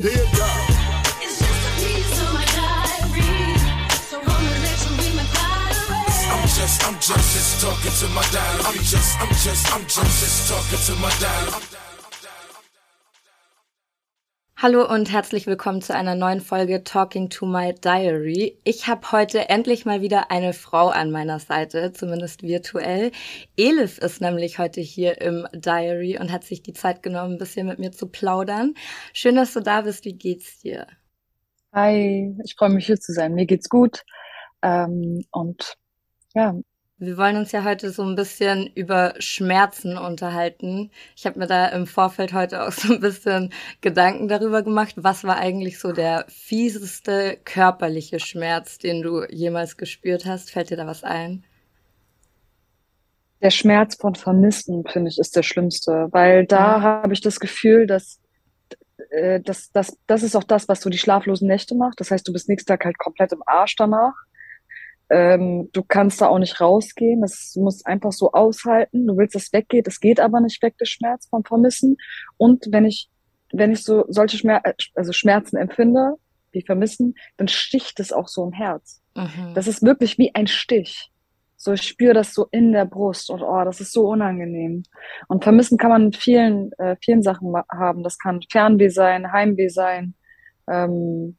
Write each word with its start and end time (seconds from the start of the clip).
It's 0.00 1.38
just 1.40 1.42
a 1.42 1.72
piece 1.74 2.22
of 2.22 2.32
my 2.32 2.44
diary. 2.54 3.58
So 4.06 4.20
I'ma 4.20 4.30
let 4.30 4.78
you 4.86 5.16
my 5.16 5.26
diary. 5.34 6.06
I'm 6.30 6.46
just, 6.46 6.86
I'm 6.86 6.94
just, 7.00 7.34
just 7.34 7.60
talking 7.60 7.90
to 7.90 8.14
my 8.14 8.22
diary. 8.30 8.62
I'm 8.64 8.78
just, 8.84 9.20
I'm 9.20 9.28
just, 9.28 9.74
I'm 9.74 9.82
just, 9.82 10.20
just 10.20 10.48
talking 10.48 10.94
to 10.94 11.02
my 11.02 11.10
diary. 11.18 11.77
Hallo 14.60 14.84
und 14.92 15.12
herzlich 15.12 15.46
willkommen 15.46 15.82
zu 15.82 15.94
einer 15.94 16.16
neuen 16.16 16.40
Folge 16.40 16.82
Talking 16.82 17.30
to 17.30 17.46
My 17.46 17.72
Diary. 17.72 18.58
Ich 18.64 18.88
habe 18.88 19.12
heute 19.12 19.48
endlich 19.48 19.86
mal 19.86 20.00
wieder 20.02 20.32
eine 20.32 20.52
Frau 20.52 20.88
an 20.88 21.12
meiner 21.12 21.38
Seite, 21.38 21.92
zumindest 21.92 22.42
virtuell. 22.42 23.12
Elif 23.56 23.98
ist 23.98 24.20
nämlich 24.20 24.58
heute 24.58 24.80
hier 24.80 25.20
im 25.20 25.46
Diary 25.52 26.18
und 26.18 26.32
hat 26.32 26.42
sich 26.42 26.60
die 26.64 26.72
Zeit 26.72 27.04
genommen, 27.04 27.34
ein 27.34 27.38
bisschen 27.38 27.68
mit 27.68 27.78
mir 27.78 27.92
zu 27.92 28.08
plaudern. 28.08 28.74
Schön, 29.12 29.36
dass 29.36 29.52
du 29.52 29.60
da 29.60 29.82
bist. 29.82 30.04
Wie 30.04 30.14
geht's 30.14 30.58
dir? 30.58 30.88
Hi, 31.72 32.36
ich 32.44 32.56
freue 32.58 32.70
mich 32.70 32.86
hier 32.86 32.98
zu 32.98 33.12
sein. 33.12 33.34
Mir 33.34 33.46
geht's 33.46 33.68
gut. 33.68 34.02
Ähm, 34.62 35.24
und 35.30 35.76
ja, 36.34 36.56
wir 36.98 37.16
wollen 37.16 37.36
uns 37.36 37.52
ja 37.52 37.62
heute 37.62 37.90
so 37.90 38.02
ein 38.02 38.16
bisschen 38.16 38.66
über 38.74 39.14
Schmerzen 39.18 39.96
unterhalten. 39.96 40.90
Ich 41.16 41.26
habe 41.26 41.38
mir 41.38 41.46
da 41.46 41.66
im 41.68 41.86
Vorfeld 41.86 42.32
heute 42.32 42.66
auch 42.66 42.72
so 42.72 42.94
ein 42.94 43.00
bisschen 43.00 43.52
Gedanken 43.80 44.26
darüber 44.26 44.62
gemacht, 44.62 44.94
was 44.96 45.22
war 45.22 45.38
eigentlich 45.38 45.78
so 45.78 45.92
der 45.92 46.24
fieseste 46.28 47.38
körperliche 47.44 48.18
Schmerz, 48.18 48.78
den 48.78 49.02
du 49.02 49.24
jemals 49.30 49.76
gespürt 49.76 50.26
hast? 50.26 50.50
Fällt 50.50 50.70
dir 50.70 50.76
da 50.76 50.86
was 50.86 51.04
ein? 51.04 51.44
Der 53.40 53.50
Schmerz 53.50 53.94
von 53.94 54.16
Vermissen, 54.16 54.84
finde 54.84 55.10
ich, 55.10 55.18
ist 55.20 55.36
der 55.36 55.44
schlimmste, 55.44 56.08
weil 56.10 56.44
da 56.46 56.82
habe 56.82 57.12
ich 57.12 57.20
das 57.20 57.38
Gefühl, 57.38 57.86
dass 57.86 58.18
äh, 59.10 59.40
das, 59.40 59.70
das, 59.70 59.96
das 60.08 60.24
ist 60.24 60.34
auch 60.34 60.42
das, 60.42 60.68
was 60.68 60.80
so 60.80 60.90
die 60.90 60.98
schlaflosen 60.98 61.46
Nächte 61.46 61.76
macht. 61.76 62.00
Das 62.00 62.10
heißt, 62.10 62.26
du 62.26 62.32
bist 62.32 62.48
nächsten 62.48 62.66
Tag 62.66 62.84
halt 62.84 62.98
komplett 62.98 63.32
im 63.32 63.44
Arsch 63.46 63.76
danach. 63.76 64.14
Ähm, 65.10 65.70
du 65.72 65.82
kannst 65.82 66.20
da 66.20 66.28
auch 66.28 66.38
nicht 66.38 66.60
rausgehen. 66.60 67.20
Das 67.22 67.54
muss 67.56 67.84
einfach 67.84 68.12
so 68.12 68.32
aushalten. 68.32 69.06
Du 69.06 69.16
willst, 69.16 69.34
dass 69.34 69.44
es 69.44 69.52
weggeht. 69.52 69.86
Es 69.86 70.00
geht 70.00 70.20
aber 70.20 70.40
nicht 70.40 70.62
weg, 70.62 70.76
der 70.78 70.86
Schmerz 70.86 71.28
vom 71.28 71.44
Vermissen. 71.44 71.96
Und 72.36 72.66
wenn 72.70 72.84
ich, 72.84 73.08
wenn 73.52 73.72
ich 73.72 73.82
so 73.84 74.04
solche 74.08 74.36
Schmer 74.36 74.62
also 74.94 75.12
Schmerzen 75.12 75.56
empfinde, 75.56 76.14
wie 76.52 76.62
Vermissen, 76.62 77.14
dann 77.36 77.48
sticht 77.48 78.00
es 78.00 78.12
auch 78.12 78.28
so 78.28 78.44
im 78.44 78.52
Herz. 78.52 79.02
Mhm. 79.14 79.52
Das 79.54 79.66
ist 79.66 79.82
wirklich 79.82 80.18
wie 80.18 80.34
ein 80.34 80.46
Stich. 80.46 81.10
So, 81.60 81.72
ich 81.72 81.82
spüre 81.82 82.14
das 82.14 82.34
so 82.34 82.46
in 82.52 82.72
der 82.72 82.84
Brust 82.84 83.30
und 83.30 83.42
oh, 83.42 83.64
das 83.64 83.80
ist 83.80 83.92
so 83.92 84.08
unangenehm. 84.08 84.84
Und 85.26 85.42
Vermissen 85.42 85.76
kann 85.76 85.90
man 85.90 86.04
mit 86.04 86.16
vielen, 86.16 86.70
äh, 86.78 86.96
vielen 87.02 87.22
Sachen 87.22 87.52
haben. 87.68 88.04
Das 88.04 88.16
kann 88.18 88.40
Fernweh 88.48 88.90
sein, 88.90 89.32
Heimweh 89.32 89.68
sein, 89.68 90.14
ähm, 90.70 91.36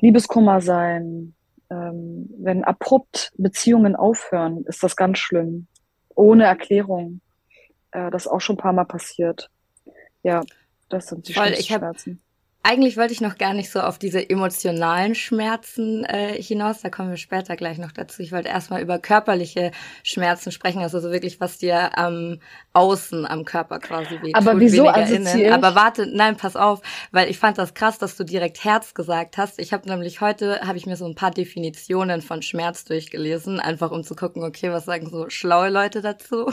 Liebeskummer 0.00 0.60
sein, 0.60 1.34
ähm, 1.70 2.30
wenn 2.38 2.64
abrupt 2.64 3.32
Beziehungen 3.36 3.96
aufhören, 3.96 4.64
ist 4.64 4.82
das 4.82 4.96
ganz 4.96 5.18
schlimm. 5.18 5.66
Ohne 6.14 6.44
Erklärung. 6.44 7.20
Äh, 7.90 8.10
das 8.10 8.26
ist 8.26 8.32
auch 8.32 8.40
schon 8.40 8.56
ein 8.56 8.60
paar 8.60 8.72
Mal 8.72 8.84
passiert. 8.84 9.50
Ja, 10.22 10.42
das 10.88 11.06
sind 11.06 11.28
die 11.28 11.34
Voll, 11.34 11.54
Schmerzen 11.56 12.20
eigentlich 12.62 12.96
wollte 12.96 13.12
ich 13.14 13.20
noch 13.20 13.38
gar 13.38 13.54
nicht 13.54 13.70
so 13.70 13.80
auf 13.80 13.98
diese 13.98 14.28
emotionalen 14.28 15.14
Schmerzen 15.14 16.04
äh, 16.04 16.40
hinaus. 16.42 16.82
Da 16.82 16.90
kommen 16.90 17.10
wir 17.10 17.16
später 17.16 17.56
gleich 17.56 17.78
noch 17.78 17.92
dazu. 17.92 18.20
Ich 18.20 18.32
wollte 18.32 18.48
erstmal 18.48 18.82
über 18.82 18.98
körperliche 18.98 19.70
Schmerzen 20.02 20.52
sprechen, 20.52 20.82
also 20.82 21.00
so 21.00 21.10
wirklich, 21.10 21.40
was 21.40 21.58
dir 21.58 21.96
am 21.96 22.40
Außen 22.74 23.26
am 23.26 23.44
Körper 23.44 23.78
quasi 23.78 24.20
wehtut, 24.20 24.34
Aber 24.34 24.60
wieso 24.60 24.84
weniger 24.84 25.06
innen. 25.06 25.52
Aber 25.52 25.74
warte, 25.76 26.06
nein, 26.06 26.36
pass 26.36 26.56
auf, 26.56 26.82
weil 27.10 27.30
ich 27.30 27.38
fand 27.38 27.58
das 27.58 27.74
krass, 27.74 27.98
dass 27.98 28.16
du 28.16 28.24
direkt 28.24 28.62
Herz 28.64 28.92
gesagt 28.92 29.38
hast. 29.38 29.58
Ich 29.60 29.72
habe 29.72 29.88
nämlich 29.88 30.20
heute 30.20 30.60
habe 30.60 30.76
ich 30.76 30.86
mir 30.86 30.96
so 30.96 31.06
ein 31.06 31.14
paar 31.14 31.30
Definitionen 31.30 32.22
von 32.22 32.42
Schmerz 32.42 32.84
durchgelesen, 32.84 33.60
einfach 33.60 33.92
um 33.92 34.04
zu 34.04 34.14
gucken, 34.14 34.42
okay, 34.42 34.70
was 34.72 34.84
sagen 34.84 35.08
so 35.08 35.30
schlaue 35.30 35.70
Leute 35.70 36.02
dazu? 36.02 36.52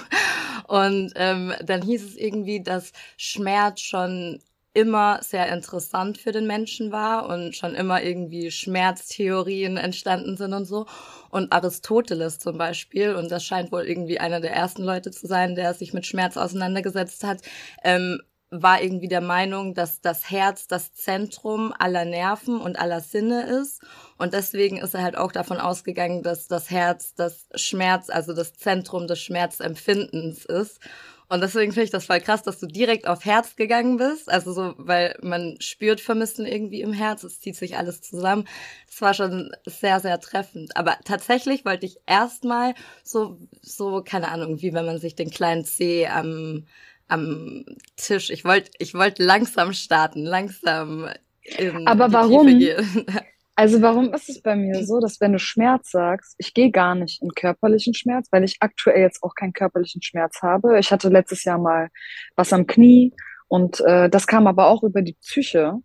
Und 0.67 1.11
ähm, 1.15 1.53
dann 1.63 1.81
hieß 1.81 2.03
es 2.03 2.15
irgendwie, 2.15 2.61
dass 2.61 2.91
Schmerz 3.17 3.81
schon 3.81 4.39
immer 4.75 5.19
sehr 5.23 5.51
interessant 5.51 6.17
für 6.17 6.33
den 6.33 6.45
Menschen 6.45 6.91
war 6.91 7.29
und 7.29 7.55
schon 7.55 7.75
immer 7.75 8.03
irgendwie 8.03 8.51
Schmerztheorien 8.51 9.77
entstanden 9.77 10.35
sind 10.35 10.53
und 10.53 10.65
so. 10.65 10.85
Und 11.29 11.53
Aristoteles 11.53 12.39
zum 12.39 12.57
Beispiel, 12.57 13.15
und 13.15 13.31
das 13.31 13.43
scheint 13.45 13.71
wohl 13.71 13.83
irgendwie 13.83 14.19
einer 14.19 14.41
der 14.41 14.51
ersten 14.51 14.83
Leute 14.83 15.11
zu 15.11 15.27
sein, 15.27 15.55
der 15.55 15.73
sich 15.73 15.93
mit 15.93 16.05
Schmerz 16.05 16.35
auseinandergesetzt 16.35 17.23
hat, 17.23 17.41
ähm, 17.83 18.21
war 18.51 18.81
irgendwie 18.81 19.07
der 19.07 19.21
Meinung, 19.21 19.73
dass 19.73 20.01
das 20.01 20.29
Herz 20.29 20.67
das 20.67 20.93
Zentrum 20.93 21.73
aller 21.77 22.05
Nerven 22.05 22.59
und 22.59 22.77
aller 22.77 23.01
Sinne 23.01 23.43
ist. 23.43 23.81
Und 24.17 24.33
deswegen 24.33 24.77
ist 24.77 24.93
er 24.93 25.03
halt 25.03 25.17
auch 25.17 25.31
davon 25.31 25.57
ausgegangen, 25.57 26.21
dass 26.21 26.47
das 26.47 26.69
Herz 26.69 27.15
das 27.15 27.47
Schmerz, 27.55 28.09
also 28.09 28.33
das 28.33 28.53
Zentrum 28.53 29.07
des 29.07 29.21
Schmerzempfindens 29.21 30.45
ist. 30.45 30.79
Und 31.27 31.41
deswegen 31.41 31.71
finde 31.71 31.85
ich 31.85 31.91
das 31.91 32.05
voll 32.05 32.19
krass, 32.19 32.43
dass 32.43 32.59
du 32.59 32.67
direkt 32.67 33.07
auf 33.07 33.25
Herz 33.25 33.55
gegangen 33.55 33.97
bist. 33.97 34.29
Also 34.29 34.53
so, 34.53 34.75
weil 34.77 35.17
man 35.21 35.55
spürt 35.59 35.99
Vermissen 35.99 36.45
irgendwie 36.45 36.81
im 36.81 36.93
Herz. 36.93 37.23
Es 37.23 37.39
zieht 37.39 37.55
sich 37.55 37.77
alles 37.77 38.01
zusammen. 38.01 38.47
Das 38.87 39.01
war 39.01 39.13
schon 39.13 39.51
sehr, 39.65 39.99
sehr 39.99 40.19
treffend. 40.19 40.77
Aber 40.77 40.97
tatsächlich 41.03 41.65
wollte 41.65 41.85
ich 41.85 41.97
erstmal 42.05 42.75
so, 43.03 43.39
so, 43.61 44.03
keine 44.03 44.29
Ahnung, 44.29 44.61
wie 44.61 44.73
wenn 44.73 44.85
man 44.85 44.99
sich 44.99 45.15
den 45.15 45.31
kleinen 45.31 45.65
C 45.65 46.07
am, 46.07 46.65
am 47.07 47.65
Tisch, 47.95 48.29
ich 48.29 48.45
wollte, 48.45 48.71
ich 48.77 48.93
wollte 48.93 49.23
langsam 49.23 49.73
starten, 49.73 50.23
langsam 50.23 51.09
in 51.57 51.87
Aber 51.87 52.11
warum? 52.11 52.47
Also 53.57 53.81
warum 53.81 54.13
ist 54.13 54.29
es 54.29 54.41
bei 54.41 54.55
mir 54.55 54.85
so, 54.85 54.99
dass 54.99 55.21
wenn 55.21 55.31
du 55.31 55.39
Schmerz 55.39 55.91
sagst, 55.91 56.35
ich 56.37 56.53
gehe 56.53 56.71
gar 56.71 56.93
nicht 56.93 57.21
in 57.21 57.29
körperlichen 57.29 57.93
Schmerz, 57.93 58.27
weil 58.31 58.43
ich 58.43 58.57
aktuell 58.59 59.01
jetzt 59.01 59.23
auch 59.23 59.33
keinen 59.33 59.53
körperlichen 59.53 60.01
Schmerz 60.01 60.41
habe. 60.41 60.77
Ich 60.77 60.91
hatte 60.91 61.07
letztes 61.07 61.45
Jahr 61.45 61.57
mal 61.57 61.89
was 62.35 62.51
am 62.51 62.67
Knie 62.67 63.13
und 63.47 63.79
äh, 63.81 64.09
das 64.09 64.27
kam 64.27 64.47
aber 64.47 64.67
auch 64.67 64.83
über 64.83 65.01
die 65.01 65.13
Psyche. 65.13 65.75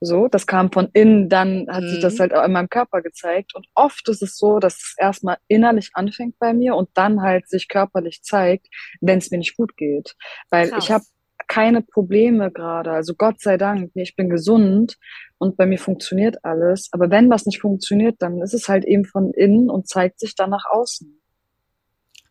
So, 0.00 0.28
das 0.28 0.46
kam 0.46 0.70
von 0.70 0.90
innen, 0.92 1.30
dann 1.30 1.66
hat 1.70 1.82
mhm. 1.82 1.88
sich 1.88 2.00
das 2.00 2.14
mhm. 2.14 2.18
halt 2.18 2.34
auch 2.34 2.44
in 2.44 2.52
meinem 2.52 2.68
Körper 2.68 3.00
gezeigt. 3.00 3.54
Und 3.54 3.66
oft 3.74 4.06
ist 4.10 4.22
es 4.22 4.36
so, 4.36 4.58
dass 4.58 4.74
es 4.74 4.94
erstmal 4.98 5.38
innerlich 5.48 5.90
anfängt 5.94 6.38
bei 6.38 6.52
mir 6.52 6.74
und 6.74 6.90
dann 6.92 7.22
halt 7.22 7.48
sich 7.48 7.68
körperlich 7.68 8.22
zeigt, 8.22 8.66
wenn 9.00 9.18
es 9.18 9.30
mir 9.30 9.38
nicht 9.38 9.56
gut 9.56 9.76
geht. 9.78 10.14
Weil 10.50 10.68
Krass. 10.68 10.84
ich 10.84 10.90
habe 10.90 11.04
keine 11.48 11.82
Probleme 11.82 12.50
gerade. 12.50 12.90
Also 12.92 13.14
Gott 13.14 13.40
sei 13.40 13.56
Dank, 13.56 13.90
ich 13.94 14.16
bin 14.16 14.28
gesund 14.28 14.96
und 15.38 15.56
bei 15.56 15.66
mir 15.66 15.78
funktioniert 15.78 16.44
alles. 16.44 16.88
Aber 16.92 17.10
wenn 17.10 17.30
was 17.30 17.46
nicht 17.46 17.60
funktioniert, 17.60 18.16
dann 18.20 18.40
ist 18.42 18.54
es 18.54 18.68
halt 18.68 18.84
eben 18.84 19.04
von 19.04 19.32
innen 19.32 19.70
und 19.70 19.88
zeigt 19.88 20.20
sich 20.20 20.34
dann 20.34 20.50
nach 20.50 20.64
außen. 20.70 21.20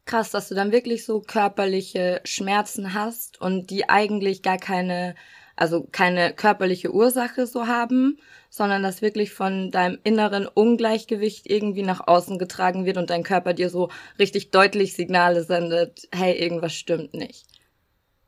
Krass, 0.06 0.31
dass 0.31 0.50
du 0.50 0.56
dann 0.56 0.74
wirklich 0.74 1.06
so 1.06 1.22
körperliche 1.22 2.19
Schmerzen 2.25 2.94
hast 2.94 3.40
und 3.40 3.69
die 3.69 3.88
eigentlich 3.88 4.41
gar 4.41 4.57
keine, 4.57 5.16
also 5.56 5.88
keine 5.91 6.34
körperliche 6.34 6.94
Ursache 6.94 7.47
so 7.47 7.68
haben, 7.68 8.18
sondern 8.50 8.84
dass 8.84 9.01
wirklich 9.01 9.31
von 9.31 9.72
deinem 9.72 9.97
inneren 10.03 10.45
Ungleichgewicht 10.45 11.50
irgendwie 11.50 11.84
nach 11.84 12.06
außen 12.06 12.38
getragen 12.38 12.85
wird 12.85 12.97
und 12.97 13.09
dein 13.09 13.24
Körper 13.24 13.53
dir 13.53 13.69
so 13.69 13.90
richtig 14.19 14.51
deutlich 14.51 14.94
Signale 14.94 15.44
sendet, 15.44 16.09
hey, 16.13 16.38
irgendwas 16.38 16.74
stimmt 16.74 17.13
nicht. 17.13 17.52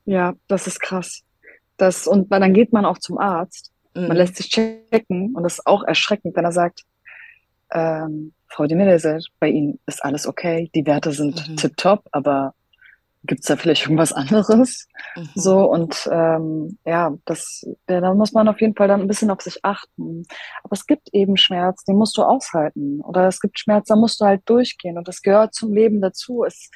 Ja, 0.05 0.33
das 0.47 0.67
ist 0.67 0.79
krass. 0.79 1.23
Das, 1.77 2.07
und 2.07 2.31
dann 2.31 2.53
geht 2.53 2.71
man 2.71 2.85
auch 2.85 2.97
zum 2.99 3.17
Arzt. 3.17 3.71
Mhm. 3.93 4.07
Man 4.07 4.17
lässt 4.17 4.37
sich 4.37 4.49
checken 4.49 5.35
und 5.35 5.43
das 5.43 5.59
ist 5.59 5.67
auch 5.67 5.83
erschreckend, 5.83 6.35
wenn 6.35 6.45
er 6.45 6.51
sagt, 6.51 6.83
ähm, 7.71 8.33
Frau 8.47 8.67
Demelese, 8.67 9.19
bei 9.39 9.49
Ihnen 9.49 9.79
ist 9.85 10.03
alles 10.03 10.27
okay, 10.27 10.69
die 10.73 10.85
Werte 10.85 11.11
sind 11.11 11.49
mhm. 11.49 11.57
tipptopp, 11.57 12.07
aber 12.11 12.53
gibt's 13.25 13.47
da 13.47 13.55
vielleicht 13.55 13.83
irgendwas 13.83 14.13
anderes? 14.13 14.87
Mhm. 15.15 15.29
So, 15.35 15.69
und 15.69 16.07
ähm, 16.11 16.77
ja, 16.85 17.13
das, 17.25 17.65
ja, 17.89 18.01
da 18.01 18.13
muss 18.13 18.33
man 18.33 18.47
auf 18.47 18.61
jeden 18.61 18.75
Fall 18.75 18.87
dann 18.87 19.01
ein 19.01 19.07
bisschen 19.07 19.31
auf 19.31 19.41
sich 19.41 19.63
achten. 19.63 20.23
Aber 20.63 20.73
es 20.73 20.85
gibt 20.85 21.09
eben 21.13 21.37
Schmerz, 21.37 21.83
den 21.85 21.95
musst 21.95 22.17
du 22.17 22.23
aushalten. 22.23 23.01
Oder 23.01 23.27
es 23.27 23.39
gibt 23.39 23.59
Schmerz, 23.59 23.87
da 23.87 23.95
musst 23.95 24.21
du 24.21 24.25
halt 24.25 24.41
durchgehen. 24.45 24.97
Und 24.97 25.07
das 25.07 25.21
gehört 25.21 25.53
zum 25.53 25.73
Leben 25.73 26.01
dazu. 26.01 26.43
Es, 26.43 26.69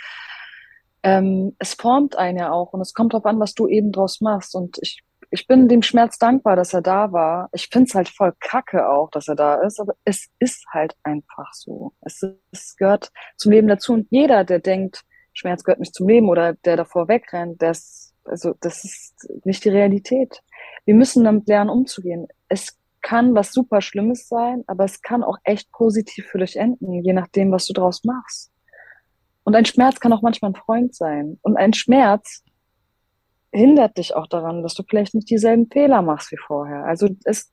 ähm, 1.04 1.56
es 1.60 1.74
formt 1.74 2.18
einen 2.18 2.38
ja 2.38 2.52
auch 2.52 2.74
und 2.74 2.82
es 2.82 2.94
kommt 2.94 3.14
darauf 3.14 3.26
an, 3.26 3.40
was 3.40 3.54
du 3.54 3.68
eben 3.68 3.92
draus 3.92 4.22
machst. 4.22 4.56
Und 4.56 4.78
ich, 4.82 5.02
ich 5.32 5.48
bin 5.48 5.68
dem 5.68 5.82
Schmerz 5.82 6.18
dankbar, 6.18 6.56
dass 6.56 6.74
er 6.74 6.82
da 6.82 7.12
war. 7.12 7.50
Ich 7.54 7.68
find's 7.72 7.96
halt 7.96 8.10
voll 8.10 8.34
kacke 8.40 8.90
auch, 8.90 9.10
dass 9.12 9.28
er 9.28 9.36
da 9.36 9.56
ist, 9.62 9.80
aber 9.80 9.94
es 10.04 10.28
ist 10.40 10.66
halt 10.72 10.96
einfach 11.04 11.54
so. 11.54 11.94
Es, 12.02 12.22
es 12.52 12.76
gehört 12.76 13.12
zum 13.38 13.52
Leben 13.52 13.68
dazu. 13.68 13.94
Und 13.94 14.08
jeder, 14.10 14.44
der 14.44 14.60
denkt, 14.60 15.04
Schmerz 15.34 15.64
gehört 15.64 15.80
nicht 15.80 15.96
zum 15.96 16.08
Leben 16.08 16.30
oder 16.30 16.54
der 16.54 16.76
davor 16.76 17.08
wegrennt, 17.08 17.62
das, 17.62 18.14
also, 18.26 18.54
das 18.60 18.84
ist 18.84 19.30
nicht 19.46 19.64
die 19.64 19.70
Realität. 19.70 20.42
Wir 20.86 20.96
müssen 20.96 21.24
damit 21.24 21.48
lernen, 21.48 21.70
umzugehen. 21.70 22.28
Es 22.50 22.78
kann 23.02 23.34
was 23.34 23.54
super 23.54 23.82
Schlimmes 23.82 24.28
sein, 24.28 24.64
aber 24.68 24.84
es 24.84 25.02
kann 25.02 25.24
auch 25.24 25.38
echt 25.44 25.72
positiv 25.72 26.28
für 26.28 26.40
dich 26.40 26.58
enden, 26.58 27.04
je 27.04 27.14
nachdem, 27.14 27.52
was 27.52 27.66
du 27.66 27.74
draus 27.74 28.04
machst. 28.04 28.52
Und 29.50 29.56
ein 29.56 29.66
Schmerz 29.66 30.00
kann 30.00 30.14
auch 30.14 30.22
manchmal 30.22 30.52
ein 30.52 30.56
Freund 30.56 30.94
sein. 30.94 31.40
Und 31.42 31.58
ein 31.58 31.74
Schmerz 31.74 32.44
hindert 33.52 33.98
dich 33.98 34.14
auch 34.14 34.28
daran, 34.28 34.62
dass 34.62 34.76
du 34.76 34.84
vielleicht 34.88 35.16
nicht 35.16 35.28
dieselben 35.28 35.68
Fehler 35.72 36.04
machst 36.04 36.32
wie 36.32 36.38
vorher. 36.38 36.84
Also 36.86 37.10
es, 37.24 37.52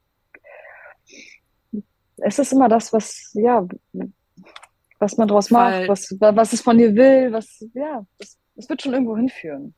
es 2.19 2.39
ist 2.39 2.53
immer 2.53 2.69
das, 2.69 2.93
was, 2.93 3.31
ja, 3.33 3.67
was 4.99 5.17
man 5.17 5.27
draus 5.27 5.51
macht, 5.51 5.89
was, 5.89 6.15
was 6.21 6.53
es 6.53 6.61
von 6.61 6.77
dir 6.77 6.95
will, 6.95 7.33
was, 7.33 7.67
ja, 7.73 8.05
es, 8.19 8.39
es 8.57 8.69
wird 8.69 8.83
schon 8.83 8.93
irgendwo 8.93 9.17
hinführen. 9.17 9.75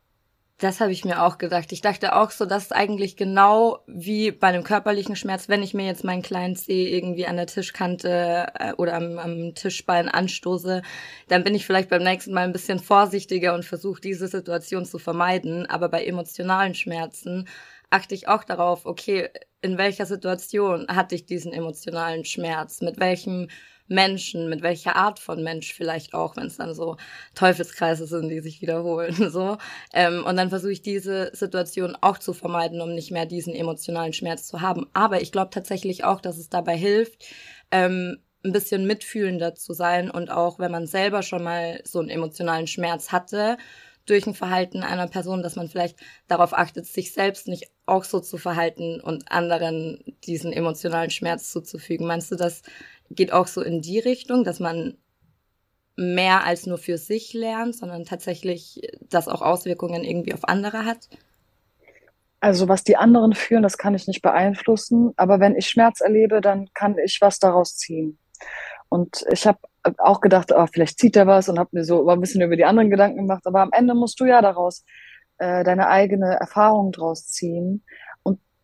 Das 0.60 0.80
habe 0.80 0.90
ich 0.90 1.04
mir 1.04 1.22
auch 1.22 1.38
gedacht. 1.38 1.70
Ich 1.70 1.82
dachte 1.82 2.16
auch 2.16 2.32
so, 2.32 2.44
dass 2.44 2.72
eigentlich 2.72 3.16
genau 3.16 3.78
wie 3.86 4.32
bei 4.32 4.48
einem 4.48 4.64
körperlichen 4.64 5.14
Schmerz, 5.14 5.48
wenn 5.48 5.62
ich 5.62 5.72
mir 5.72 5.86
jetzt 5.86 6.02
meinen 6.02 6.22
kleinen 6.22 6.56
Zeh 6.56 6.88
irgendwie 6.88 7.26
an 7.28 7.36
der 7.36 7.46
Tischkante 7.46 8.48
äh, 8.58 8.72
oder 8.72 8.94
am, 8.94 9.18
am 9.18 9.54
Tischbein 9.54 10.08
anstoße, 10.08 10.82
dann 11.28 11.44
bin 11.44 11.54
ich 11.54 11.64
vielleicht 11.64 11.90
beim 11.90 12.02
nächsten 12.02 12.34
Mal 12.34 12.42
ein 12.42 12.52
bisschen 12.52 12.80
vorsichtiger 12.80 13.54
und 13.54 13.64
versuche 13.64 14.00
diese 14.00 14.26
Situation 14.26 14.84
zu 14.84 14.98
vermeiden. 14.98 15.64
Aber 15.66 15.88
bei 15.88 16.04
emotionalen 16.04 16.74
Schmerzen 16.74 17.48
achte 17.88 18.16
ich 18.16 18.26
auch 18.26 18.42
darauf, 18.42 18.84
okay, 18.84 19.30
in 19.60 19.78
welcher 19.78 20.06
Situation 20.06 20.88
hatte 20.88 21.14
ich 21.14 21.24
diesen 21.24 21.52
emotionalen 21.52 22.24
Schmerz? 22.24 22.80
Mit 22.80 22.98
welchem 22.98 23.48
Menschen, 23.88 24.48
mit 24.48 24.62
welcher 24.62 24.96
Art 24.96 25.18
von 25.18 25.42
Mensch 25.42 25.72
vielleicht 25.74 26.14
auch, 26.14 26.36
wenn 26.36 26.46
es 26.46 26.58
dann 26.58 26.74
so 26.74 26.96
Teufelskreise 27.34 28.06
sind, 28.06 28.28
die 28.28 28.40
sich 28.40 28.60
wiederholen. 28.60 29.16
So. 29.38 29.58
Ähm, 29.92 30.24
und 30.24 30.36
dann 30.36 30.48
versuche 30.48 30.72
ich 30.72 30.82
diese 30.82 31.30
Situation 31.34 31.96
auch 32.00 32.18
zu 32.18 32.32
vermeiden, 32.32 32.80
um 32.80 32.94
nicht 32.94 33.10
mehr 33.10 33.26
diesen 33.26 33.54
emotionalen 33.54 34.12
Schmerz 34.12 34.46
zu 34.48 34.62
haben. 34.62 34.86
Aber 34.94 35.20
ich 35.20 35.32
glaube 35.32 35.50
tatsächlich 35.50 36.04
auch, 36.04 36.20
dass 36.20 36.38
es 36.38 36.48
dabei 36.48 36.76
hilft, 36.76 37.26
ähm, 37.70 38.18
ein 38.44 38.52
bisschen 38.52 38.86
mitfühlender 38.86 39.54
zu 39.54 39.74
sein 39.74 40.10
und 40.10 40.30
auch 40.30 40.58
wenn 40.58 40.70
man 40.70 40.86
selber 40.86 41.22
schon 41.22 41.42
mal 41.42 41.80
so 41.84 42.00
einen 42.00 42.08
emotionalen 42.08 42.66
Schmerz 42.66 43.12
hatte, 43.12 43.58
durch 44.08 44.26
ein 44.26 44.34
Verhalten 44.34 44.82
einer 44.82 45.06
Person, 45.06 45.42
dass 45.42 45.56
man 45.56 45.68
vielleicht 45.68 45.98
darauf 46.28 46.54
achtet, 46.54 46.86
sich 46.86 47.12
selbst 47.12 47.46
nicht 47.46 47.70
auch 47.86 48.04
so 48.04 48.20
zu 48.20 48.38
verhalten 48.38 49.00
und 49.00 49.30
anderen 49.30 50.02
diesen 50.24 50.52
emotionalen 50.52 51.10
Schmerz 51.10 51.50
zuzufügen. 51.52 52.06
Meinst 52.06 52.30
du, 52.30 52.36
das 52.36 52.62
geht 53.10 53.32
auch 53.32 53.46
so 53.46 53.62
in 53.62 53.80
die 53.80 53.98
Richtung, 53.98 54.44
dass 54.44 54.60
man 54.60 54.96
mehr 55.96 56.44
als 56.44 56.66
nur 56.66 56.78
für 56.78 56.96
sich 56.96 57.34
lernt, 57.34 57.74
sondern 57.74 58.04
tatsächlich 58.04 58.80
das 59.00 59.26
auch 59.26 59.42
Auswirkungen 59.42 60.04
irgendwie 60.04 60.32
auf 60.32 60.44
andere 60.44 60.84
hat? 60.84 61.08
Also 62.40 62.68
was 62.68 62.84
die 62.84 62.96
anderen 62.96 63.34
fühlen, 63.34 63.64
das 63.64 63.78
kann 63.78 63.94
ich 63.94 64.06
nicht 64.06 64.22
beeinflussen. 64.22 65.12
Aber 65.16 65.40
wenn 65.40 65.56
ich 65.56 65.68
Schmerz 65.68 66.00
erlebe, 66.00 66.40
dann 66.40 66.68
kann 66.72 66.96
ich 66.98 67.20
was 67.20 67.40
daraus 67.40 67.76
ziehen. 67.76 68.18
Und 68.88 69.24
ich 69.30 69.46
habe 69.46 69.58
auch 69.98 70.20
gedacht, 70.20 70.52
oh, 70.54 70.66
vielleicht 70.72 70.98
zieht 70.98 71.16
er 71.16 71.26
was 71.26 71.48
und 71.48 71.58
habe 71.58 71.70
mir 71.72 71.84
so 71.84 72.08
ein 72.08 72.20
bisschen 72.20 72.42
über 72.42 72.56
die 72.56 72.64
anderen 72.64 72.90
Gedanken 72.90 73.18
gemacht. 73.18 73.46
Aber 73.46 73.60
am 73.60 73.72
Ende 73.72 73.94
musst 73.94 74.20
du 74.20 74.24
ja 74.24 74.40
daraus 74.40 74.84
äh, 75.38 75.64
deine 75.64 75.88
eigene 75.88 76.34
Erfahrung 76.34 76.92
draus 76.92 77.26
ziehen. 77.26 77.84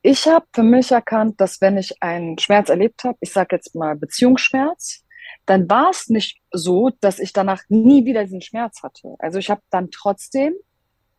Ich 0.06 0.26
habe 0.26 0.44
für 0.52 0.62
mich 0.62 0.90
erkannt, 0.90 1.40
dass 1.40 1.62
wenn 1.62 1.78
ich 1.78 2.02
einen 2.02 2.36
Schmerz 2.36 2.68
erlebt 2.68 3.04
habe, 3.04 3.16
ich 3.22 3.32
sage 3.32 3.56
jetzt 3.56 3.74
mal 3.74 3.96
Beziehungsschmerz, 3.96 5.02
dann 5.46 5.70
war 5.70 5.88
es 5.88 6.10
nicht 6.10 6.42
so, 6.52 6.90
dass 7.00 7.18
ich 7.18 7.32
danach 7.32 7.62
nie 7.70 8.04
wieder 8.04 8.22
diesen 8.24 8.42
Schmerz 8.42 8.82
hatte. 8.82 9.14
Also 9.18 9.38
ich 9.38 9.48
habe 9.48 9.62
dann 9.70 9.90
trotzdem 9.90 10.52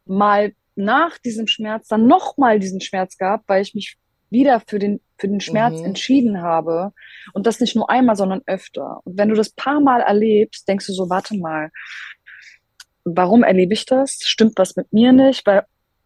mal 0.05 0.53
nach 0.75 1.17
diesem 1.17 1.47
Schmerz 1.47 1.87
dann 1.87 2.05
nochmal 2.05 2.59
diesen 2.59 2.79
Schmerz 2.79 3.17
gehabt, 3.17 3.45
weil 3.47 3.63
ich 3.63 3.73
mich 3.73 3.97
wieder 4.29 4.59
für 4.59 4.77
den, 4.77 5.01
für 5.17 5.27
den 5.27 5.41
Schmerz 5.41 5.79
mhm. 5.79 5.85
entschieden 5.85 6.43
habe. 6.43 6.93
Und 7.33 7.47
das 7.47 7.59
nicht 7.59 7.75
nur 7.75 7.89
einmal, 7.89 8.15
sondern 8.15 8.43
öfter. 8.45 9.01
Und 9.03 9.17
wenn 9.17 9.29
du 9.29 9.35
das 9.35 9.49
paar 9.49 9.79
Mal 9.79 10.01
erlebst, 10.01 10.67
denkst 10.67 10.85
du 10.85 10.93
so, 10.93 11.09
warte 11.09 11.35
mal, 11.35 11.71
warum 13.03 13.41
erlebe 13.41 13.73
ich 13.73 13.87
das? 13.87 14.19
Stimmt 14.21 14.59
was 14.59 14.75
mit 14.75 14.93
mir 14.93 15.11
nicht? 15.11 15.43
Weil 15.47 15.65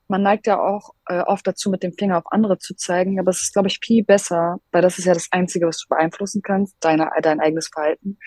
man 0.09 0.23
neigt 0.23 0.47
ja 0.47 0.59
auch 0.59 0.95
äh, 1.07 1.21
oft 1.21 1.45
dazu, 1.45 1.69
mit 1.69 1.83
dem 1.83 1.93
Finger 1.93 2.17
auf 2.17 2.31
andere 2.31 2.57
zu 2.57 2.75
zeigen, 2.75 3.19
aber 3.19 3.29
es 3.29 3.41
ist, 3.41 3.53
glaube 3.53 3.67
ich, 3.67 3.79
viel 3.81 4.03
besser, 4.03 4.57
weil 4.71 4.81
das 4.81 4.97
ist 4.97 5.05
ja 5.05 5.13
das 5.13 5.27
Einzige, 5.31 5.67
was 5.67 5.77
du 5.77 5.87
beeinflussen 5.87 6.41
kannst, 6.41 6.75
deine, 6.79 7.09
dein 7.21 7.39
eigenes 7.39 7.67
Verhalten. 7.67 8.17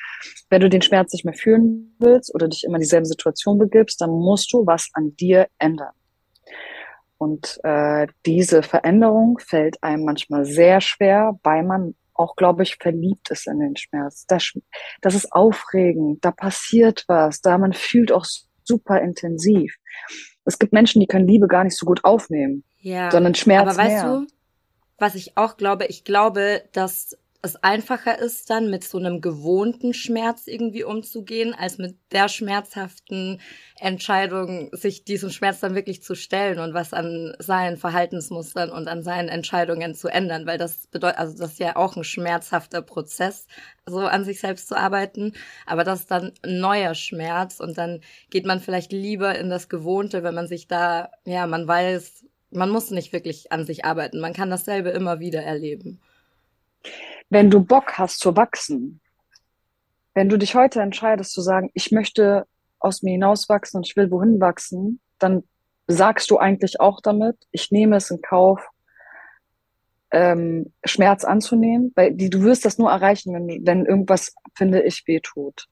Wenn 0.48 0.60
du 0.60 0.70
den 0.70 0.82
Schmerz 0.82 1.12
nicht 1.12 1.24
mehr 1.24 1.34
fühlen 1.34 1.96
willst 1.98 2.34
oder 2.34 2.48
dich 2.48 2.64
immer 2.64 2.76
in 2.76 2.82
dieselbe 2.82 3.06
Situation 3.06 3.58
begibst, 3.58 4.00
dann 4.00 4.10
musst 4.10 4.52
du 4.52 4.64
was 4.64 4.88
an 4.94 5.16
dir 5.16 5.48
ändern. 5.58 5.92
Und 7.18 7.58
äh, 7.64 8.06
diese 8.26 8.62
Veränderung 8.62 9.38
fällt 9.38 9.82
einem 9.82 10.04
manchmal 10.04 10.44
sehr 10.44 10.80
schwer, 10.80 11.38
weil 11.42 11.64
man 11.64 11.94
auch, 12.14 12.36
glaube 12.36 12.62
ich, 12.62 12.76
verliebt 12.76 13.30
ist 13.30 13.46
in 13.46 13.58
den 13.58 13.76
Schmerz. 13.76 14.24
Das, 14.26 14.52
das 15.00 15.14
ist 15.14 15.32
aufregend, 15.32 16.24
da 16.24 16.30
passiert 16.30 17.04
was, 17.08 17.40
da 17.40 17.58
man 17.58 17.72
fühlt 17.72 18.12
auch 18.12 18.24
super 18.72 19.00
intensiv. 19.00 19.74
Es 20.44 20.58
gibt 20.58 20.72
Menschen, 20.72 21.00
die 21.00 21.06
können 21.06 21.28
Liebe 21.28 21.46
gar 21.46 21.64
nicht 21.64 21.76
so 21.76 21.86
gut 21.86 22.04
aufnehmen, 22.04 22.64
ja, 22.80 23.10
sondern 23.10 23.34
Schmerz 23.34 23.68
aber 23.68 23.76
weißt 23.76 24.04
mehr. 24.04 24.20
du, 24.20 24.26
was 24.98 25.14
ich 25.14 25.36
auch 25.36 25.56
glaube, 25.56 25.86
ich 25.86 26.04
glaube, 26.04 26.62
dass 26.72 27.16
es 27.44 27.56
einfacher 27.56 28.20
ist, 28.20 28.50
dann 28.50 28.70
mit 28.70 28.84
so 28.84 28.98
einem 28.98 29.20
gewohnten 29.20 29.94
Schmerz 29.94 30.46
irgendwie 30.46 30.84
umzugehen, 30.84 31.54
als 31.54 31.76
mit 31.76 31.96
der 32.12 32.28
schmerzhaften 32.28 33.40
Entscheidung, 33.80 34.70
sich 34.72 35.04
diesem 35.04 35.30
Schmerz 35.30 35.58
dann 35.58 35.74
wirklich 35.74 36.04
zu 36.04 36.14
stellen 36.14 36.60
und 36.60 36.72
was 36.72 36.92
an 36.92 37.34
seinen 37.40 37.78
Verhaltensmustern 37.78 38.70
und 38.70 38.86
an 38.86 39.02
seinen 39.02 39.28
Entscheidungen 39.28 39.94
zu 39.96 40.06
ändern, 40.06 40.46
weil 40.46 40.56
das 40.56 40.86
bedeutet, 40.86 41.18
also 41.18 41.36
das 41.36 41.54
ist 41.54 41.58
ja 41.58 41.74
auch 41.74 41.96
ein 41.96 42.04
schmerzhafter 42.04 42.80
Prozess, 42.80 43.48
so 43.86 43.98
an 43.98 44.24
sich 44.24 44.38
selbst 44.38 44.68
zu 44.68 44.76
arbeiten, 44.76 45.32
aber 45.66 45.82
das 45.82 46.00
ist 46.00 46.12
dann 46.12 46.32
ein 46.42 46.60
neuer 46.60 46.94
Schmerz 46.94 47.58
und 47.58 47.76
dann 47.76 48.02
geht 48.30 48.46
man 48.46 48.60
vielleicht 48.60 48.92
lieber 48.92 49.36
in 49.36 49.50
das 49.50 49.68
Gewohnte, 49.68 50.22
wenn 50.22 50.36
man 50.36 50.46
sich 50.46 50.68
da, 50.68 51.10
ja, 51.24 51.48
man 51.48 51.66
weiß, 51.66 52.24
man 52.50 52.70
muss 52.70 52.92
nicht 52.92 53.12
wirklich 53.12 53.50
an 53.50 53.66
sich 53.66 53.84
arbeiten, 53.84 54.20
man 54.20 54.32
kann 54.32 54.48
dasselbe 54.48 54.90
immer 54.90 55.18
wieder 55.18 55.42
erleben 55.42 56.00
wenn 57.32 57.48
du 57.48 57.64
Bock 57.64 57.96
hast 57.96 58.20
zu 58.20 58.36
wachsen, 58.36 59.00
wenn 60.12 60.28
du 60.28 60.36
dich 60.36 60.54
heute 60.54 60.82
entscheidest 60.82 61.32
zu 61.32 61.40
sagen, 61.40 61.70
ich 61.72 61.90
möchte 61.90 62.46
aus 62.78 63.02
mir 63.02 63.12
hinauswachsen 63.12 63.78
und 63.78 63.86
ich 63.86 63.96
will 63.96 64.10
wohin 64.10 64.38
wachsen, 64.38 65.00
dann 65.18 65.42
sagst 65.86 66.30
du 66.30 66.36
eigentlich 66.36 66.78
auch 66.80 67.00
damit, 67.00 67.36
ich 67.50 67.70
nehme 67.70 67.96
es 67.96 68.10
in 68.10 68.20
Kauf, 68.20 68.60
ähm, 70.10 70.74
Schmerz 70.84 71.24
anzunehmen, 71.24 71.92
weil 71.94 72.12
die, 72.12 72.28
du 72.28 72.42
wirst 72.42 72.66
das 72.66 72.76
nur 72.76 72.90
erreichen, 72.90 73.32
wenn, 73.32 73.66
wenn 73.66 73.86
irgendwas, 73.86 74.34
finde 74.54 74.82
ich, 74.82 75.06
weh 75.06 75.20
tut. 75.20 75.68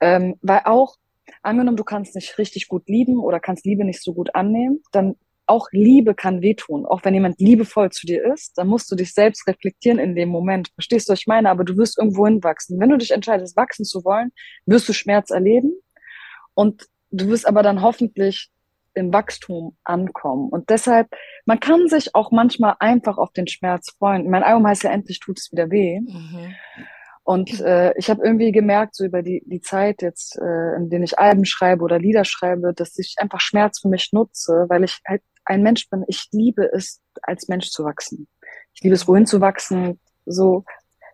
Ähm, 0.00 0.36
weil 0.42 0.60
auch, 0.66 0.96
angenommen, 1.40 1.78
du 1.78 1.84
kannst 1.84 2.14
nicht 2.14 2.36
richtig 2.36 2.68
gut 2.68 2.86
lieben 2.90 3.20
oder 3.20 3.40
kannst 3.40 3.64
Liebe 3.64 3.86
nicht 3.86 4.02
so 4.02 4.12
gut 4.12 4.34
annehmen, 4.34 4.82
dann 4.92 5.16
auch 5.50 5.68
Liebe 5.72 6.14
kann 6.14 6.40
wehtun. 6.40 6.86
Auch 6.86 7.04
wenn 7.04 7.12
jemand 7.12 7.40
liebevoll 7.40 7.90
zu 7.90 8.06
dir 8.06 8.24
ist, 8.32 8.56
dann 8.56 8.68
musst 8.68 8.90
du 8.90 8.96
dich 8.96 9.12
selbst 9.12 9.46
reflektieren 9.46 9.98
in 9.98 10.14
dem 10.14 10.28
Moment. 10.28 10.68
Verstehst 10.74 11.08
du, 11.08 11.12
was 11.12 11.20
ich 11.20 11.26
meine? 11.26 11.50
Aber 11.50 11.64
du 11.64 11.76
wirst 11.76 11.98
irgendwo 11.98 12.26
hinwachsen. 12.26 12.78
Wenn 12.80 12.90
du 12.90 12.96
dich 12.96 13.10
entscheidest, 13.10 13.56
wachsen 13.56 13.84
zu 13.84 14.04
wollen, 14.04 14.30
wirst 14.64 14.88
du 14.88 14.92
Schmerz 14.92 15.30
erleben. 15.30 15.72
Und 16.54 16.86
du 17.10 17.28
wirst 17.28 17.46
aber 17.46 17.62
dann 17.62 17.82
hoffentlich 17.82 18.50
im 18.94 19.12
Wachstum 19.12 19.76
ankommen. 19.84 20.48
Und 20.48 20.70
deshalb, 20.70 21.08
man 21.46 21.60
kann 21.60 21.88
sich 21.88 22.14
auch 22.14 22.30
manchmal 22.30 22.76
einfach 22.78 23.18
auf 23.18 23.32
den 23.32 23.46
Schmerz 23.46 23.90
freuen. 23.98 24.30
Mein 24.30 24.42
Album 24.44 24.66
heißt 24.66 24.84
ja 24.84 24.90
endlich 24.90 25.20
tut 25.20 25.38
es 25.38 25.50
wieder 25.52 25.70
weh. 25.70 26.00
Mhm. 26.00 26.54
Und 27.22 27.60
äh, 27.60 27.92
ich 27.96 28.10
habe 28.10 28.24
irgendwie 28.24 28.50
gemerkt, 28.50 28.94
so 28.96 29.04
über 29.04 29.22
die, 29.22 29.42
die 29.46 29.60
Zeit 29.60 30.02
jetzt, 30.02 30.36
äh, 30.36 30.76
in 30.76 30.90
denen 30.90 31.04
ich 31.04 31.18
Alben 31.18 31.44
schreibe 31.44 31.82
oder 31.82 31.98
Lieder 31.98 32.24
schreibe, 32.24 32.72
dass 32.74 32.98
ich 32.98 33.16
einfach 33.18 33.40
Schmerz 33.40 33.80
für 33.80 33.88
mich 33.88 34.12
nutze, 34.12 34.66
weil 34.68 34.84
ich 34.84 35.00
halt 35.06 35.22
ein 35.44 35.62
Mensch 35.62 35.88
bin. 35.88 36.04
Ich 36.08 36.28
liebe 36.32 36.70
es, 36.72 37.00
als 37.22 37.48
Mensch 37.48 37.70
zu 37.70 37.84
wachsen. 37.84 38.28
Ich 38.74 38.82
liebe 38.82 38.94
es, 38.94 39.08
wohin 39.08 39.26
zu 39.26 39.40
wachsen, 39.40 40.00
so, 40.26 40.64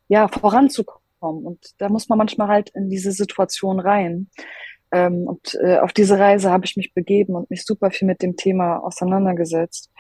ja, 0.08 0.28
voranzukommen. 0.28 1.44
Und 1.44 1.74
da 1.78 1.88
muss 1.88 2.08
man 2.08 2.18
manchmal 2.18 2.48
halt 2.48 2.70
in 2.70 2.90
diese 2.90 3.12
Situation 3.12 3.80
rein. 3.80 4.30
Ähm, 4.92 5.26
und 5.26 5.58
äh, 5.62 5.78
auf 5.78 5.92
diese 5.92 6.18
Reise 6.18 6.50
habe 6.50 6.64
ich 6.64 6.76
mich 6.76 6.94
begeben 6.94 7.34
und 7.34 7.50
mich 7.50 7.64
super 7.64 7.90
viel 7.90 8.06
mit 8.06 8.22
dem 8.22 8.36
Thema 8.36 8.78
auseinandergesetzt. 8.78 9.90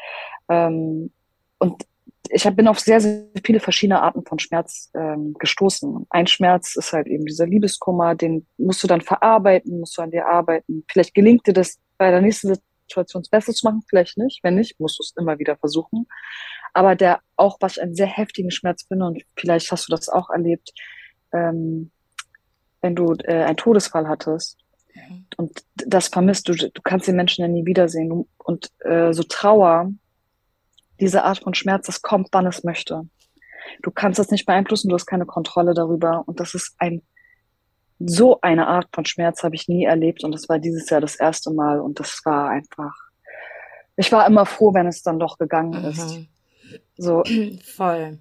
Ähm, 0.48 1.10
und 1.58 1.84
ich 2.30 2.46
hab, 2.46 2.56
bin 2.56 2.68
auf 2.68 2.80
sehr, 2.80 3.00
sehr 3.00 3.24
viele 3.44 3.60
verschiedene 3.60 4.02
Arten 4.02 4.24
von 4.24 4.38
Schmerz 4.38 4.90
ähm, 4.94 5.34
gestoßen. 5.38 6.06
Ein 6.10 6.26
Schmerz 6.26 6.76
ist 6.76 6.92
halt 6.92 7.06
eben 7.06 7.24
dieser 7.24 7.46
Liebeskummer, 7.46 8.14
den 8.14 8.46
musst 8.58 8.82
du 8.82 8.86
dann 8.86 9.00
verarbeiten, 9.00 9.80
musst 9.80 9.96
du 9.96 10.02
an 10.02 10.10
dir 10.10 10.26
arbeiten. 10.26 10.84
Vielleicht 10.90 11.14
gelingt 11.14 11.46
dir 11.46 11.52
das 11.52 11.78
bei 11.98 12.10
der 12.10 12.20
nächsten 12.20 12.48
Situation 12.88 13.22
das 13.22 13.30
Beste 13.30 13.52
zu 13.52 13.66
machen, 13.66 13.82
vielleicht 13.88 14.16
nicht. 14.18 14.40
Wenn 14.42 14.54
nicht, 14.54 14.78
musst 14.80 14.98
du 14.98 15.02
es 15.02 15.14
immer 15.16 15.38
wieder 15.38 15.56
versuchen. 15.56 16.06
Aber 16.72 16.94
der 16.94 17.20
auch, 17.36 17.58
was 17.60 17.76
ich 17.76 17.82
einen 17.82 17.94
sehr 17.94 18.06
heftigen 18.06 18.50
Schmerz 18.50 18.84
finde, 18.86 19.06
und 19.06 19.22
vielleicht 19.36 19.70
hast 19.70 19.88
du 19.88 19.90
das 19.92 20.08
auch 20.08 20.30
erlebt, 20.30 20.72
ähm, 21.32 21.90
wenn 22.80 22.94
du 22.94 23.14
äh, 23.24 23.44
einen 23.44 23.56
Todesfall 23.56 24.08
hattest 24.08 24.58
mhm. 24.94 25.26
und 25.36 25.64
das 25.74 26.08
vermisst, 26.08 26.48
du, 26.48 26.54
du 26.54 26.82
kannst 26.82 27.08
den 27.08 27.16
Menschen 27.16 27.42
ja 27.42 27.48
nie 27.48 27.66
wiedersehen. 27.66 28.26
Und 28.38 28.70
äh, 28.84 29.12
so 29.12 29.22
Trauer, 29.22 29.90
diese 31.00 31.24
Art 31.24 31.40
von 31.40 31.54
Schmerz, 31.54 31.86
das 31.86 32.02
kommt, 32.02 32.28
wann 32.32 32.46
es 32.46 32.64
möchte. 32.64 33.02
Du 33.82 33.90
kannst 33.90 34.18
das 34.18 34.30
nicht 34.30 34.46
beeinflussen, 34.46 34.88
du 34.88 34.94
hast 34.94 35.06
keine 35.06 35.26
Kontrolle 35.26 35.74
darüber. 35.74 36.22
Und 36.26 36.40
das 36.40 36.54
ist 36.54 36.74
ein 36.78 37.02
so 37.98 38.40
eine 38.40 38.66
Art 38.66 38.88
von 38.92 39.04
Schmerz 39.04 39.42
habe 39.42 39.54
ich 39.54 39.68
nie 39.68 39.84
erlebt 39.84 40.22
und 40.24 40.32
das 40.32 40.48
war 40.48 40.58
dieses 40.58 40.88
Jahr 40.90 41.00
das 41.00 41.16
erste 41.16 41.50
Mal 41.50 41.80
und 41.80 41.98
das 41.98 42.20
war 42.24 42.50
einfach, 42.50 42.94
ich 43.96 44.12
war 44.12 44.26
immer 44.26 44.44
froh, 44.46 44.74
wenn 44.74 44.86
es 44.86 45.02
dann 45.02 45.18
doch 45.18 45.38
gegangen 45.38 45.80
mhm. 45.82 45.88
ist. 45.88 46.18
So. 46.96 47.22
Voll. 47.76 48.18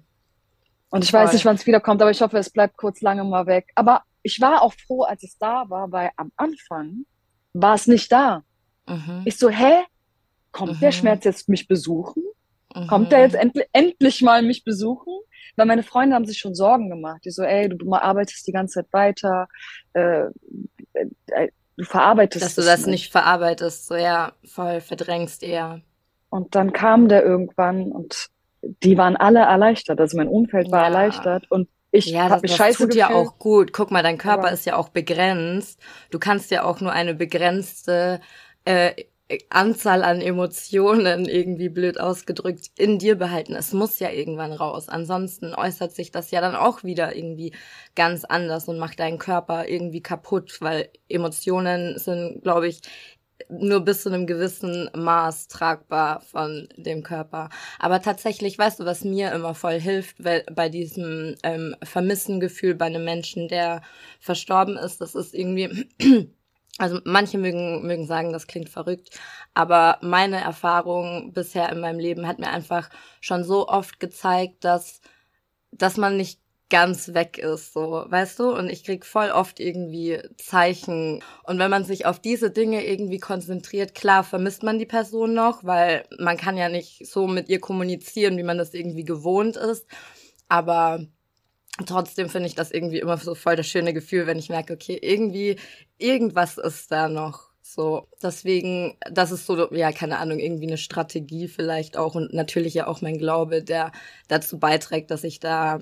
Und 0.88 1.04
ich 1.04 1.10
Voll. 1.10 1.20
weiß 1.20 1.32
nicht, 1.32 1.44
wann 1.44 1.56
es 1.56 1.66
wiederkommt, 1.66 2.00
aber 2.00 2.10
ich 2.10 2.22
hoffe, 2.22 2.38
es 2.38 2.50
bleibt 2.50 2.76
kurz 2.76 3.00
lange 3.00 3.24
mal 3.24 3.46
weg. 3.46 3.70
Aber 3.74 4.02
ich 4.22 4.40
war 4.40 4.62
auch 4.62 4.72
froh, 4.86 5.02
als 5.02 5.22
es 5.22 5.36
da 5.38 5.68
war, 5.68 5.92
weil 5.92 6.10
am 6.16 6.32
Anfang 6.36 7.04
war 7.52 7.74
es 7.74 7.86
nicht 7.86 8.10
da. 8.10 8.42
Mhm. 8.88 9.22
Ich 9.24 9.36
so, 9.38 9.48
hä? 9.48 9.82
Kommt 10.52 10.76
mhm. 10.76 10.80
der 10.80 10.92
Schmerz 10.92 11.24
jetzt 11.24 11.48
mich 11.48 11.68
besuchen? 11.68 12.22
Mhm. 12.74 12.86
Kommt 12.86 13.12
der 13.12 13.20
jetzt 13.20 13.34
end 13.34 13.56
endlich 13.72 14.22
mal 14.22 14.42
mich 14.42 14.64
besuchen? 14.64 15.12
Weil 15.56 15.66
meine 15.66 15.82
Freunde 15.82 16.16
haben 16.16 16.26
sich 16.26 16.38
schon 16.38 16.54
Sorgen 16.54 16.88
gemacht. 16.88 17.22
Die 17.24 17.30
so, 17.30 17.42
ey, 17.42 17.68
du, 17.68 17.92
arbeitest 17.94 18.46
die 18.46 18.52
ganze 18.52 18.80
Zeit 18.80 18.92
weiter, 18.92 19.48
äh, 19.92 20.24
äh, 20.94 21.48
du 21.76 21.84
verarbeitest 21.84 22.44
Dass 22.44 22.54
du 22.54 22.62
das 22.62 22.80
nicht. 22.80 22.88
nicht 22.88 23.12
verarbeitest, 23.12 23.86
so 23.86 23.94
ja, 23.94 24.32
voll 24.44 24.80
verdrängst 24.80 25.42
eher. 25.42 25.82
Und 26.28 26.54
dann 26.54 26.72
kam 26.72 27.08
der 27.08 27.24
irgendwann 27.24 27.92
und 27.92 28.28
die 28.82 28.98
waren 28.98 29.16
alle 29.16 29.40
erleichtert. 29.40 30.00
Also 30.00 30.16
mein 30.16 30.28
Umfeld 30.28 30.70
war 30.70 30.80
ja. 30.80 30.86
erleichtert 30.86 31.50
und 31.50 31.68
ich 31.92 32.06
ja, 32.06 32.28
das, 32.28 32.42
das 32.42 32.56
tut 32.56 32.88
gefühlt. 32.88 32.94
ja 32.94 33.10
auch 33.10 33.38
gut. 33.38 33.72
Guck 33.72 33.90
mal, 33.90 34.02
dein 34.02 34.18
Körper 34.18 34.48
Aber 34.48 34.52
ist 34.52 34.66
ja 34.66 34.76
auch 34.76 34.90
begrenzt. 34.90 35.80
Du 36.10 36.18
kannst 36.18 36.50
ja 36.50 36.64
auch 36.64 36.80
nur 36.80 36.92
eine 36.92 37.14
begrenzte 37.14 38.20
äh, 38.64 39.04
Anzahl 39.50 40.04
an 40.04 40.20
Emotionen 40.20 41.24
irgendwie 41.24 41.68
blöd 41.68 41.98
ausgedrückt 41.98 42.70
in 42.76 42.98
dir 42.98 43.16
behalten. 43.16 43.54
Es 43.54 43.72
muss 43.72 43.98
ja 43.98 44.10
irgendwann 44.10 44.52
raus. 44.52 44.88
Ansonsten 44.88 45.52
äußert 45.54 45.92
sich 45.92 46.12
das 46.12 46.30
ja 46.30 46.40
dann 46.40 46.54
auch 46.54 46.84
wieder 46.84 47.16
irgendwie 47.16 47.52
ganz 47.96 48.24
anders 48.24 48.68
und 48.68 48.78
macht 48.78 49.00
deinen 49.00 49.18
Körper 49.18 49.68
irgendwie 49.68 50.00
kaputt, 50.00 50.58
weil 50.60 50.90
Emotionen 51.08 51.98
sind, 51.98 52.42
glaube 52.42 52.68
ich, 52.68 52.82
nur 53.48 53.80
bis 53.80 54.02
zu 54.02 54.08
einem 54.08 54.26
gewissen 54.26 54.90
Maß 54.94 55.48
tragbar 55.48 56.20
von 56.20 56.68
dem 56.76 57.02
Körper. 57.02 57.50
Aber 57.78 58.00
tatsächlich, 58.02 58.58
weißt 58.58 58.80
du, 58.80 58.84
was 58.84 59.04
mir 59.04 59.32
immer 59.32 59.54
voll 59.54 59.80
hilft, 59.80 60.16
bei 60.22 60.68
diesem 60.68 61.34
ähm, 61.42 61.76
Vermissengefühl 61.82 62.74
bei 62.74 62.86
einem 62.86 63.04
Menschen, 63.04 63.48
der 63.48 63.82
verstorben 64.20 64.76
ist, 64.76 65.00
das 65.00 65.14
ist 65.14 65.34
irgendwie 65.34 65.88
also 66.78 67.00
manche 67.04 67.38
mögen, 67.38 67.86
mögen 67.86 68.06
sagen, 68.06 68.32
das 68.32 68.46
klingt 68.46 68.68
verrückt, 68.68 69.18
aber 69.54 69.98
meine 70.02 70.40
Erfahrung 70.40 71.32
bisher 71.32 71.70
in 71.70 71.80
meinem 71.80 71.98
Leben 71.98 72.26
hat 72.26 72.38
mir 72.38 72.50
einfach 72.50 72.90
schon 73.20 73.44
so 73.44 73.68
oft 73.68 73.98
gezeigt, 74.00 74.64
dass, 74.64 75.00
dass 75.72 75.96
man 75.96 76.16
nicht 76.16 76.40
ganz 76.68 77.14
weg 77.14 77.38
ist, 77.38 77.72
so, 77.72 78.04
weißt 78.08 78.40
du? 78.40 78.50
Und 78.50 78.68
ich 78.68 78.84
krieg 78.84 79.06
voll 79.06 79.30
oft 79.30 79.60
irgendwie 79.60 80.20
Zeichen. 80.36 81.22
Und 81.44 81.58
wenn 81.58 81.70
man 81.70 81.84
sich 81.84 82.06
auf 82.06 82.18
diese 82.18 82.50
Dinge 82.50 82.84
irgendwie 82.84 83.18
konzentriert, 83.18 83.94
klar 83.94 84.24
vermisst 84.24 84.62
man 84.62 84.78
die 84.78 84.86
Person 84.86 85.32
noch, 85.34 85.62
weil 85.64 86.04
man 86.18 86.36
kann 86.36 86.56
ja 86.56 86.68
nicht 86.68 87.06
so 87.06 87.28
mit 87.28 87.48
ihr 87.48 87.60
kommunizieren, 87.60 88.36
wie 88.36 88.42
man 88.42 88.58
das 88.58 88.74
irgendwie 88.74 89.04
gewohnt 89.04 89.56
ist. 89.56 89.86
Aber 90.48 91.06
trotzdem 91.84 92.28
finde 92.28 92.48
ich 92.48 92.54
das 92.54 92.70
irgendwie 92.70 93.00
immer 93.00 93.16
so 93.18 93.34
voll 93.34 93.56
das 93.56 93.66
schöne 93.66 93.92
Gefühl, 93.92 94.26
wenn 94.26 94.38
ich 94.38 94.48
merke, 94.48 94.72
okay, 94.72 94.98
irgendwie, 95.00 95.56
irgendwas 95.98 96.58
ist 96.58 96.90
da 96.90 97.08
noch. 97.08 97.50
So, 97.62 98.06
deswegen, 98.22 98.96
das 99.10 99.32
ist 99.32 99.44
so, 99.44 99.74
ja, 99.74 99.92
keine 99.92 100.18
Ahnung, 100.18 100.38
irgendwie 100.38 100.68
eine 100.68 100.78
Strategie 100.78 101.48
vielleicht 101.48 101.96
auch 101.96 102.14
und 102.14 102.32
natürlich 102.32 102.74
ja 102.74 102.86
auch 102.86 103.02
mein 103.02 103.18
Glaube, 103.18 103.62
der 103.62 103.92
dazu 104.28 104.58
beiträgt, 104.58 105.10
dass 105.10 105.24
ich 105.24 105.40
da 105.40 105.80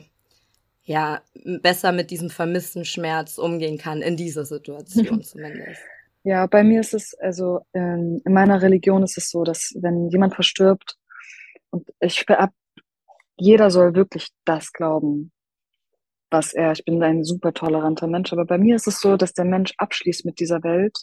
ja 0.83 1.23
besser 1.45 1.93
mit 1.93 2.11
diesem 2.11 2.31
vermissten 2.31 2.85
Schmerz 2.85 3.39
umgehen 3.39 3.79
kann, 3.79 4.03
in 4.03 4.17
dieser 4.17 4.45
Situation 4.45 5.23
zumindest. 5.23 5.83
Ja, 6.23 6.47
bei 6.47 6.65
mir 6.65 6.81
ist 6.81 6.95
es, 6.95 7.15
also 7.15 7.61
ähm, 7.75 8.23
in 8.25 8.33
meiner 8.33 8.63
Religion 8.63 9.03
ist 9.03 9.19
es 9.19 9.29
so, 9.31 9.45
dass 9.45 9.75
wenn 9.79 10.09
jemand 10.09 10.35
verstirbt 10.35 10.97
und 11.71 11.87
ich 12.01 12.27
ab, 12.31 12.53
jeder 13.37 13.71
soll 13.71 13.95
wirklich 13.95 14.31
das 14.47 14.73
glauben, 14.73 15.33
was 16.35 16.53
er, 16.53 16.73
ich 16.73 16.85
bin 16.85 17.00
ein 17.03 17.23
super 17.23 17.53
toleranter 17.53 18.09
Mensch, 18.09 18.33
aber 18.33 18.45
bei 18.45 18.59
mir 18.59 18.75
ist 18.75 18.88
es 18.88 19.00
so, 19.00 19.17
dass 19.17 19.35
der 19.35 19.45
Mensch 19.45 19.73
abschließt 19.79 20.25
mit 20.25 20.41
dieser 20.41 20.64
Welt 20.64 20.99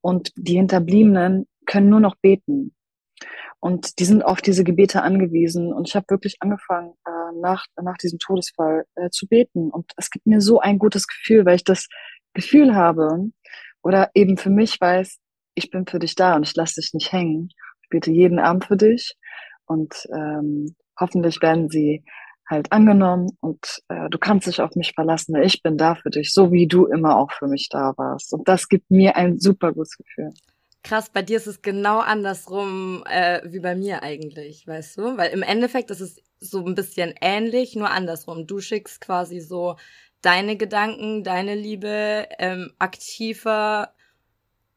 und 0.00 0.32
die 0.36 0.54
Hinterbliebenen 0.54 1.46
können 1.66 1.90
nur 1.90 2.00
noch 2.00 2.16
beten. 2.16 2.74
Und 3.60 3.98
die 3.98 4.04
sind 4.04 4.24
auf 4.24 4.40
diese 4.40 4.64
Gebete 4.64 5.02
angewiesen. 5.02 5.72
Und 5.72 5.88
ich 5.88 5.96
habe 5.96 6.06
wirklich 6.08 6.36
angefangen, 6.40 6.94
äh, 7.04 7.40
nach, 7.40 7.66
nach 7.80 7.98
diesem 7.98 8.18
Todesfall 8.18 8.84
äh, 8.94 9.10
zu 9.10 9.26
beten. 9.26 9.70
Und 9.70 9.92
es 9.96 10.10
gibt 10.10 10.26
mir 10.26 10.40
so 10.40 10.60
ein 10.60 10.78
gutes 10.78 11.06
Gefühl, 11.06 11.44
weil 11.44 11.56
ich 11.56 11.64
das 11.64 11.88
Gefühl 12.34 12.74
habe 12.74 13.30
oder 13.82 14.10
eben 14.14 14.36
für 14.36 14.50
mich 14.50 14.80
weiß, 14.80 15.18
ich 15.56 15.70
bin 15.70 15.86
für 15.86 15.98
dich 15.98 16.14
da 16.14 16.36
und 16.36 16.44
ich 16.44 16.54
lasse 16.54 16.80
dich 16.80 16.94
nicht 16.94 17.12
hängen. 17.12 17.48
Ich 17.82 17.88
bete 17.90 18.12
jeden 18.12 18.38
Abend 18.38 18.64
für 18.64 18.76
dich. 18.76 19.16
Und 19.66 20.08
ähm, 20.14 20.76
hoffentlich 20.98 21.42
werden 21.42 21.68
sie 21.68 22.04
halt 22.48 22.72
angenommen 22.72 23.30
und 23.40 23.82
äh, 23.88 24.08
du 24.08 24.18
kannst 24.18 24.46
dich 24.46 24.60
auf 24.60 24.74
mich 24.74 24.92
verlassen. 24.94 25.36
Ich 25.42 25.62
bin 25.62 25.76
da 25.76 25.94
für 25.94 26.10
dich, 26.10 26.32
so 26.32 26.50
wie 26.50 26.66
du 26.66 26.86
immer 26.86 27.16
auch 27.16 27.30
für 27.32 27.46
mich 27.46 27.68
da 27.70 27.92
warst. 27.96 28.32
Und 28.32 28.48
das 28.48 28.68
gibt 28.68 28.90
mir 28.90 29.16
ein 29.16 29.38
super 29.38 29.72
gutes 29.72 29.96
Gefühl. 29.96 30.32
Krass, 30.82 31.10
bei 31.10 31.22
dir 31.22 31.36
ist 31.36 31.46
es 31.46 31.60
genau 31.60 31.98
andersrum 31.98 33.04
äh, 33.06 33.40
wie 33.44 33.60
bei 33.60 33.74
mir 33.74 34.02
eigentlich, 34.02 34.66
weißt 34.66 34.98
du? 34.98 35.16
Weil 35.16 35.32
im 35.32 35.42
Endeffekt 35.42 35.90
ist 35.90 36.00
es 36.00 36.22
so 36.40 36.64
ein 36.64 36.74
bisschen 36.74 37.14
ähnlich, 37.20 37.76
nur 37.76 37.90
andersrum. 37.90 38.46
Du 38.46 38.60
schickst 38.60 39.00
quasi 39.00 39.40
so 39.40 39.76
deine 40.22 40.56
Gedanken, 40.56 41.24
deine 41.24 41.54
Liebe 41.54 42.28
ähm, 42.38 42.72
aktiver 42.78 43.92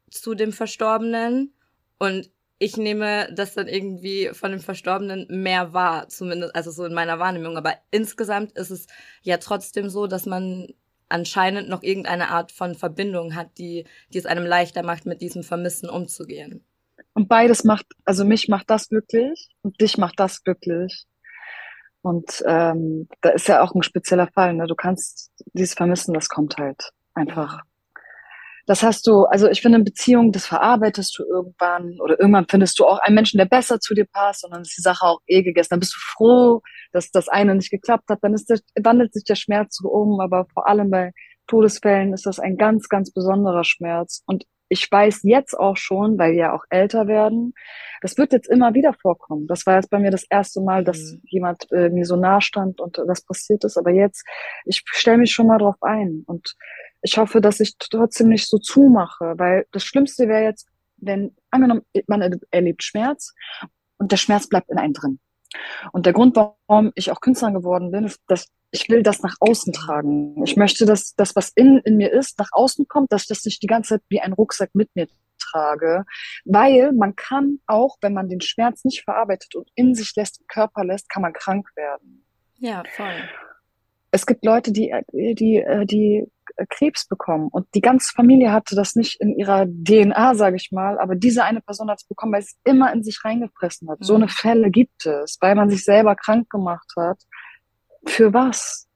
zu 0.09 0.35
dem 0.35 0.51
Verstorbenen 0.51 1.53
und 1.97 2.29
ich 2.61 2.77
nehme 2.77 3.27
das 3.33 3.55
dann 3.55 3.67
irgendwie 3.67 4.29
von 4.33 4.51
dem 4.51 4.59
Verstorbenen 4.59 5.25
mehr 5.29 5.73
wahr, 5.73 6.07
zumindest, 6.09 6.55
also 6.55 6.69
so 6.69 6.85
in 6.85 6.93
meiner 6.93 7.17
Wahrnehmung. 7.17 7.57
Aber 7.57 7.73
insgesamt 7.89 8.51
ist 8.51 8.69
es 8.69 8.85
ja 9.23 9.37
trotzdem 9.37 9.89
so, 9.89 10.05
dass 10.05 10.27
man 10.27 10.67
anscheinend 11.09 11.69
noch 11.69 11.81
irgendeine 11.81 12.29
Art 12.29 12.51
von 12.51 12.75
Verbindung 12.75 13.33
hat, 13.35 13.57
die, 13.57 13.87
die 14.13 14.19
es 14.19 14.27
einem 14.27 14.45
leichter 14.45 14.83
macht, 14.83 15.07
mit 15.07 15.21
diesem 15.21 15.41
Vermissen 15.41 15.89
umzugehen. 15.89 16.63
Und 17.13 17.27
beides 17.27 17.63
macht, 17.63 17.87
also 18.05 18.25
mich 18.25 18.47
macht 18.47 18.69
das 18.69 18.89
glücklich 18.89 19.49
und 19.63 19.81
dich 19.81 19.97
macht 19.97 20.19
das 20.19 20.43
glücklich. 20.43 21.07
Und 22.03 22.43
ähm, 22.45 23.07
da 23.21 23.29
ist 23.29 23.47
ja 23.47 23.63
auch 23.63 23.73
ein 23.73 23.81
spezieller 23.81 24.27
Fall. 24.27 24.53
Ne? 24.53 24.67
Du 24.67 24.75
kannst 24.75 25.31
dieses 25.53 25.73
Vermissen, 25.73 26.13
das 26.13 26.29
kommt 26.29 26.57
halt 26.57 26.91
einfach 27.15 27.63
das 28.71 28.83
hast 28.83 29.05
du, 29.05 29.25
also 29.25 29.49
ich 29.49 29.61
finde, 29.61 29.79
in 29.79 29.83
Beziehung, 29.83 30.31
das 30.31 30.45
verarbeitest 30.45 31.19
du 31.19 31.25
irgendwann 31.25 31.99
oder 31.99 32.17
irgendwann 32.17 32.45
findest 32.49 32.79
du 32.79 32.85
auch 32.85 32.99
einen 32.99 33.15
Menschen, 33.15 33.37
der 33.37 33.43
besser 33.43 33.81
zu 33.81 33.93
dir 33.93 34.05
passt 34.05 34.45
und 34.45 34.51
dann 34.51 34.61
ist 34.61 34.77
die 34.77 34.81
Sache 34.81 35.05
auch 35.05 35.19
eh 35.27 35.43
gegessen. 35.43 35.71
Dann 35.71 35.81
bist 35.81 35.93
du 35.93 35.99
froh, 35.99 36.61
dass 36.93 37.11
das 37.11 37.27
eine 37.27 37.53
nicht 37.53 37.69
geklappt 37.69 38.05
hat. 38.09 38.19
Dann 38.21 38.33
ist 38.33 38.49
der, 38.49 38.59
wandelt 38.81 39.13
sich 39.13 39.25
der 39.25 39.35
Schmerz 39.35 39.75
so 39.75 39.89
um, 39.89 40.21
aber 40.21 40.45
vor 40.53 40.69
allem 40.69 40.89
bei 40.89 41.11
Todesfällen 41.47 42.13
ist 42.13 42.25
das 42.25 42.39
ein 42.39 42.55
ganz, 42.55 42.87
ganz 42.87 43.11
besonderer 43.11 43.65
Schmerz. 43.65 44.23
Und 44.25 44.45
ich 44.69 44.89
weiß 44.89 45.23
jetzt 45.23 45.53
auch 45.53 45.75
schon, 45.75 46.17
weil 46.17 46.31
wir 46.31 46.39
ja 46.39 46.53
auch 46.53 46.63
älter 46.69 47.07
werden, 47.07 47.53
das 48.01 48.17
wird 48.17 48.31
jetzt 48.31 48.49
immer 48.49 48.73
wieder 48.73 48.93
vorkommen. 48.93 49.47
Das 49.47 49.65
war 49.65 49.75
jetzt 49.75 49.89
bei 49.89 49.99
mir 49.99 50.11
das 50.11 50.23
erste 50.29 50.61
Mal, 50.61 50.85
dass 50.85 50.97
mhm. 50.97 51.21
jemand 51.25 51.69
äh, 51.73 51.89
mir 51.89 52.05
so 52.05 52.15
nah 52.15 52.39
stand 52.39 52.79
und 52.79 52.97
das 53.05 53.21
passiert 53.25 53.65
ist. 53.65 53.77
Aber 53.77 53.91
jetzt, 53.91 54.23
ich 54.63 54.81
stelle 54.85 55.17
mich 55.17 55.33
schon 55.33 55.47
mal 55.47 55.57
drauf 55.57 55.75
ein. 55.81 56.23
Und 56.25 56.55
ich 57.01 57.17
hoffe, 57.17 57.41
dass 57.41 57.59
ich 57.59 57.77
trotzdem 57.77 58.29
nicht 58.29 58.47
so 58.47 58.57
zumache, 58.57 59.33
weil 59.37 59.65
das 59.71 59.83
Schlimmste 59.83 60.27
wäre 60.27 60.43
jetzt, 60.43 60.67
wenn, 60.97 61.35
angenommen, 61.49 61.81
man 62.07 62.39
erlebt 62.51 62.83
Schmerz 62.83 63.33
und 63.97 64.11
der 64.11 64.17
Schmerz 64.17 64.47
bleibt 64.47 64.69
in 64.69 64.77
einem 64.77 64.93
drin. 64.93 65.19
Und 65.91 66.05
der 66.05 66.13
Grund, 66.13 66.35
warum 66.35 66.91
ich 66.95 67.11
auch 67.11 67.19
Künstlerin 67.19 67.55
geworden 67.55 67.91
bin, 67.91 68.05
ist, 68.05 68.21
dass 68.27 68.47
ich 68.71 68.87
will 68.87 69.03
das 69.03 69.21
nach 69.21 69.35
außen 69.41 69.73
tragen. 69.73 70.41
Ich 70.45 70.55
möchte, 70.55 70.85
dass 70.85 71.13
das, 71.15 71.35
was 71.35 71.51
in, 71.55 71.79
in 71.79 71.97
mir 71.97 72.11
ist, 72.13 72.39
nach 72.39 72.49
außen 72.53 72.87
kommt, 72.87 73.11
dass 73.11 73.23
ich 73.23 73.27
das 73.27 73.43
nicht 73.43 73.61
die 73.61 73.67
ganze 73.67 73.95
Zeit 73.95 74.03
wie 74.07 74.21
ein 74.21 74.31
Rucksack 74.31 74.69
mit 74.73 74.89
mir 74.95 75.07
trage. 75.39 76.05
Weil 76.45 76.93
man 76.93 77.17
kann 77.17 77.59
auch, 77.67 77.97
wenn 78.01 78.13
man 78.13 78.29
den 78.29 78.39
Schmerz 78.39 78.85
nicht 78.85 79.03
verarbeitet 79.03 79.55
und 79.55 79.69
in 79.75 79.93
sich 79.93 80.15
lässt, 80.15 80.39
im 80.39 80.47
Körper 80.47 80.85
lässt, 80.85 81.09
kann 81.09 81.21
man 81.21 81.33
krank 81.33 81.67
werden. 81.75 82.25
Ja, 82.59 82.83
voll. 82.95 83.29
Es 84.11 84.25
gibt 84.25 84.45
Leute, 84.45 84.71
die, 84.71 84.93
die, 85.13 85.63
die 85.85 86.25
Krebs 86.69 87.07
bekommen 87.07 87.47
und 87.49 87.67
die 87.75 87.81
ganze 87.81 88.13
Familie 88.13 88.51
hatte 88.51 88.75
das 88.75 88.95
nicht 88.95 89.21
in 89.21 89.35
ihrer 89.35 89.65
DNA, 89.65 90.35
sage 90.35 90.57
ich 90.57 90.71
mal, 90.71 90.99
aber 90.99 91.15
diese 91.15 91.43
eine 91.43 91.61
Person 91.61 91.89
hat 91.89 92.01
es 92.01 92.07
bekommen, 92.07 92.33
weil 92.33 92.41
es 92.41 92.57
immer 92.65 92.91
in 92.93 93.03
sich 93.03 93.23
reingefressen 93.23 93.89
hat. 93.89 94.01
Mhm. 94.01 94.03
So 94.03 94.15
eine 94.15 94.27
Fälle 94.27 94.69
gibt 94.69 95.05
es, 95.05 95.37
weil 95.39 95.55
man 95.55 95.69
sich 95.69 95.83
selber 95.83 96.15
krank 96.15 96.49
gemacht 96.49 96.91
hat 96.97 97.19
für 98.05 98.33
was? 98.33 98.87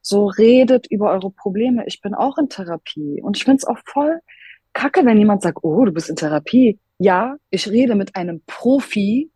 So 0.00 0.26
redet 0.26 0.86
über 0.90 1.10
eure 1.10 1.30
Probleme. 1.30 1.84
Ich 1.86 2.00
bin 2.00 2.14
auch 2.14 2.38
in 2.38 2.48
Therapie 2.48 3.20
und 3.22 3.36
ich 3.36 3.44
find's 3.44 3.66
auch 3.66 3.78
voll 3.84 4.20
kacke, 4.72 5.04
wenn 5.04 5.18
jemand 5.18 5.42
sagt, 5.42 5.58
oh, 5.62 5.84
du 5.84 5.92
bist 5.92 6.08
in 6.08 6.16
Therapie. 6.16 6.78
Ja, 6.98 7.36
ich 7.50 7.68
rede 7.68 7.94
mit 7.94 8.16
einem 8.16 8.42
Profi 8.46 9.30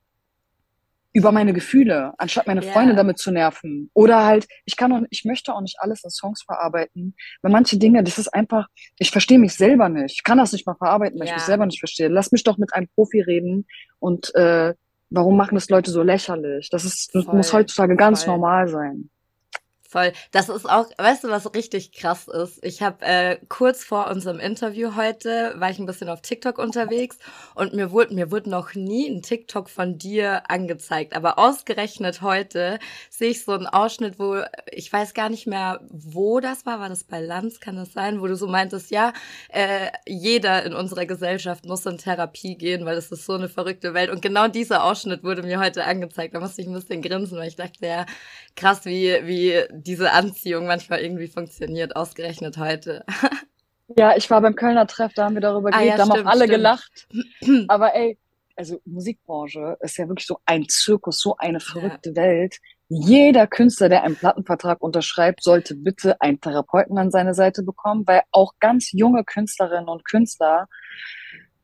über 1.12 1.30
meine 1.32 1.52
Gefühle, 1.52 2.12
anstatt 2.18 2.46
meine 2.46 2.62
Ja. 2.64 2.72
Freunde 2.72 2.94
damit 2.94 3.18
zu 3.18 3.30
nerven. 3.30 3.90
Oder 3.94 4.24
halt, 4.24 4.46
ich 4.64 4.76
kann 4.76 4.92
auch, 4.92 5.02
ich 5.10 5.24
möchte 5.24 5.54
auch 5.54 5.60
nicht 5.60 5.76
alles 5.78 6.02
in 6.04 6.10
Songs 6.10 6.42
verarbeiten, 6.42 7.14
weil 7.42 7.52
manche 7.52 7.76
Dinge, 7.78 8.02
das 8.02 8.18
ist 8.18 8.28
einfach, 8.28 8.66
ich 8.98 9.10
verstehe 9.10 9.38
mich 9.38 9.54
selber 9.54 9.88
nicht. 9.88 10.14
Ich 10.14 10.24
kann 10.24 10.38
das 10.38 10.52
nicht 10.52 10.66
mal 10.66 10.74
verarbeiten, 10.74 11.18
weil 11.18 11.24
ich 11.26 11.30
Ja. 11.30 11.36
mich 11.36 11.44
selber 11.44 11.66
nicht 11.66 11.78
verstehe. 11.80 12.08
Lass 12.08 12.32
mich 12.32 12.44
doch 12.44 12.56
mit 12.58 12.72
einem 12.74 12.88
Profi 12.94 13.20
reden 13.20 13.66
und 13.98 14.34
äh, 14.34 14.74
warum 15.10 15.36
machen 15.36 15.54
das 15.54 15.68
Leute 15.68 15.90
so 15.90 16.02
lächerlich? 16.02 16.70
Das 16.70 16.84
ist, 16.84 17.14
das 17.14 17.26
muss 17.26 17.52
heutzutage 17.52 17.96
ganz 17.96 18.24
voll. 18.24 18.32
normal 18.34 18.68
sein. 18.68 19.10
Voll. 19.92 20.14
Das 20.30 20.48
ist 20.48 20.64
auch, 20.64 20.86
weißt 20.96 21.24
du, 21.24 21.28
was 21.28 21.54
richtig 21.54 21.92
krass 21.92 22.26
ist? 22.26 22.64
Ich 22.64 22.80
habe 22.80 23.04
äh, 23.04 23.36
kurz 23.50 23.84
vor 23.84 24.06
unserem 24.06 24.40
Interview 24.40 24.96
heute 24.96 25.52
war 25.58 25.68
ich 25.68 25.78
ein 25.78 25.84
bisschen 25.84 26.08
auf 26.08 26.22
TikTok 26.22 26.56
unterwegs 26.56 27.18
und 27.54 27.74
mir 27.74 27.90
wurde 27.90 28.14
mir 28.14 28.30
wurde 28.30 28.48
noch 28.48 28.72
nie 28.72 29.06
ein 29.10 29.20
TikTok 29.20 29.68
von 29.68 29.98
dir 29.98 30.50
angezeigt, 30.50 31.14
aber 31.14 31.38
ausgerechnet 31.38 32.22
heute 32.22 32.78
sehe 33.10 33.32
ich 33.32 33.44
so 33.44 33.52
einen 33.52 33.66
Ausschnitt, 33.66 34.18
wo 34.18 34.40
ich 34.70 34.90
weiß 34.90 35.12
gar 35.12 35.28
nicht 35.28 35.46
mehr, 35.46 35.80
wo 35.90 36.40
das 36.40 36.64
war. 36.64 36.80
War 36.80 36.88
das 36.88 37.04
bei 37.04 37.20
Lanz? 37.20 37.60
Kann 37.60 37.76
das 37.76 37.92
sein, 37.92 38.22
wo 38.22 38.26
du 38.26 38.34
so 38.34 38.46
meintest, 38.46 38.90
ja, 38.90 39.12
äh, 39.50 39.88
jeder 40.06 40.64
in 40.64 40.72
unserer 40.72 41.04
Gesellschaft 41.04 41.66
muss 41.66 41.84
in 41.84 41.98
Therapie 41.98 42.56
gehen, 42.56 42.86
weil 42.86 42.96
es 42.96 43.12
ist 43.12 43.26
so 43.26 43.34
eine 43.34 43.50
verrückte 43.50 43.92
Welt. 43.92 44.08
Und 44.08 44.22
genau 44.22 44.48
dieser 44.48 44.84
Ausschnitt 44.84 45.22
wurde 45.22 45.42
mir 45.42 45.60
heute 45.60 45.84
angezeigt. 45.84 46.34
Da 46.34 46.40
musste 46.40 46.62
ich 46.62 46.68
ein 46.68 46.72
bisschen 46.72 47.02
grinsen, 47.02 47.36
weil 47.36 47.48
ich 47.48 47.56
dachte, 47.56 47.86
ja, 47.86 48.06
krass, 48.56 48.86
wie, 48.86 49.18
wie 49.24 49.81
diese 49.86 50.12
Anziehung 50.12 50.66
manchmal 50.66 51.00
irgendwie 51.00 51.28
funktioniert, 51.28 51.96
ausgerechnet 51.96 52.56
heute. 52.58 53.04
Ja, 53.94 54.16
ich 54.16 54.30
war 54.30 54.40
beim 54.40 54.54
Kölner 54.54 54.86
Treff, 54.86 55.12
da 55.14 55.24
haben 55.26 55.34
wir 55.34 55.42
darüber 55.42 55.68
Ah, 55.68 55.72
geredet, 55.72 55.90
ja, 55.90 55.96
da 55.98 56.02
haben 56.04 56.12
auch 56.12 56.30
alle 56.30 56.44
stimmt. 56.44 56.50
gelacht. 56.56 57.08
Aber 57.68 57.94
ey, 57.94 58.16
also 58.56 58.80
Musikbranche 58.86 59.76
ist 59.80 59.98
ja 59.98 60.08
wirklich 60.08 60.26
so 60.26 60.38
ein 60.46 60.66
Zirkus, 60.68 61.20
so 61.20 61.36
eine 61.36 61.60
verrückte 61.60 62.14
Welt. 62.16 62.56
Jeder 62.88 63.46
Künstler, 63.46 63.90
der 63.90 64.02
einen 64.04 64.16
Plattenvertrag 64.16 64.80
unterschreibt, 64.80 65.42
sollte 65.42 65.74
bitte 65.74 66.18
einen 66.22 66.40
Therapeuten 66.40 66.96
an 66.96 67.10
seine 67.10 67.34
Seite 67.34 67.62
bekommen, 67.62 68.04
weil 68.06 68.22
auch 68.30 68.52
ganz 68.60 68.92
junge 68.92 69.24
Künstlerinnen 69.24 69.88
und 69.88 70.06
Künstler, 70.06 70.68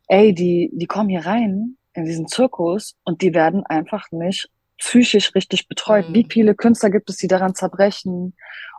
ey, 0.09 0.35
die, 0.35 0.71
die 0.75 0.87
kommen 0.87 1.09
hier 1.09 1.25
rein 1.25 1.79
in 1.95 2.05
diesen 2.05 2.29
Zirkus 2.29 2.95
und 3.05 3.23
die 3.23 3.33
werden 3.33 3.65
einfach 3.65 4.11
nicht 4.11 4.51
psychisch 4.79 5.35
richtig 5.35 5.69
betreut. 5.69 6.09
Mhm. 6.09 6.15
Wie 6.15 6.27
viele 6.31 6.55
Künstler 6.55 6.91
gibt 6.91 7.11
es, 7.11 7.17
die 7.17 7.29
daran 7.29 7.55
zerbrechen 7.55 8.35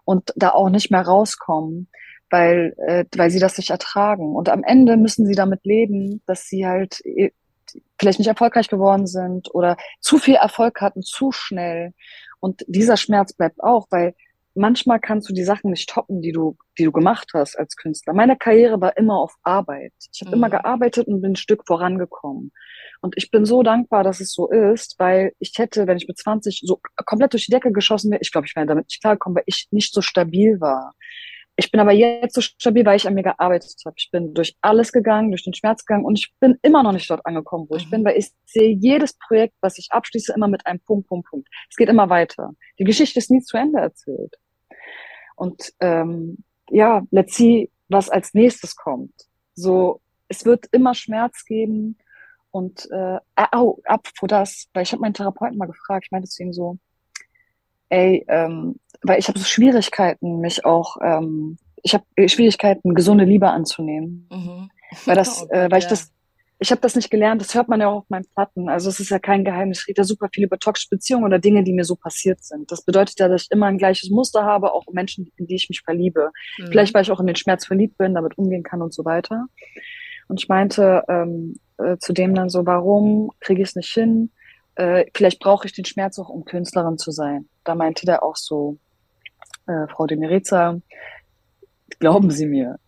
und 0.06 0.34
da 0.36 0.52
auch 0.52 0.70
nicht 0.70 0.92
mehr 0.92 1.02
rauskommen? 1.02 1.90
weil, 2.32 2.76
äh, 2.88 3.06
weil 3.16 3.30
sie 3.30 3.40
das 3.40 3.58
nicht 3.58 3.70
ertragen. 3.70 4.36
Und 4.36 4.50
am 4.50 4.64
Ende 4.64 4.98
müssen 4.98 5.26
sie 5.26 5.36
damit 5.36 5.66
leben, 5.66 6.22
dass 6.26 6.46
sie 6.46 6.68
halt 6.68 7.04
äh, 7.06 7.32
vielleicht 8.00 8.20
nicht 8.20 8.28
erfolgreich 8.28 8.68
geworden 8.68 9.08
sind 9.08 9.54
oder 9.54 9.78
zu 10.00 10.18
viel 10.18 10.36
Erfolg 10.36 10.82
hatten, 10.82 11.02
zu 11.02 11.32
schnell. 11.32 11.94
Und 12.40 12.64
dieser 12.68 12.98
Schmerz 12.98 13.34
bleibt 13.34 13.62
auch, 13.62 13.88
weil 13.90 14.16
manchmal 14.60 15.00
kannst 15.00 15.30
du 15.30 15.34
die 15.34 15.44
Sachen 15.44 15.72
nicht 15.72 15.90
toppen, 15.90 16.22
die 16.22 16.32
du, 16.32 16.58
die 16.78 16.84
du 16.84 16.92
gemacht 16.92 17.30
hast 17.34 17.58
als 17.58 17.76
Künstler. 17.76 18.14
Meine 18.14 18.38
Karriere 18.38 18.80
war 18.82 18.96
immer 18.98 19.18
auf 19.20 19.36
Arbeit. 19.44 19.94
Ich 20.14 20.22
habe 20.22 20.30
Mhm. 20.30 20.38
immer 20.44 20.50
gearbeitet 20.50 21.08
und 21.08 21.22
bin 21.22 21.32
ein 21.32 21.36
Stück 21.36 21.66
vorangekommen. 21.66 22.52
Und 23.02 23.16
ich 23.18 23.32
bin 23.32 23.46
so 23.46 23.64
dankbar, 23.64 24.04
dass 24.04 24.20
es 24.20 24.34
so 24.34 24.50
ist, 24.50 24.96
weil 25.00 25.32
ich 25.40 25.54
hätte, 25.58 25.88
wenn 25.88 25.98
ich 25.98 26.08
mit 26.08 26.18
20 26.18 26.62
so 26.64 26.80
komplett 27.06 27.34
durch 27.34 27.46
die 27.46 27.52
Decke 27.52 27.72
geschossen 27.72 28.12
wäre, 28.12 28.22
ich 28.22 28.32
glaube, 28.32 28.48
ich 28.48 28.56
wäre 28.56 28.66
damit 28.66 28.86
nicht 28.88 29.02
klargekommen, 29.02 29.38
weil 29.38 29.44
ich 29.46 29.68
nicht 29.72 29.94
so 29.94 30.02
stabil 30.02 30.60
war. 30.60 30.94
Ich 31.56 31.72
bin 31.72 31.82
aber 31.82 31.92
jetzt 31.92 32.36
so 32.36 32.40
stabil, 32.42 32.86
weil 32.86 32.96
ich 32.96 33.06
an 33.06 33.16
mir 33.16 33.24
gearbeitet 33.24 33.74
habe. 33.86 33.96
Ich 33.98 34.10
bin 34.12 34.34
durch 34.34 34.56
alles 34.62 34.94
gegangen, 34.94 35.32
durch 35.32 35.44
den 35.44 35.54
Schmerz 35.54 35.84
gegangen 35.84 36.06
und 36.06 36.18
ich 36.18 36.34
bin 36.40 36.58
immer 36.62 36.84
noch 36.84 36.94
nicht 36.94 37.10
dort 37.10 37.26
angekommen, 37.26 37.66
wo 37.70 37.76
ich 37.76 37.86
Mhm. 37.88 37.90
bin, 37.92 38.06
weil 38.06 38.18
ich 38.18 38.30
sehe 38.46 38.70
jedes 38.74 39.18
Projekt, 39.18 39.56
was 39.60 39.78
ich 39.78 39.90
abschließe, 39.92 40.32
immer 40.34 40.48
mit 40.48 40.66
einem 40.66 40.80
Punkt, 40.80 41.10
Punkt, 41.10 41.28
Punkt. 41.30 41.50
Es 41.70 41.76
geht 41.76 41.90
immer 41.90 42.10
weiter. 42.10 42.52
Die 42.80 42.86
Geschichte 42.86 43.20
ist 43.20 43.30
nie 43.30 43.42
zu 43.42 43.58
Ende 43.58 43.80
erzählt. 43.80 44.36
Und 45.40 45.74
ähm, 45.80 46.40
ja, 46.70 47.02
let's 47.12 47.36
see, 47.36 47.72
was 47.88 48.10
als 48.10 48.34
nächstes 48.34 48.76
kommt. 48.76 49.14
So, 49.56 50.02
es 50.28 50.44
wird 50.44 50.66
immer 50.74 50.94
Schmerz 50.94 51.46
geben 51.46 51.98
und 52.52 52.90
äh, 52.92 53.20
au, 53.36 53.80
apropos 53.86 54.28
das, 54.28 54.68
weil 54.74 54.84
ich 54.84 54.92
habe 54.92 55.02
meinen 55.02 55.14
Therapeuten 55.14 55.58
mal 55.58 55.68
gefragt, 55.68 56.06
ich 56.06 56.12
meinte 56.12 56.28
zu 56.28 56.44
ihm 56.44 56.52
so, 56.52 56.78
ey, 57.88 58.26
ähm, 58.28 58.82
weil 59.02 59.18
ich 59.18 59.30
habe 59.30 59.40
so 59.40 59.46
Schwierigkeiten, 59.46 60.42
mich 60.42 60.66
auch, 60.66 60.98
ähm, 61.02 61.58
ich 61.84 61.94
habe 61.94 62.04
Schwierigkeiten, 62.28 62.94
gesunde 62.94 63.24
Liebe 63.24 63.50
anzunehmen. 63.50 64.28
Mhm. 64.30 64.70
Weil 65.06 65.16
das, 65.16 65.44
Oh 65.50 65.54
äh, 65.54 65.72
weil 65.72 65.80
ich 65.80 65.88
das, 65.88 66.12
ich 66.62 66.72
habe 66.72 66.82
das 66.82 66.96
nicht 66.96 67.10
gelernt, 67.10 67.42
das 67.42 67.56
hört 67.56 67.70
man 67.70 67.80
ja 67.80 67.88
auch 67.88 68.00
auf 68.00 68.10
meinen 68.10 68.26
Platten. 68.34 68.68
Also 68.68 68.90
es 68.90 69.00
ist 69.00 69.10
ja 69.10 69.20
kein 69.20 69.46
Geheimnis. 69.46 69.80
Ich 69.82 69.88
rede 69.88 70.02
ja 70.02 70.04
super 70.04 70.28
viel 70.32 70.44
über 70.44 70.60
toxische 70.60 70.90
Beziehungen 70.90 71.24
oder 71.24 71.40
Dinge, 71.40 71.64
die 71.64 71.72
mir 71.72 71.86
so 71.86 71.96
passiert 71.96 72.44
sind. 72.44 72.70
Das 72.70 72.84
bedeutet 72.84 73.18
ja, 73.20 73.30
dass 73.30 73.44
ich 73.44 73.52
immer 73.52 73.68
ein 73.68 73.78
gleiches 73.78 74.10
Muster 74.10 74.44
habe, 74.44 74.74
auch 74.74 74.86
Menschen, 74.92 75.32
in 75.38 75.48
die 75.48 75.56
ich 75.56 75.70
mich 75.70 75.82
verliebe. 75.82 76.32
Mhm. 76.58 76.68
Vielleicht, 76.68 76.94
weil 76.94 77.04
ich 77.04 77.12
auch 77.12 77.22
in 77.22 77.28
den 77.28 77.38
Schmerz 77.38 77.66
verliebt 77.66 77.98
bin, 77.98 78.14
damit 78.14 78.38
umgehen 78.38 78.64
kann 78.64 78.82
und 78.82 78.94
so 78.94 79.06
weiter. 79.06 79.46
Und 80.28 80.42
ich 80.42 80.50
meinte 80.50 81.04
ähm, 81.08 81.60
äh, 81.78 81.98
zu 81.98 82.12
dem 82.12 82.36
dann 82.36 82.50
so, 82.50 82.66
warum 82.66 83.32
kriege 83.40 83.62
ich 83.62 83.70
es 83.70 83.76
nicht 83.76 83.94
hin? 83.94 84.32
Äh, 84.76 85.06
vielleicht 85.16 85.40
brauche 85.40 85.66
ich 85.66 85.74
den 85.74 85.86
Schmerz 85.86 86.20
auch, 86.20 86.30
um 86.30 86.44
Künstlerin 86.44 86.98
zu 86.98 87.12
sein. 87.12 87.48
Da 87.64 87.74
meinte 87.74 88.06
der 88.06 88.22
auch 88.22 88.36
so, 88.36 88.78
äh, 89.66 89.88
Frau 89.88 90.08
de 90.08 90.18
Mireza, 90.18 90.80
glauben 92.00 92.32
Sie 92.32 92.46
mir, 92.46 92.80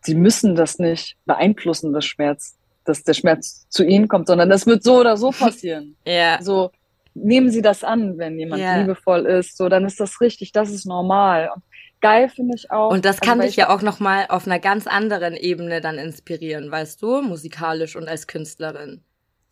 Sie 0.00 0.14
müssen 0.14 0.54
das 0.54 0.78
nicht 0.78 1.16
beeinflussen, 1.24 1.92
das 1.92 2.04
Schmerz, 2.04 2.56
dass 2.86 3.02
der 3.04 3.14
Schmerz 3.14 3.66
zu 3.68 3.84
Ihnen 3.84 4.08
kommt, 4.08 4.26
sondern 4.28 4.48
das 4.48 4.66
wird 4.66 4.82
so 4.82 5.00
oder 5.00 5.16
so 5.16 5.30
passieren. 5.38 5.96
Ja, 6.06 6.38
So, 6.42 6.70
nehmen 7.14 7.50
Sie 7.50 7.62
das 7.62 7.84
an, 7.84 8.18
wenn 8.18 8.38
jemand 8.38 8.62
Ja. 8.62 8.76
liebevoll 8.80 9.26
ist, 9.26 9.56
so, 9.56 9.68
dann 9.68 9.84
ist 9.84 10.00
das 10.00 10.20
richtig, 10.20 10.52
das 10.52 10.70
ist 10.70 10.86
normal. 10.86 11.50
Und 11.54 11.62
geil 12.00 12.28
finde 12.28 12.54
ich 12.56 12.70
auch. 12.70 12.90
und 12.92 13.04
das 13.04 13.20
also, 13.20 13.28
kann 13.30 13.38
weil 13.38 13.46
dich 13.46 13.52
ich- 13.54 13.56
ja 13.58 13.70
auch 13.74 13.82
nochmal 13.82 14.26
auf 14.28 14.46
einer 14.46 14.58
ganz 14.58 14.86
anderen 14.86 15.34
Ebene 15.34 15.80
dann 15.80 15.98
inspirieren, 15.98 16.70
weißt 16.70 17.00
du, 17.02 17.22
musikalisch 17.22 17.96
und 17.96 18.08
als 18.08 18.26
Künstlerin. 18.26 19.02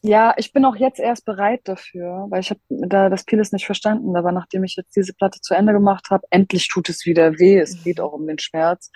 Ja, 0.06 0.34
ich 0.36 0.52
bin 0.52 0.66
auch 0.66 0.76
jetzt 0.76 1.00
erst 1.00 1.24
bereit 1.24 1.62
dafür, 1.64 2.26
weil 2.28 2.40
ich 2.42 2.50
habe 2.50 2.60
da 2.68 3.08
das 3.08 3.24
vieles 3.26 3.52
nicht 3.52 3.64
verstanden. 3.64 4.14
Aber 4.16 4.32
nachdem 4.32 4.62
ich 4.62 4.76
jetzt 4.76 4.94
diese 4.94 5.14
Platte 5.14 5.40
zu 5.40 5.54
Ende 5.54 5.72
gemacht 5.72 6.08
habe, 6.10 6.26
endlich 6.28 6.68
tut 6.68 6.90
es 6.90 7.06
wieder 7.06 7.38
weh. 7.38 7.58
Es 7.58 7.82
geht 7.82 7.96
Mhm. 7.96 8.04
auch 8.04 8.12
um 8.12 8.26
den 8.26 8.38
Schmerz. 8.38 8.90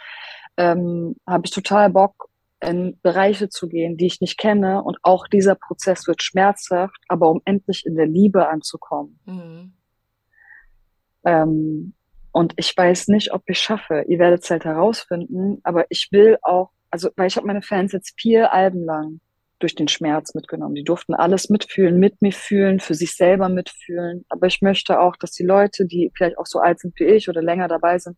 Ähm, 0.59 1.17
habe 1.27 1.47
ich 1.47 1.51
total 1.51 1.89
Bock, 1.89 2.29
in 2.61 2.99
Bereiche 3.03 3.49
zu 3.49 3.69
gehen, 3.69 3.97
die 3.97 4.07
ich 4.07 4.21
nicht 4.21 4.39
kenne. 4.39 4.83
Und 4.83 4.99
auch 5.03 5.27
dieser 5.29 5.55
Prozess 5.55 6.07
wird 6.07 6.23
schmerzhaft, 6.23 6.99
aber 7.09 7.31
um 7.31 7.41
endlich 7.45 7.87
in 7.87 7.97
der 7.97 8.07
Liebe 8.07 8.49
anzukommen. 8.49 9.21
Mhm. 9.25 9.73
Ähm, 11.25 11.95
und 12.33 12.55
ich 12.57 12.77
weiß 12.77 13.09
nicht, 13.09 13.33
ob 13.33 13.43
ich 13.47 13.59
schaffe. 13.59 14.05
Ihr 14.09 14.19
werdet 14.19 14.45
es 14.45 14.51
halt 14.51 14.65
herausfinden. 14.65 15.61
Aber 15.65 15.87
ich 15.89 16.09
will 16.11 16.39
auch, 16.43 16.71
also, 16.91 17.11
weil 17.17 17.29
ich 17.29 17.37
habe 17.37 17.47
meine 17.47 17.63
Fans 17.63 17.93
jetzt 17.93 18.15
vier 18.21 18.53
Alben 18.53 18.85
lang 18.85 19.21
durch 19.59 19.75
den 19.75 19.89
Schmerz 19.89 20.35
mitgenommen. 20.35 20.75
Die 20.75 20.85
durften 20.85 21.15
alles 21.15 21.51
mitfühlen, 21.51 21.99
mit 21.99 22.23
mir 22.23 22.33
fühlen, 22.33 22.81
für 22.81 22.95
sich 22.95 23.17
selber 23.17 23.49
mitfühlen. 23.49 24.25
Aber 24.29 24.47
ich 24.47 24.63
möchte 24.63 25.01
auch, 25.01 25.17
dass 25.17 25.33
die 25.33 25.45
Leute, 25.45 25.87
die 25.87 26.13
vielleicht 26.17 26.39
auch 26.39 26.47
so 26.47 26.61
alt 26.61 26.79
sind 26.79 26.99
wie 26.99 27.05
ich 27.05 27.29
oder 27.29 27.43
länger 27.43 27.67
dabei 27.67 27.99
sind, 27.99 28.17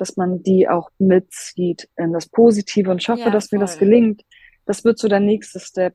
dass 0.00 0.16
man 0.16 0.42
die 0.42 0.68
auch 0.68 0.90
mitzieht 0.98 1.88
in 1.96 2.12
das 2.12 2.28
Positive. 2.28 2.90
Und 2.90 3.02
ich 3.02 3.08
hoffe, 3.08 3.20
Ja, 3.20 3.30
dass 3.30 3.52
mir 3.52 3.58
das 3.58 3.78
gelingt. 3.78 4.22
Das 4.66 4.84
wird 4.84 4.98
so 4.98 5.08
der 5.08 5.20
nächste 5.20 5.60
Step. 5.60 5.94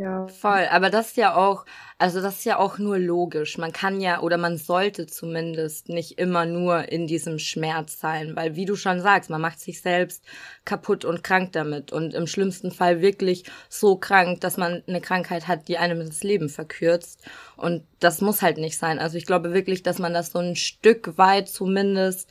Ja. 0.00 0.28
Voll, 0.28 0.66
aber 0.70 0.88
das 0.88 1.08
ist 1.08 1.18
ja 1.18 1.34
auch, 1.34 1.66
also 1.98 2.22
das 2.22 2.38
ist 2.38 2.44
ja 2.46 2.58
auch 2.58 2.78
nur 2.78 2.98
logisch. 2.98 3.58
Man 3.58 3.70
kann 3.70 4.00
ja 4.00 4.20
oder 4.22 4.38
man 4.38 4.56
sollte 4.56 5.04
zumindest 5.06 5.90
nicht 5.90 6.18
immer 6.18 6.46
nur 6.46 6.90
in 6.90 7.06
diesem 7.06 7.38
Schmerz 7.38 8.00
sein, 8.00 8.34
weil 8.34 8.56
wie 8.56 8.64
du 8.64 8.76
schon 8.76 9.02
sagst, 9.02 9.28
man 9.28 9.42
macht 9.42 9.60
sich 9.60 9.82
selbst 9.82 10.24
kaputt 10.64 11.04
und 11.04 11.22
krank 11.22 11.52
damit 11.52 11.92
und 11.92 12.14
im 12.14 12.26
schlimmsten 12.26 12.70
Fall 12.70 13.02
wirklich 13.02 13.44
so 13.68 13.96
krank, 13.96 14.40
dass 14.40 14.56
man 14.56 14.82
eine 14.86 15.02
Krankheit 15.02 15.48
hat, 15.48 15.68
die 15.68 15.76
einem 15.76 16.06
das 16.06 16.22
Leben 16.22 16.48
verkürzt 16.48 17.22
und 17.58 17.84
das 17.98 18.22
muss 18.22 18.40
halt 18.40 18.56
nicht 18.56 18.78
sein. 18.78 18.98
Also 18.98 19.18
ich 19.18 19.26
glaube 19.26 19.52
wirklich, 19.52 19.82
dass 19.82 19.98
man 19.98 20.14
das 20.14 20.32
so 20.32 20.38
ein 20.38 20.56
Stück 20.56 21.18
weit 21.18 21.50
zumindest 21.50 22.30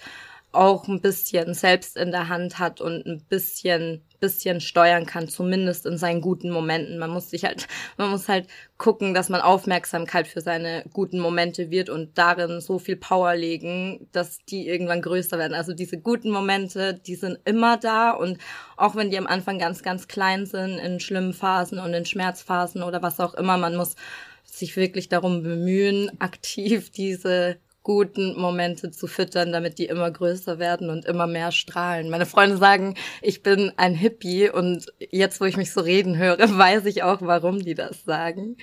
auch 0.51 0.87
ein 0.87 1.01
bisschen 1.01 1.53
selbst 1.53 1.97
in 1.97 2.11
der 2.11 2.27
Hand 2.27 2.59
hat 2.59 2.81
und 2.81 3.05
ein 3.05 3.23
bisschen 3.29 4.03
bisschen 4.19 4.61
steuern 4.61 5.05
kann, 5.05 5.27
zumindest 5.27 5.85
in 5.85 5.97
seinen 5.97 6.21
guten 6.21 6.51
Momenten. 6.51 6.97
Man 6.97 7.09
muss 7.09 7.29
sich 7.29 7.45
halt, 7.45 7.67
man 7.97 8.09
muss 8.09 8.27
halt 8.27 8.47
gucken, 8.77 9.13
dass 9.13 9.29
man 9.29 9.41
Aufmerksamkeit 9.41 10.27
für 10.27 10.41
seine 10.41 10.83
guten 10.93 11.19
Momente 11.19 11.71
wird 11.71 11.89
und 11.89 12.17
darin 12.17 12.61
so 12.61 12.79
viel 12.79 12.95
Power 12.95 13.35
legen, 13.35 14.07
dass 14.11 14.39
die 14.45 14.67
irgendwann 14.67 15.01
größer 15.01 15.37
werden. 15.37 15.53
Also 15.53 15.73
diese 15.73 15.99
guten 15.99 16.31
Momente, 16.31 16.93
die 16.93 17.15
sind 17.15 17.39
immer 17.45 17.77
da 17.77 18.11
und 18.11 18.37
auch 18.77 18.95
wenn 18.95 19.09
die 19.09 19.17
am 19.17 19.27
Anfang 19.27 19.59
ganz, 19.59 19.83
ganz 19.83 20.07
klein 20.07 20.45
sind, 20.45 20.77
in 20.79 20.99
schlimmen 20.99 21.33
Phasen 21.33 21.79
und 21.79 21.93
in 21.93 22.05
Schmerzphasen 22.05 22.83
oder 22.83 23.01
was 23.01 23.19
auch 23.19 23.33
immer, 23.33 23.57
man 23.57 23.75
muss 23.75 23.95
sich 24.43 24.75
wirklich 24.75 25.09
darum 25.09 25.43
bemühen, 25.43 26.11
aktiv 26.19 26.91
diese 26.91 27.57
guten 27.83 28.39
Momente 28.39 28.91
zu 28.91 29.07
füttern, 29.07 29.51
damit 29.51 29.79
die 29.79 29.85
immer 29.85 30.11
größer 30.11 30.59
werden 30.59 30.89
und 30.89 31.05
immer 31.05 31.27
mehr 31.27 31.51
strahlen. 31.51 32.09
Meine 32.09 32.25
Freunde 32.25 32.57
sagen, 32.57 32.95
ich 33.21 33.41
bin 33.41 33.71
ein 33.77 33.95
Hippie 33.95 34.49
und 34.49 34.87
jetzt, 34.99 35.39
wo 35.41 35.45
ich 35.45 35.57
mich 35.57 35.71
so 35.71 35.81
reden 35.81 36.17
höre, 36.17 36.37
weiß 36.57 36.85
ich 36.85 37.03
auch, 37.03 37.21
warum 37.21 37.59
die 37.59 37.75
das 37.75 38.03
sagen. 38.03 38.57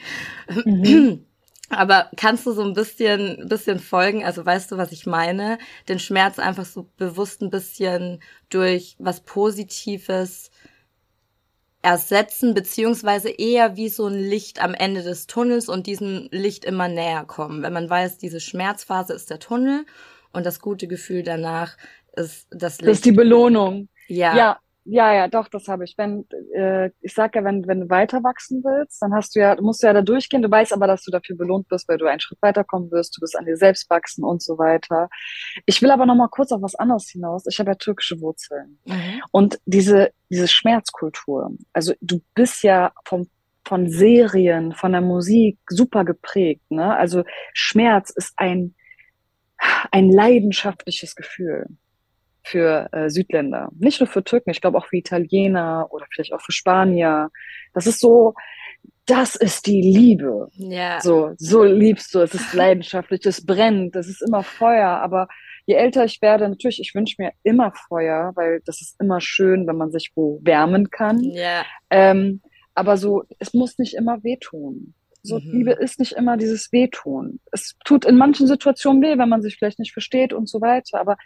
Mhm. 0.64 1.24
Aber 1.68 2.10
kannst 2.16 2.46
du 2.46 2.52
so 2.52 2.62
ein 2.62 2.74
bisschen, 2.74 3.48
bisschen 3.48 3.80
folgen? 3.80 4.24
Also 4.24 4.46
weißt 4.46 4.70
du, 4.70 4.76
was 4.76 4.92
ich 4.92 5.04
meine? 5.04 5.58
Den 5.88 5.98
Schmerz 5.98 6.38
einfach 6.38 6.64
so 6.64 6.88
bewusst 6.96 7.42
ein 7.42 7.50
bisschen 7.50 8.22
durch 8.50 8.94
was 9.00 9.22
Positives 9.22 10.52
ersetzen, 11.86 12.52
beziehungsweise 12.52 13.28
eher 13.30 13.76
wie 13.76 13.88
so 13.88 14.08
ein 14.08 14.18
Licht 14.18 14.60
am 14.60 14.74
Ende 14.74 15.04
des 15.04 15.28
Tunnels 15.28 15.68
und 15.68 15.86
diesem 15.86 16.26
Licht 16.32 16.64
immer 16.64 16.88
näher 16.88 17.24
kommen. 17.24 17.62
Wenn 17.62 17.72
man 17.72 17.88
weiß, 17.88 18.18
diese 18.18 18.40
Schmerzphase 18.40 19.12
ist 19.12 19.30
der 19.30 19.38
Tunnel 19.38 19.86
und 20.32 20.44
das 20.44 20.58
gute 20.58 20.88
Gefühl 20.88 21.22
danach 21.22 21.76
ist 22.16 22.48
das 22.50 22.80
Licht. 22.80 22.88
Das 22.90 22.96
ist 22.96 23.04
die 23.04 23.12
Belohnung. 23.12 23.88
Ja. 24.08 24.36
Ja, 24.36 24.58
ja, 24.88 25.12
ja, 25.12 25.28
doch, 25.28 25.48
das 25.48 25.66
habe 25.66 25.84
ich. 25.84 25.94
Wenn, 25.98 26.26
äh, 26.54 26.90
ich 27.00 27.12
sag 27.12 27.34
ja, 27.34 27.42
wenn, 27.42 27.66
wenn 27.66 27.80
du 27.80 27.90
weiter 27.90 28.22
wachsen 28.22 28.62
willst, 28.62 29.02
dann 29.02 29.12
hast 29.12 29.34
du 29.34 29.40
ja, 29.40 29.60
musst 29.60 29.82
du 29.82 29.88
ja 29.88 29.92
da 29.92 30.02
durchgehen. 30.02 30.42
Du 30.42 30.50
weißt 30.50 30.72
aber, 30.72 30.86
dass 30.86 31.02
du 31.02 31.10
dafür 31.10 31.36
belohnt 31.36 31.70
wirst, 31.70 31.88
weil 31.88 31.98
du 31.98 32.06
einen 32.06 32.20
Schritt 32.20 32.38
weiterkommen 32.40 32.90
wirst, 32.92 33.16
du 33.16 33.22
wirst 33.22 33.36
an 33.36 33.46
dir 33.46 33.56
selbst 33.56 33.90
wachsen 33.90 34.24
und 34.24 34.42
so 34.42 34.58
weiter. 34.58 35.08
Ich 35.66 35.82
will 35.82 35.90
aber 35.90 36.06
noch 36.06 36.14
mal 36.14 36.28
kurz 36.28 36.52
auf 36.52 36.62
was 36.62 36.76
anderes 36.76 37.08
hinaus. 37.10 37.46
Ich 37.48 37.58
habe 37.58 37.72
ja 37.72 37.74
türkische 37.74 38.20
Wurzeln. 38.20 38.78
Mhm. 38.84 39.22
Und 39.32 39.58
diese, 39.66 40.10
diese 40.30 40.46
Schmerzkultur, 40.46 41.50
also 41.72 41.92
du 42.00 42.20
bist 42.34 42.62
ja 42.62 42.92
vom 43.04 43.28
von 43.66 43.88
Serien, 43.90 44.74
von 44.74 44.92
der 44.92 45.00
Musik 45.00 45.58
super 45.68 46.04
geprägt. 46.04 46.62
Ne? 46.70 46.96
Also 46.96 47.24
Schmerz 47.52 48.10
ist 48.10 48.32
ein, 48.36 48.76
ein 49.90 50.08
leidenschaftliches 50.08 51.16
Gefühl 51.16 51.66
für 52.46 52.88
äh, 52.92 53.10
Südländer. 53.10 53.70
Nicht 53.76 54.00
nur 54.00 54.06
für 54.06 54.22
Türken, 54.22 54.50
ich 54.50 54.60
glaube 54.60 54.78
auch 54.78 54.86
für 54.86 54.96
Italiener 54.96 55.88
oder 55.90 56.06
vielleicht 56.12 56.32
auch 56.32 56.40
für 56.40 56.52
Spanier. 56.52 57.30
Das 57.74 57.86
ist 57.86 58.00
so, 58.00 58.34
das 59.04 59.34
ist 59.34 59.66
die 59.66 59.82
Liebe. 59.82 60.48
Ja. 60.52 61.00
So, 61.00 61.32
so 61.38 61.64
liebst 61.64 62.14
du. 62.14 62.20
Es 62.20 62.34
ist 62.34 62.54
leidenschaftlich, 62.54 63.26
es 63.26 63.44
brennt, 63.44 63.96
es 63.96 64.08
ist 64.08 64.22
immer 64.22 64.44
Feuer. 64.44 64.88
Aber 64.88 65.26
je 65.66 65.74
älter 65.74 66.04
ich 66.04 66.22
werde, 66.22 66.48
natürlich, 66.48 66.80
ich 66.80 66.94
wünsche 66.94 67.16
mir 67.18 67.32
immer 67.42 67.72
Feuer, 67.88 68.30
weil 68.36 68.60
das 68.64 68.80
ist 68.80 69.00
immer 69.00 69.20
schön, 69.20 69.66
wenn 69.66 69.76
man 69.76 69.90
sich 69.90 70.12
wo 70.14 70.40
wärmen 70.42 70.90
kann. 70.90 71.20
Ja. 71.20 71.64
Ähm, 71.90 72.42
aber 72.74 72.96
so, 72.96 73.24
es 73.40 73.54
muss 73.54 73.78
nicht 73.78 73.94
immer 73.94 74.22
wehtun. 74.22 74.94
So, 75.22 75.40
mhm. 75.40 75.50
Liebe 75.50 75.72
ist 75.72 75.98
nicht 75.98 76.12
immer 76.12 76.36
dieses 76.36 76.70
Wehtun. 76.70 77.40
Es 77.50 77.74
tut 77.84 78.04
in 78.04 78.16
manchen 78.16 78.46
Situationen 78.46 79.02
weh, 79.02 79.18
wenn 79.18 79.28
man 79.28 79.42
sich 79.42 79.56
vielleicht 79.56 79.80
nicht 79.80 79.92
versteht 79.92 80.32
und 80.32 80.48
so 80.48 80.60
weiter. 80.60 81.00
Aber 81.00 81.16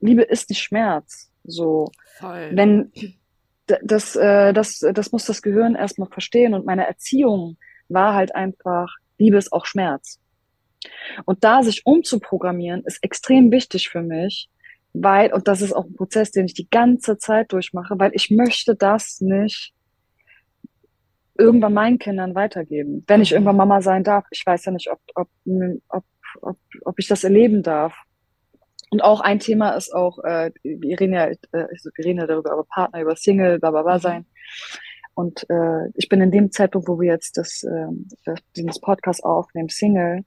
Liebe 0.00 0.22
ist 0.22 0.50
nicht 0.50 0.62
Schmerz. 0.62 1.30
So, 1.44 1.90
Voll. 2.18 2.50
wenn 2.54 2.92
das, 3.82 4.16
äh, 4.16 4.52
das, 4.52 4.80
das 4.80 5.12
muss 5.12 5.26
das 5.26 5.42
Gehirn 5.42 5.74
erstmal 5.74 6.08
verstehen. 6.08 6.54
Und 6.54 6.66
meine 6.66 6.86
Erziehung 6.86 7.56
war 7.88 8.14
halt 8.14 8.34
einfach, 8.34 8.94
Liebe 9.18 9.36
ist 9.36 9.52
auch 9.52 9.66
Schmerz. 9.66 10.20
Und 11.24 11.44
da 11.44 11.62
sich 11.62 11.86
umzuprogrammieren, 11.86 12.82
ist 12.84 13.02
extrem 13.02 13.50
wichtig 13.50 13.88
für 13.88 14.02
mich, 14.02 14.50
weil, 14.92 15.32
und 15.32 15.48
das 15.48 15.62
ist 15.62 15.72
auch 15.72 15.86
ein 15.86 15.94
Prozess, 15.94 16.30
den 16.30 16.46
ich 16.46 16.54
die 16.54 16.68
ganze 16.68 17.18
Zeit 17.18 17.52
durchmache, 17.52 17.98
weil 17.98 18.12
ich 18.14 18.30
möchte 18.30 18.76
das 18.76 19.20
nicht 19.20 19.72
irgendwann 21.36 21.74
meinen 21.74 21.98
Kindern 21.98 22.34
weitergeben. 22.34 23.02
Wenn 23.06 23.22
ich 23.22 23.32
irgendwann 23.32 23.56
Mama 23.56 23.80
sein 23.80 24.04
darf, 24.04 24.24
ich 24.30 24.44
weiß 24.46 24.66
ja 24.66 24.72
nicht, 24.72 24.90
ob, 24.90 25.00
ob, 25.14 25.28
ob, 25.88 26.04
ob, 26.42 26.58
ob 26.84 26.98
ich 26.98 27.08
das 27.08 27.24
erleben 27.24 27.62
darf. 27.62 27.96
Und 28.94 29.00
auch 29.00 29.20
ein 29.20 29.40
Thema 29.40 29.70
ist 29.70 29.92
auch, 29.92 30.20
äh, 30.22 30.52
wir 30.62 31.00
reden 31.00 31.14
ja, 31.14 31.26
äh, 31.26 31.36
wir 31.50 32.04
reden 32.04 32.20
ja 32.20 32.28
darüber, 32.28 32.52
über 32.52 32.62
Partner, 32.62 33.00
über 33.00 33.16
Single, 33.16 33.58
bla 33.58 33.72
bla 33.72 33.82
bla 33.82 33.96
mhm. 33.96 34.00
sein. 34.00 34.26
Und 35.14 35.50
äh, 35.50 35.88
ich 35.94 36.08
bin 36.08 36.20
in 36.20 36.30
dem 36.30 36.52
Zeitpunkt, 36.52 36.86
wo 36.86 37.00
wir 37.00 37.10
jetzt 37.10 37.36
das, 37.36 37.64
äh, 37.64 37.88
das 38.24 38.38
dieses 38.54 38.80
Podcast 38.80 39.24
aufnehmen, 39.24 39.68
Single, 39.68 40.24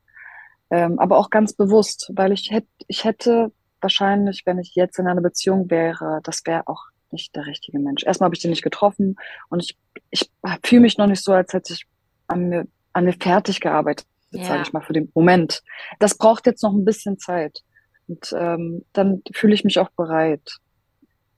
ähm, 0.70 1.00
aber 1.00 1.18
auch 1.18 1.30
ganz 1.30 1.54
bewusst, 1.54 2.12
weil 2.14 2.34
ich 2.34 2.52
hätte, 2.52 2.68
ich 2.90 3.06
hätte 3.06 3.54
wahrscheinlich, 3.80 4.42
wenn 4.46 4.60
ich 4.60 4.76
jetzt 4.76 5.00
in 5.00 5.08
einer 5.08 5.22
Beziehung 5.22 5.72
wäre, 5.72 6.20
das 6.26 6.42
wäre 6.46 6.68
auch 6.68 6.88
nicht 7.12 7.34
der 7.38 7.46
richtige 7.46 7.80
Mensch. 7.80 8.04
Erstmal 8.04 8.26
habe 8.26 8.36
ich 8.36 8.42
den 8.42 8.52
nicht 8.52 8.64
getroffen 8.64 9.16
und 9.48 9.64
ich, 9.64 9.78
ich 10.10 10.30
fühle 10.66 10.82
mich 10.82 10.98
noch 10.98 11.08
nicht 11.08 11.24
so, 11.24 11.32
als 11.32 11.54
hätte 11.54 11.72
ich 11.72 11.86
an 12.28 12.50
mir, 12.50 12.68
an 12.92 13.06
mir 13.06 13.14
fertig 13.14 13.62
gearbeitet, 13.62 14.06
ja. 14.32 14.44
sage 14.44 14.64
ich 14.64 14.74
mal, 14.74 14.82
für 14.82 14.92
den 14.92 15.10
Moment. 15.16 15.64
Das 16.00 16.18
braucht 16.18 16.46
jetzt 16.48 16.64
noch 16.64 16.74
ein 16.74 16.84
bisschen 16.84 17.18
Zeit. 17.18 17.64
Und 18.08 18.34
ähm, 18.38 18.86
dann 18.94 19.22
fühle 19.34 19.54
ich 19.54 19.64
mich 19.64 19.80
auch 19.80 19.90
bereit. 19.92 20.58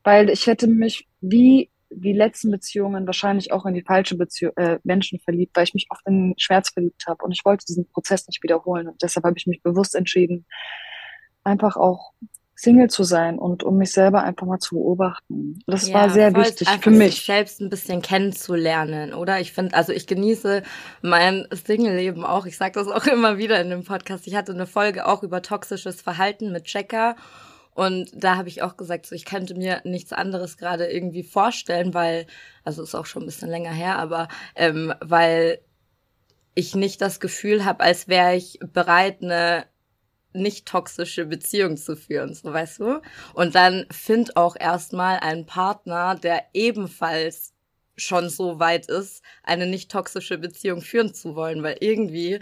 Weil 0.04 0.30
ich 0.30 0.48
hätte 0.48 0.68
mich 0.68 1.08
wie 1.22 1.70
wie 1.92 2.14
letzten 2.14 2.52
Beziehungen 2.52 3.06
wahrscheinlich 3.06 3.52
auch 3.52 3.66
in 3.66 3.74
die 3.74 3.82
falsche 3.82 4.16
Beziehung, 4.16 4.56
äh, 4.58 4.80
Menschen 4.84 5.20
verliebt, 5.20 5.56
weil 5.56 5.64
ich 5.64 5.74
mich 5.74 5.88
oft 5.90 6.06
in 6.06 6.36
Schmerz 6.38 6.70
verliebt 6.70 7.06
habe 7.08 7.24
und 7.24 7.32
ich 7.32 7.44
wollte 7.46 7.66
diesen 7.66 7.88
Prozess 7.90 8.28
nicht 8.28 8.44
wiederholen. 8.44 8.88
Und 8.88 9.02
deshalb 9.02 9.26
habe 9.26 9.38
ich 9.38 9.48
mich 9.48 9.62
bewusst 9.64 9.96
entschieden, 9.96 10.46
einfach 11.44 11.78
auch 11.78 12.12
Single 12.60 12.90
zu 12.90 13.04
sein 13.06 13.40
und 13.40 13.64
um 13.64 13.78
mich 13.78 13.94
selber 13.94 14.24
einfach 14.24 14.46
mal 14.46 14.60
zu 14.60 14.76
beobachten. 14.76 15.60
Das 15.66 15.88
ja, 15.88 15.94
war 15.94 16.10
sehr 16.10 16.36
wichtig 16.36 16.68
für 16.82 16.92
mich. 16.92 17.16
Sich 17.16 17.26
selbst 17.26 17.62
ein 17.62 17.70
bisschen 17.70 18.02
kennenzulernen, 18.02 19.14
oder? 19.14 19.40
Ich 19.40 19.54
finde, 19.54 19.76
also 19.76 19.94
ich 19.94 20.08
genieße 20.08 20.64
mein 21.02 21.48
Single-Leben 21.54 22.26
auch. 22.26 22.46
Ich 22.46 22.58
sage 22.58 22.74
das 22.74 22.90
auch 22.90 23.06
immer 23.08 23.38
wieder 23.38 23.62
in 23.62 23.70
dem 23.70 23.86
Podcast. 23.86 24.28
Ich 24.28 24.36
hatte 24.36 24.52
eine 24.52 24.68
Folge 24.68 25.08
auch 25.08 25.24
über 25.24 25.42
toxisches 25.42 26.02
Verhalten 26.02 26.52
mit 26.52 26.66
Checker. 26.66 27.16
Und 27.76 28.12
da 28.14 28.36
habe 28.36 28.50
ich 28.50 28.62
auch 28.62 28.76
gesagt, 28.76 29.06
so 29.06 29.16
ich 29.16 29.24
könnte 29.24 29.56
mir 29.56 29.80
nichts 29.86 30.12
anderes 30.12 30.58
gerade 30.58 30.88
irgendwie 30.88 31.24
vorstellen, 31.24 31.94
weil, 31.94 32.28
also 32.66 32.84
ist 32.84 32.94
auch 32.94 33.06
schon 33.06 33.24
ein 33.24 33.28
bisschen 33.28 33.50
länger 33.50 33.72
her, 33.72 33.98
aber 34.00 34.28
ähm, 34.56 34.94
weil 35.00 35.60
ich 36.56 36.76
nicht 36.76 37.00
das 37.00 37.22
Gefühl 37.22 37.64
habe, 37.64 37.86
als 37.86 38.10
wäre 38.10 38.36
ich 38.36 38.60
bereit, 38.74 39.24
eine 39.24 39.64
nicht 40.34 40.68
toxische 40.68 41.26
Beziehung 41.26 41.78
zu 41.78 41.96
führen, 41.96 42.34
so 42.34 42.54
weißt 42.54 42.80
du? 42.80 43.02
Und 43.34 43.56
dann 43.56 43.86
find 43.92 44.38
auch 44.38 44.56
erstmal 44.60 45.20
einen 45.20 45.46
Partner, 45.46 46.16
der 46.16 46.46
ebenfalls 46.54 47.54
schon 47.98 48.30
so 48.30 48.60
weit 48.60 48.88
ist, 48.88 49.24
eine 49.44 49.66
nicht 49.66 49.92
toxische 49.92 50.38
Beziehung 50.38 50.82
führen 50.82 51.14
zu 51.14 51.36
wollen, 51.36 51.64
weil 51.64 51.78
irgendwie 51.82 52.40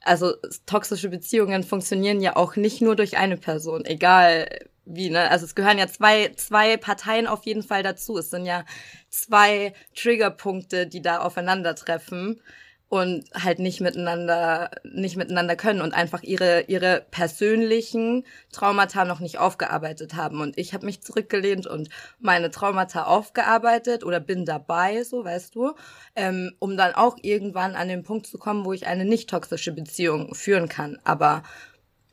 also 0.00 0.34
toxische 0.66 1.08
Beziehungen 1.08 1.64
funktionieren 1.64 2.20
ja 2.20 2.36
auch 2.36 2.56
nicht 2.56 2.80
nur 2.80 2.96
durch 2.96 3.18
eine 3.18 3.36
Person, 3.36 3.84
egal 3.84 4.48
wie, 4.84 5.10
ne? 5.10 5.30
Also 5.30 5.44
es 5.44 5.54
gehören 5.54 5.78
ja 5.78 5.86
zwei, 5.86 6.32
zwei 6.36 6.78
Parteien 6.78 7.26
auf 7.26 7.44
jeden 7.44 7.62
Fall 7.62 7.82
dazu. 7.82 8.16
Es 8.16 8.30
sind 8.30 8.46
ja 8.46 8.64
zwei 9.10 9.74
Triggerpunkte, 9.94 10.86
die 10.86 11.02
da 11.02 11.18
aufeinandertreffen 11.18 12.40
und 12.88 13.24
halt 13.34 13.58
nicht 13.58 13.80
miteinander 13.80 14.70
nicht 14.82 15.16
miteinander 15.16 15.56
können 15.56 15.82
und 15.82 15.92
einfach 15.92 16.22
ihre 16.22 16.62
ihre 16.68 17.04
persönlichen 17.10 18.24
Traumata 18.50 19.04
noch 19.04 19.20
nicht 19.20 19.38
aufgearbeitet 19.38 20.14
haben. 20.14 20.40
Und 20.40 20.56
ich 20.58 20.72
habe 20.72 20.86
mich 20.86 21.02
zurückgelehnt 21.02 21.66
und 21.66 21.90
meine 22.18 22.50
Traumata 22.50 23.04
aufgearbeitet 23.04 24.04
oder 24.04 24.20
bin 24.20 24.46
dabei 24.46 25.04
so 25.04 25.24
weißt 25.24 25.54
du 25.54 25.74
ähm, 26.16 26.52
um 26.60 26.76
dann 26.78 26.94
auch 26.94 27.18
irgendwann 27.20 27.74
an 27.74 27.88
den 27.88 28.04
Punkt 28.04 28.26
zu 28.26 28.38
kommen 28.38 28.64
wo 28.64 28.72
ich 28.72 28.86
eine 28.86 29.04
nicht 29.04 29.28
toxische 29.28 29.72
Beziehung 29.72 30.34
führen 30.34 30.68
kann. 30.68 30.98
Aber 31.04 31.42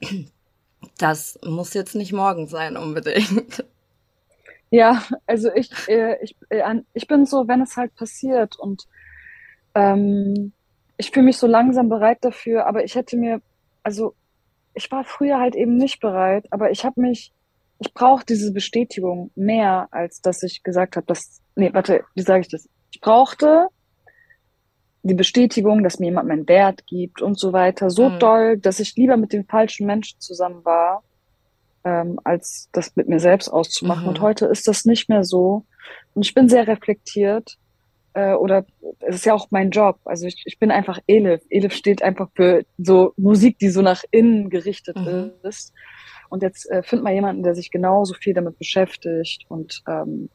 das 0.98 1.40
muss 1.46 1.74
jetzt 1.74 1.96
nicht 1.96 2.12
morgen 2.14 2.48
sein 2.48 2.78
unbedingt. 2.78 3.66
Ja 4.72 5.04
also 5.28 5.54
ich 5.54 5.70
äh, 5.88 6.18
ich 6.24 6.36
äh, 6.50 6.82
ich 6.94 7.08
bin 7.08 7.26
so 7.28 7.48
wenn 7.48 7.62
es 7.62 7.78
halt 7.78 7.96
passiert 7.96 8.58
und 8.58 8.88
ähm, 9.76 10.54
ich 10.98 11.12
fühle 11.12 11.26
mich 11.26 11.38
so 11.38 11.48
langsam 11.48 11.90
bereit 11.90 12.20
dafür, 12.22 12.66
aber 12.68 12.84
ich 12.84 12.96
hätte 12.96 13.18
mir, 13.18 13.42
also 13.84 14.14
ich 14.74 14.92
war 14.92 15.04
früher 15.04 15.40
halt 15.40 15.56
eben 15.56 15.78
nicht 15.78 16.00
bereit, 16.00 16.46
aber 16.52 16.72
ich 16.72 16.86
habe 16.86 17.02
mich, 17.02 17.32
ich 17.80 17.94
brauche 17.94 18.26
diese 18.26 18.54
Bestätigung 18.54 19.32
mehr, 19.36 19.88
als 19.92 20.22
dass 20.22 20.44
ich 20.44 20.64
gesagt 20.64 20.96
habe, 20.96 21.06
dass, 21.06 21.42
nee, 21.56 21.74
warte, 21.74 22.04
wie 22.14 22.22
sage 22.22 22.42
ich 22.42 22.48
das? 22.50 22.70
Ich 22.92 23.02
brauchte 23.02 23.68
die 25.04 25.14
Bestätigung, 25.14 25.84
dass 25.84 26.00
mir 26.00 26.08
jemand 26.08 26.28
meinen 26.28 26.48
Wert 26.48 26.88
gibt 26.88 27.22
und 27.22 27.38
so 27.38 27.54
weiter, 27.54 27.90
so 27.90 28.10
mhm. 28.10 28.20
doll, 28.20 28.58
dass 28.58 28.80
ich 28.80 28.96
lieber 28.96 29.18
mit 29.18 29.34
den 29.34 29.46
falschen 29.46 29.86
Menschen 29.86 30.20
zusammen 30.20 30.64
war, 30.66 31.04
ähm, 31.84 32.20
als 32.24 32.70
das 32.72 32.96
mit 32.96 33.08
mir 33.08 33.20
selbst 33.20 33.50
auszumachen. 33.50 34.04
Mhm. 34.04 34.10
Und 34.10 34.22
heute 34.22 34.46
ist 34.46 34.68
das 34.68 34.86
nicht 34.86 35.10
mehr 35.10 35.24
so. 35.24 35.66
Und 36.16 36.26
ich 36.26 36.34
bin 36.34 36.50
sehr 36.50 36.68
reflektiert 36.68 37.58
äh, 38.16 38.34
oder 38.34 38.66
es 39.02 39.18
ist 39.18 39.26
ja 39.26 39.34
auch 39.34 39.48
mein 39.52 39.70
Job. 39.70 40.00
Also 40.06 40.26
ich, 40.26 40.42
ich 40.46 40.58
bin 40.58 40.72
einfach 40.72 41.00
Elif. 41.06 41.42
Elif 41.50 41.74
steht 41.74 42.02
einfach 42.02 42.30
für 42.34 42.64
so 42.78 43.14
Musik, 43.18 43.60
die 43.60 43.70
so 43.70 43.82
nach 43.82 44.04
innen 44.10 44.50
gerichtet 44.50 44.96
mhm. 44.96 45.32
ist. 45.44 45.74
Und 46.30 46.42
jetzt 46.42 46.70
äh, 46.72 46.82
find 46.82 47.04
mal 47.04 47.14
jemanden, 47.14 47.44
der 47.44 47.54
sich 47.54 47.70
genauso 47.70 48.14
viel 48.16 48.34
damit 48.34 48.58
beschäftigt 48.58 49.46
und 49.50 49.84
ähm, 49.88 50.30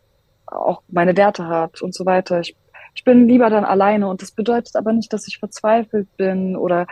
auch 0.46 0.82
meine 0.88 1.16
Werte 1.16 1.48
hat 1.48 1.82
und 1.82 1.94
so 1.94 2.06
weiter. 2.06 2.40
Ich, 2.40 2.54
ich 2.94 3.04
bin 3.04 3.26
lieber 3.26 3.50
dann 3.50 3.64
alleine 3.64 4.08
und 4.08 4.22
das 4.22 4.30
bedeutet 4.30 4.76
aber 4.76 4.92
nicht, 4.92 5.12
dass 5.12 5.26
ich 5.26 5.38
verzweifelt 5.38 6.08
bin 6.16 6.56
oder 6.56 6.86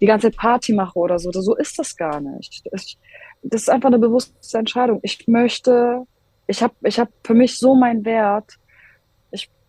die 0.00 0.06
ganze 0.06 0.30
Party 0.30 0.74
mache 0.74 0.98
oder 0.98 1.18
so. 1.18 1.30
So 1.30 1.56
ist 1.56 1.78
das 1.78 1.96
gar 1.96 2.20
nicht. 2.20 2.66
Ich, 2.72 2.98
das 3.42 3.62
ist 3.62 3.70
einfach 3.70 3.88
eine 3.88 3.98
bewusste 3.98 4.58
Entscheidung. 4.58 5.00
Ich 5.02 5.26
möchte, 5.28 6.02
ich 6.46 6.62
habe 6.62 6.74
ich 6.82 6.98
hab 6.98 7.08
für 7.24 7.34
mich 7.34 7.56
so 7.56 7.74
meinen 7.74 8.04
Wert. 8.04 8.57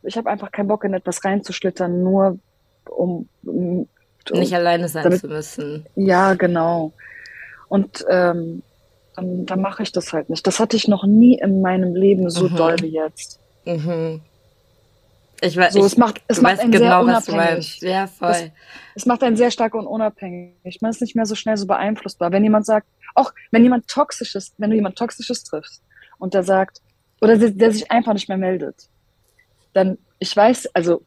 Ich, 0.03 0.17
habe 0.17 0.29
einfach 0.29 0.51
keinen 0.51 0.67
Bock 0.67 0.83
in 0.83 0.93
etwas 0.93 1.23
reinzuschlittern, 1.23 2.03
nur 2.03 2.39
um, 2.89 3.27
um 3.45 3.87
nicht 4.31 4.53
alleine 4.53 4.87
sein 4.87 5.03
damit, 5.03 5.21
zu 5.21 5.27
müssen. 5.27 5.85
Ja, 5.95 6.33
genau. 6.35 6.93
Und 7.67 8.05
ähm, 8.09 8.63
dann, 9.15 9.45
dann 9.45 9.61
mache 9.61 9.83
ich 9.83 9.91
das 9.91 10.13
halt 10.13 10.29
nicht. 10.29 10.45
Das 10.45 10.59
hatte 10.59 10.75
ich 10.75 10.87
noch 10.87 11.05
nie 11.05 11.39
in 11.39 11.61
meinem 11.61 11.95
Leben 11.95 12.29
so 12.29 12.47
mhm. 12.47 12.55
doll 12.55 12.75
wie 12.81 12.93
jetzt. 12.93 13.39
Mhm. 13.65 14.21
Ich 15.41 15.55
weiß, 15.55 15.73
so, 15.73 15.85
es 15.85 15.95
macht, 15.95 16.21
es 16.27 16.41
macht 16.41 16.59
einen 16.59 16.71
genau, 16.71 17.05
sehr 17.05 17.35
unabhängig. 17.35 17.79
Ja, 17.81 18.07
voll. 18.07 18.31
Es, 18.31 18.51
es, 18.95 19.05
macht 19.05 19.23
einen 19.23 19.37
sehr 19.37 19.51
stark 19.51 19.73
und 19.73 19.87
unabhängig. 19.87 20.81
Man 20.81 20.91
ist 20.91 21.01
nicht 21.01 21.15
mehr 21.15 21.25
so 21.25 21.35
schnell 21.35 21.55
so 21.55 21.65
beeinflussbar. 21.65 22.31
Wenn 22.31 22.43
jemand 22.43 22.65
sagt, 22.65 22.87
auch 23.15 23.33
wenn 23.51 23.63
jemand 23.63 23.87
toxisches, 23.87 24.53
wenn 24.57 24.69
du 24.69 24.75
jemand 24.75 24.97
toxisches 24.97 25.43
triffst 25.43 25.81
und 26.17 26.33
der 26.33 26.43
sagt, 26.43 26.81
oder 27.21 27.37
der, 27.37 27.51
der 27.51 27.71
sich 27.71 27.89
einfach 27.89 28.13
nicht 28.13 28.27
mehr 28.27 28.37
meldet, 28.37 28.89
dann, 29.73 29.97
ich 30.19 30.35
weiß, 30.35 30.75
also 30.75 31.03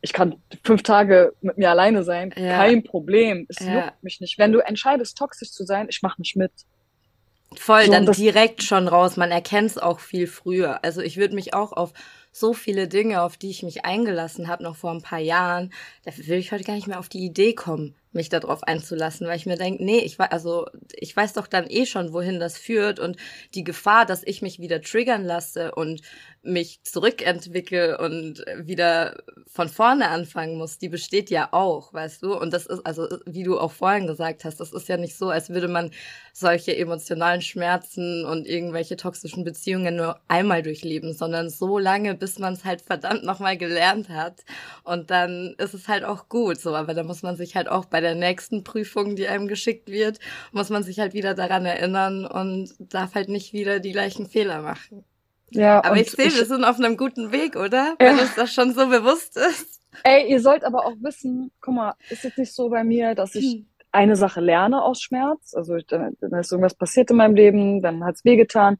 ich 0.00 0.12
kann 0.12 0.36
fünf 0.64 0.82
Tage 0.82 1.32
mit 1.40 1.58
mir 1.58 1.70
alleine 1.70 2.02
sein, 2.02 2.34
ja. 2.36 2.56
kein 2.56 2.82
Problem. 2.82 3.46
Es 3.48 3.60
ja. 3.60 3.86
juckt 3.86 4.02
mich 4.02 4.20
nicht. 4.20 4.36
Wenn 4.36 4.52
du 4.52 4.58
entscheidest, 4.58 5.16
toxisch 5.16 5.52
zu 5.52 5.64
sein, 5.64 5.86
ich 5.88 6.02
mache 6.02 6.20
nicht 6.20 6.36
mit. 6.36 6.52
Voll, 7.56 7.84
so, 7.86 7.92
dann 7.92 8.06
direkt 8.06 8.62
schon 8.62 8.88
raus. 8.88 9.16
Man 9.16 9.30
erkennt 9.30 9.70
es 9.70 9.78
auch 9.78 10.00
viel 10.00 10.26
früher. 10.26 10.84
Also 10.84 11.00
ich 11.02 11.18
würde 11.18 11.34
mich 11.34 11.54
auch 11.54 11.72
auf 11.72 11.92
so 12.32 12.52
viele 12.54 12.88
Dinge, 12.88 13.22
auf 13.22 13.36
die 13.36 13.50
ich 13.50 13.62
mich 13.62 13.84
eingelassen 13.84 14.48
habe, 14.48 14.62
noch 14.64 14.76
vor 14.76 14.90
ein 14.90 15.02
paar 15.02 15.18
Jahren, 15.18 15.72
da 16.04 16.12
will 16.16 16.38
ich 16.38 16.50
heute 16.50 16.64
gar 16.64 16.74
nicht 16.74 16.86
mehr 16.86 16.98
auf 16.98 17.10
die 17.10 17.24
Idee 17.24 17.54
kommen, 17.54 17.94
mich 18.12 18.28
darauf 18.28 18.62
einzulassen, 18.62 19.26
weil 19.26 19.36
ich 19.36 19.46
mir 19.46 19.56
denke, 19.56 19.84
nee, 19.84 19.98
ich 19.98 20.18
weiß, 20.18 20.30
also 20.30 20.66
ich 20.94 21.16
weiß 21.16 21.32
doch 21.34 21.46
dann 21.46 21.66
eh 21.68 21.86
schon, 21.86 22.12
wohin 22.12 22.40
das 22.40 22.58
führt 22.58 22.98
und 23.00 23.16
die 23.54 23.64
Gefahr, 23.64 24.06
dass 24.06 24.22
ich 24.24 24.42
mich 24.42 24.58
wieder 24.58 24.80
triggern 24.80 25.24
lasse 25.24 25.74
und 25.74 26.02
mich 26.42 26.82
zurückentwickle 26.82 27.98
und 27.98 28.44
wieder 28.56 29.22
von 29.46 29.68
vorne 29.68 30.08
anfangen 30.08 30.58
muss, 30.58 30.78
die 30.78 30.88
besteht 30.88 31.30
ja 31.30 31.52
auch, 31.52 31.92
weißt 31.94 32.22
du? 32.22 32.36
Und 32.36 32.52
das 32.52 32.66
ist, 32.66 32.84
also 32.84 33.06
wie 33.26 33.44
du 33.44 33.58
auch 33.58 33.72
vorhin 33.72 34.06
gesagt 34.06 34.44
hast, 34.44 34.58
das 34.58 34.72
ist 34.72 34.88
ja 34.88 34.96
nicht 34.96 35.16
so, 35.16 35.30
als 35.30 35.50
würde 35.50 35.68
man 35.68 35.92
solche 36.32 36.76
emotionalen 36.76 37.42
Schmerzen 37.42 38.24
und 38.24 38.46
irgendwelche 38.46 38.96
toxischen 38.96 39.44
Beziehungen 39.44 39.96
nur 39.96 40.20
einmal 40.28 40.62
durchleben, 40.62 41.14
sondern 41.14 41.48
so 41.48 41.78
lange, 41.78 42.14
bis 42.14 42.38
man 42.38 42.54
es 42.54 42.64
halt 42.64 42.82
verdammt 42.82 43.24
nochmal 43.24 43.56
gelernt 43.56 44.08
hat. 44.08 44.40
Und 44.82 45.10
dann 45.10 45.54
ist 45.58 45.74
es 45.74 45.88
halt 45.88 46.04
auch 46.04 46.28
gut 46.28 46.60
so, 46.60 46.74
aber 46.74 46.94
da 46.94 47.04
muss 47.04 47.22
man 47.22 47.36
sich 47.36 47.54
halt 47.54 47.68
auch 47.68 47.84
bei 47.84 48.00
der 48.02 48.14
nächsten 48.14 48.64
Prüfung, 48.64 49.16
die 49.16 49.28
einem 49.28 49.48
geschickt 49.48 49.90
wird, 49.90 50.18
muss 50.52 50.70
man 50.70 50.82
sich 50.82 51.00
halt 51.00 51.14
wieder 51.14 51.34
daran 51.34 51.64
erinnern 51.64 52.26
und 52.26 52.74
darf 52.78 53.14
halt 53.14 53.28
nicht 53.28 53.52
wieder 53.52 53.80
die 53.80 53.92
gleichen 53.92 54.26
Fehler 54.26 54.62
machen. 54.62 55.04
Ja, 55.50 55.84
aber 55.84 55.96
ich 55.96 56.10
sehe, 56.10 56.32
wir 56.32 56.46
sind 56.46 56.64
auf 56.64 56.78
einem 56.78 56.96
guten 56.96 57.30
Weg, 57.32 57.56
oder? 57.56 57.94
Wenn 57.98 58.18
uns 58.18 58.34
das 58.34 58.52
schon 58.52 58.72
so 58.72 58.88
bewusst 58.88 59.36
ist. 59.36 59.80
Ey, 60.02 60.30
ihr 60.30 60.40
sollt 60.40 60.64
aber 60.64 60.86
auch 60.86 60.94
wissen, 61.00 61.52
guck 61.60 61.74
mal, 61.74 61.94
ist 62.08 62.24
jetzt 62.24 62.38
nicht 62.38 62.54
so 62.54 62.70
bei 62.70 62.84
mir, 62.84 63.14
dass 63.14 63.34
ich 63.34 63.52
hm. 63.52 63.66
eine 63.92 64.16
Sache 64.16 64.40
lerne 64.40 64.82
aus 64.82 65.02
Schmerz. 65.02 65.54
Also 65.54 65.76
dann, 65.86 66.16
dann 66.20 66.32
ist 66.40 66.52
irgendwas 66.52 66.74
passiert 66.74 67.10
in 67.10 67.16
meinem 67.16 67.34
Leben, 67.34 67.82
dann 67.82 68.02
hat's 68.04 68.24
wehgetan. 68.24 68.78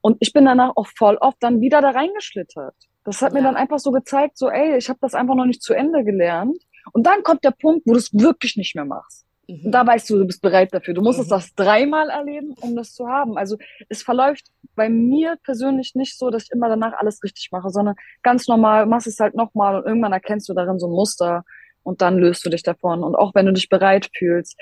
Und 0.00 0.16
ich 0.20 0.32
bin 0.32 0.44
danach 0.44 0.72
auch 0.76 0.86
voll 0.86 1.16
oft 1.16 1.38
dann 1.40 1.60
wieder 1.60 1.80
da 1.80 1.90
reingeschlittert. 1.90 2.74
Das 3.04 3.20
hat 3.20 3.32
ja. 3.32 3.40
mir 3.40 3.44
dann 3.44 3.56
einfach 3.56 3.78
so 3.78 3.90
gezeigt, 3.90 4.38
so, 4.38 4.48
ey, 4.48 4.76
ich 4.76 4.88
habe 4.88 4.98
das 5.02 5.14
einfach 5.14 5.34
noch 5.34 5.44
nicht 5.44 5.62
zu 5.62 5.74
Ende 5.74 6.04
gelernt. 6.04 6.58
Und 6.92 7.06
dann 7.06 7.22
kommt 7.22 7.44
der 7.44 7.52
Punkt, 7.52 7.86
wo 7.86 7.92
du 7.92 7.98
es 7.98 8.12
wirklich 8.12 8.56
nicht 8.56 8.74
mehr 8.74 8.84
machst. 8.84 9.26
Mhm. 9.48 9.66
Und 9.66 9.72
da 9.72 9.86
weißt 9.86 10.08
du, 10.10 10.18
du 10.18 10.26
bist 10.26 10.42
bereit 10.42 10.72
dafür. 10.72 10.94
Du 10.94 11.02
musstest 11.02 11.30
mhm. 11.30 11.34
das 11.34 11.54
dreimal 11.54 12.10
erleben, 12.10 12.54
um 12.60 12.76
das 12.76 12.92
zu 12.92 13.08
haben. 13.08 13.36
Also 13.36 13.56
es 13.88 14.02
verläuft 14.02 14.46
bei 14.74 14.88
mir 14.88 15.36
persönlich 15.44 15.94
nicht 15.94 16.18
so, 16.18 16.30
dass 16.30 16.44
ich 16.44 16.50
immer 16.50 16.68
danach 16.68 16.94
alles 16.94 17.22
richtig 17.22 17.50
mache, 17.52 17.70
sondern 17.70 17.94
ganz 18.22 18.48
normal, 18.48 18.86
machst 18.86 19.06
es 19.06 19.20
halt 19.20 19.34
nochmal 19.34 19.76
und 19.76 19.86
irgendwann 19.86 20.12
erkennst 20.12 20.48
du 20.48 20.54
darin 20.54 20.78
so 20.78 20.86
ein 20.86 20.92
Muster 20.92 21.44
und 21.82 22.00
dann 22.00 22.18
löst 22.18 22.44
du 22.46 22.50
dich 22.50 22.62
davon. 22.62 23.02
Und 23.02 23.14
auch 23.14 23.34
wenn 23.34 23.46
du 23.46 23.52
dich 23.52 23.68
bereit 23.68 24.08
fühlst 24.16 24.56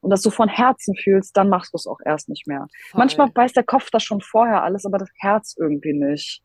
und 0.00 0.10
das 0.10 0.22
so 0.22 0.30
von 0.30 0.48
Herzen 0.48 0.94
fühlst, 0.94 1.36
dann 1.36 1.48
machst 1.48 1.72
du 1.72 1.76
es 1.76 1.86
auch 1.86 1.98
erst 2.04 2.28
nicht 2.28 2.46
mehr. 2.46 2.66
Voll. 2.90 2.98
Manchmal 2.98 3.30
weiß 3.34 3.52
der 3.54 3.64
Kopf 3.64 3.90
das 3.90 4.02
schon 4.02 4.20
vorher 4.20 4.62
alles, 4.62 4.86
aber 4.86 4.98
das 4.98 5.10
Herz 5.18 5.56
irgendwie 5.58 5.94
nicht. 5.94 6.42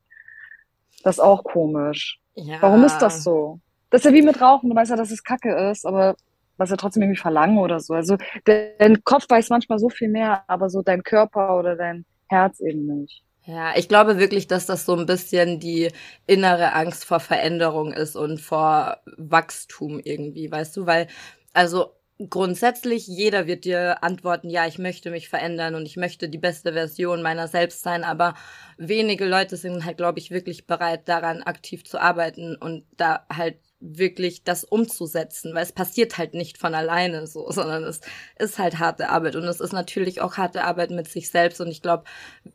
Das 1.04 1.18
ist 1.18 1.20
auch 1.20 1.44
komisch. 1.44 2.20
Ja. 2.36 2.62
Warum 2.62 2.84
ist 2.84 3.00
das 3.00 3.24
so? 3.24 3.60
Das 3.92 4.02
ist 4.02 4.06
ja 4.06 4.14
wie 4.14 4.24
mit 4.24 4.42
Rauchen. 4.42 4.70
Du 4.70 4.76
weißt 4.76 4.90
ja, 4.90 4.98
dass 4.98 5.12
es 5.12 5.24
Kacke 5.24 5.54
ist, 5.70 5.86
aber 5.86 6.16
was 6.58 6.70
ja 6.70 6.78
trotzdem 6.78 7.04
irgendwie 7.04 7.20
verlangen 7.20 7.60
oder 7.60 7.80
so. 7.80 7.94
Also 7.94 8.18
dein 8.46 9.04
Kopf 9.04 9.26
weiß 9.30 9.50
manchmal 9.50 9.80
so 9.80 9.90
viel 9.90 10.10
mehr, 10.10 10.44
aber 10.48 10.70
so 10.70 10.82
dein 10.82 11.04
Körper 11.04 11.58
oder 11.58 11.76
dein 11.76 12.06
Herz 12.30 12.60
eben 12.60 12.86
nicht. 13.02 13.24
Ja, 13.46 13.76
ich 13.76 13.90
glaube 13.90 14.20
wirklich, 14.20 14.48
dass 14.48 14.68
das 14.68 14.86
so 14.86 14.96
ein 14.96 15.08
bisschen 15.08 15.60
die 15.60 15.90
innere 16.28 16.74
Angst 16.74 17.06
vor 17.06 17.20
Veränderung 17.20 17.92
ist 17.92 18.16
und 18.16 18.40
vor 18.40 18.98
Wachstum 19.18 20.00
irgendwie, 20.00 20.52
weißt 20.52 20.78
du, 20.78 20.86
weil 20.86 21.08
also 21.54 21.92
grundsätzlich 22.30 23.08
jeder 23.08 23.48
wird 23.48 23.66
dir 23.66 24.04
antworten, 24.04 24.50
ja, 24.50 24.68
ich 24.68 24.78
möchte 24.78 25.10
mich 25.10 25.28
verändern 25.28 25.74
und 25.74 25.88
ich 25.88 25.98
möchte 25.98 26.30
die 26.30 26.38
beste 26.38 26.74
Version 26.74 27.24
meiner 27.24 27.48
selbst 27.48 27.82
sein, 27.82 28.04
aber 28.04 28.36
wenige 28.78 29.26
Leute 29.26 29.58
sind 29.58 29.86
halt, 29.86 29.98
glaube 29.98 30.20
ich, 30.20 30.30
wirklich 30.30 30.68
bereit 30.68 31.10
daran 31.10 31.42
aktiv 31.42 31.84
zu 31.84 32.00
arbeiten 32.00 32.56
und 32.56 32.86
da 32.96 33.26
halt 33.36 33.58
wirklich 33.82 34.44
das 34.44 34.64
umzusetzen, 34.64 35.54
weil 35.54 35.64
es 35.64 35.72
passiert 35.72 36.18
halt 36.18 36.34
nicht 36.34 36.58
von 36.58 36.74
alleine 36.76 37.28
so, 37.28 37.50
sondern 37.52 37.84
es 37.84 38.02
ist 38.40 38.60
halt 38.60 38.80
harte 38.80 39.10
Arbeit 39.10 39.36
und 39.36 39.44
es 39.44 39.60
ist 39.60 39.74
natürlich 39.74 40.22
auch 40.22 40.38
harte 40.38 40.64
Arbeit 40.64 40.92
mit 40.92 41.08
sich 41.08 41.30
selbst 41.30 41.60
und 41.60 41.68
ich 41.68 41.82
glaube, 41.82 42.04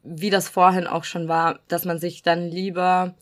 wie 0.03 0.31
das 0.31 0.49
vorhin 0.49 0.87
auch 0.87 1.05
schon 1.05 1.29
war, 1.29 1.61
dass 1.69 1.85
man 1.85 1.99
sich 1.99 2.23
dann 2.23 2.49
lieber 2.49 3.15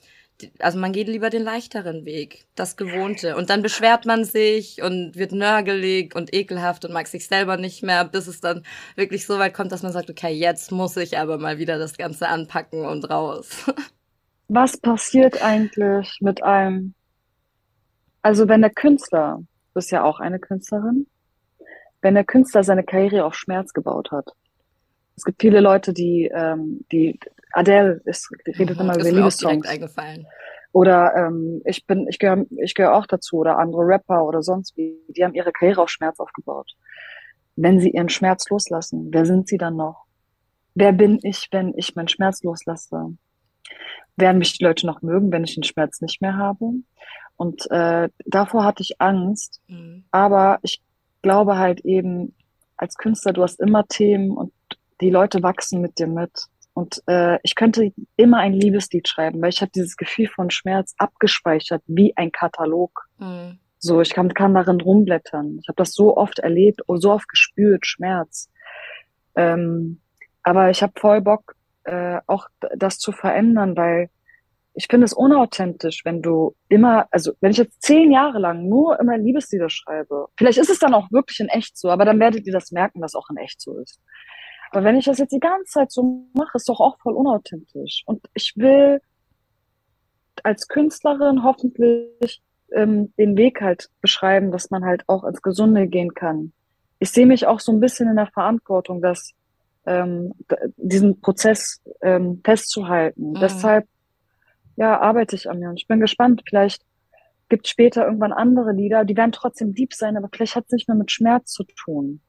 also 0.58 0.78
man 0.78 0.92
geht 0.92 1.08
lieber 1.08 1.30
den 1.30 1.42
leichteren 1.44 2.04
Weg, 2.04 2.46
das 2.54 2.76
Gewohnte. 2.76 3.36
Und 3.36 3.50
dann 3.50 3.62
beschwert 3.62 4.04
man 4.04 4.24
sich 4.24 4.82
und 4.82 5.16
wird 5.16 5.32
nörgelig 5.32 6.14
und 6.14 6.34
ekelhaft 6.34 6.84
und 6.84 6.92
mag 6.92 7.06
sich 7.06 7.26
selber 7.28 7.56
nicht 7.56 7.82
mehr, 7.82 8.04
bis 8.04 8.26
es 8.26 8.40
dann 8.40 8.64
wirklich 8.96 9.26
so 9.26 9.38
weit 9.38 9.54
kommt, 9.54 9.72
dass 9.72 9.82
man 9.82 9.92
sagt, 9.92 10.10
okay, 10.10 10.32
jetzt 10.32 10.72
muss 10.72 10.96
ich 10.96 11.18
aber 11.18 11.38
mal 11.38 11.58
wieder 11.58 11.78
das 11.78 11.96
Ganze 11.96 12.28
anpacken 12.28 12.84
und 12.84 13.08
raus. 13.08 13.64
Was 14.48 14.76
passiert 14.76 15.42
eigentlich 15.42 16.18
mit 16.20 16.42
einem, 16.42 16.94
also 18.24 18.48
wenn 18.48 18.62
der 18.62 18.70
Künstler, 18.70 19.37
du 19.38 19.74
bist 19.74 19.90
ja 19.90 20.02
auch 20.02 20.18
eine 20.18 20.38
Künstlerin, 20.38 21.06
wenn 22.00 22.14
der 22.14 22.24
Künstler 22.24 22.64
seine 22.64 22.82
Karriere 22.82 23.26
auf 23.26 23.34
Schmerz 23.34 23.74
gebaut 23.74 24.12
hat. 24.12 24.32
Es 25.14 25.24
gibt 25.24 25.42
viele 25.42 25.60
Leute, 25.60 25.92
die, 25.92 26.30
ähm, 26.34 26.87
die 26.90 27.20
Adele 27.52 28.00
ist, 28.06 28.30
redet 28.46 28.76
mhm, 28.76 28.82
immer 28.82 28.94
über 28.94 29.10
Liebessongs. 29.10 29.68
eingefallen. 29.68 30.26
Oder 30.72 31.14
ähm, 31.14 31.60
ich 31.66 31.87
bin, 31.87 32.08
ich 32.08 32.18
gehöre, 32.18 32.46
ich 32.62 32.74
gehöre 32.74 32.94
auch 32.94 33.06
dazu 33.06 33.37
oder 33.37 33.58
andere 33.58 33.82
Rapper 33.82 34.24
oder 34.24 34.42
sonst 34.42 34.74
wie, 34.74 34.98
die 35.08 35.22
haben 35.22 35.34
ihre 35.34 35.52
Karriere 35.52 35.82
auf 35.82 35.90
Schmerz 35.90 36.18
aufgebaut. 36.18 36.72
Wenn 37.56 37.78
sie 37.78 37.90
ihren 37.90 38.08
Schmerz 38.08 38.48
loslassen, 38.48 39.08
wer 39.12 39.26
sind 39.26 39.48
sie 39.48 39.58
dann 39.58 39.76
noch? 39.76 40.06
Wer 40.74 40.92
bin 40.92 41.18
ich, 41.22 41.48
wenn 41.52 41.74
ich 41.76 41.94
meinen 41.94 42.08
Schmerz 42.08 42.42
loslasse? 42.42 43.16
Werden 44.16 44.38
mich 44.38 44.56
die 44.56 44.64
Leute 44.64 44.87
noch 44.87 45.02
mögen, 45.02 45.30
wenn 45.30 45.44
ich 45.44 45.54
den 45.54 45.62
Schmerz 45.62 46.00
nicht 46.00 46.22
mehr 46.22 46.38
habe? 46.38 46.72
Und 47.36 47.70
äh, 47.70 48.08
davor 48.26 48.64
hatte 48.64 48.82
ich 48.82 49.00
Angst. 49.00 49.60
Mhm. 49.68 50.04
Aber 50.10 50.58
ich 50.62 50.82
glaube 51.22 51.56
halt 51.58 51.80
eben, 51.80 52.34
als 52.76 52.96
Künstler, 52.96 53.32
du 53.32 53.42
hast 53.42 53.60
immer 53.60 53.86
Themen 53.86 54.36
und 54.36 54.52
die 55.00 55.10
Leute 55.10 55.42
wachsen 55.42 55.80
mit 55.80 55.98
dir 55.98 56.06
mit. 56.06 56.46
Und 56.74 57.02
äh, 57.06 57.38
ich 57.42 57.54
könnte 57.54 57.92
immer 58.16 58.38
ein 58.38 58.52
Liebeslied 58.52 59.08
schreiben, 59.08 59.40
weil 59.40 59.50
ich 59.50 59.60
habe 59.60 59.70
dieses 59.72 59.96
Gefühl 59.96 60.26
von 60.26 60.50
Schmerz 60.50 60.94
abgespeichert 60.98 61.82
wie 61.86 62.16
ein 62.16 62.32
Katalog. 62.32 63.08
Mhm. 63.18 63.58
So, 63.78 64.00
ich 64.00 64.10
kann, 64.10 64.32
kann 64.32 64.54
darin 64.54 64.80
rumblättern. 64.80 65.58
Ich 65.60 65.68
habe 65.68 65.76
das 65.76 65.92
so 65.92 66.16
oft 66.16 66.38
erlebt 66.40 66.80
und 66.86 67.00
so 67.00 67.12
oft 67.12 67.28
gespürt, 67.28 67.86
Schmerz. 67.86 68.50
Ähm, 69.36 70.00
aber 70.42 70.70
ich 70.70 70.82
habe 70.82 70.94
voll 70.96 71.20
Bock, 71.20 71.54
äh, 71.84 72.18
auch 72.26 72.48
das 72.76 72.98
zu 72.98 73.12
verändern, 73.12 73.76
weil 73.76 74.08
ich 74.74 74.87
finde 74.90 75.04
es 75.04 75.12
unauthentisch, 75.12 76.04
wenn 76.04 76.20
du 76.20 76.54
immer, 76.68 77.06
also 77.10 77.32
wenn 77.40 77.52
ich 77.52 77.58
jetzt 77.58 77.80
zehn 77.82 78.10
Jahre 78.10 78.38
lang 78.38 78.68
nur 78.68 78.98
immer 78.98 79.16
Liebeslieder 79.16 79.70
schreibe, 79.70 80.26
vielleicht 80.37 80.58
ist 80.58 80.70
es 80.70 80.80
dann 80.80 80.94
auch 80.94 81.10
wirklich 81.12 81.38
in 81.40 81.48
echt 81.48 81.78
so, 81.78 81.90
aber 81.90 82.04
dann 82.04 82.18
werdet 82.18 82.46
ihr 82.46 82.52
das 82.52 82.72
merken, 82.72 83.00
dass 83.00 83.14
auch 83.14 83.30
in 83.30 83.37
echt 83.37 83.60
so 83.60 83.78
ist. 83.78 84.00
Aber 84.72 84.82
wenn 84.82 84.96
ich 84.96 85.04
das 85.04 85.18
jetzt 85.18 85.32
die 85.32 85.40
ganze 85.40 85.70
Zeit 85.70 85.92
so 85.92 86.26
mache, 86.34 86.56
ist 86.56 86.68
doch 86.68 86.80
auch 86.80 86.98
voll 86.98 87.14
unauthentisch. 87.14 88.02
Und 88.06 88.26
ich 88.34 88.54
will 88.56 89.00
als 90.42 90.66
Künstlerin 90.66 91.44
hoffentlich 91.44 92.42
ähm, 92.72 93.12
den 93.16 93.37
Weg 93.37 93.60
halt 93.60 93.88
beschreiben, 94.00 94.50
dass 94.50 94.70
man 94.70 94.84
halt 94.84 95.04
auch 95.06 95.22
ins 95.22 95.42
Gesunde 95.42 95.87
gehen 95.87 96.14
kann. 96.14 96.52
Ich 96.98 97.10
sehe 97.10 97.26
mich 97.26 97.46
auch 97.46 97.60
so 97.60 97.70
ein 97.70 97.78
bisschen 97.78 98.08
in 98.08 98.16
der 98.16 98.26
Verantwortung, 98.26 99.00
dass 99.00 99.32
ähm, 99.87 100.32
diesen 100.76 101.20
Prozess 101.20 101.80
ähm, 102.02 102.40
festzuhalten. 102.42 103.30
Mhm. 103.30 103.34
Deshalb 103.34 103.87
ja, 104.76 105.00
arbeite 105.00 105.37
ich 105.37 105.48
an 105.48 105.58
mir 105.58 105.68
und 105.68 105.80
ich 105.80 105.87
bin 105.87 106.00
gespannt. 106.00 106.42
Vielleicht 106.48 106.82
gibt 107.48 107.68
später 107.68 108.04
irgendwann 108.04 108.32
andere 108.32 108.72
Lieder, 108.72 109.04
die 109.04 109.16
werden 109.16 109.32
trotzdem 109.32 109.74
deep 109.74 109.94
sein, 109.94 110.16
aber 110.16 110.28
vielleicht 110.32 110.56
hat 110.56 110.64
es 110.66 110.72
nicht 110.72 110.88
mehr 110.88 110.96
mit 110.96 111.10
Schmerz 111.10 111.52
zu 111.52 111.64
tun. 111.64 112.20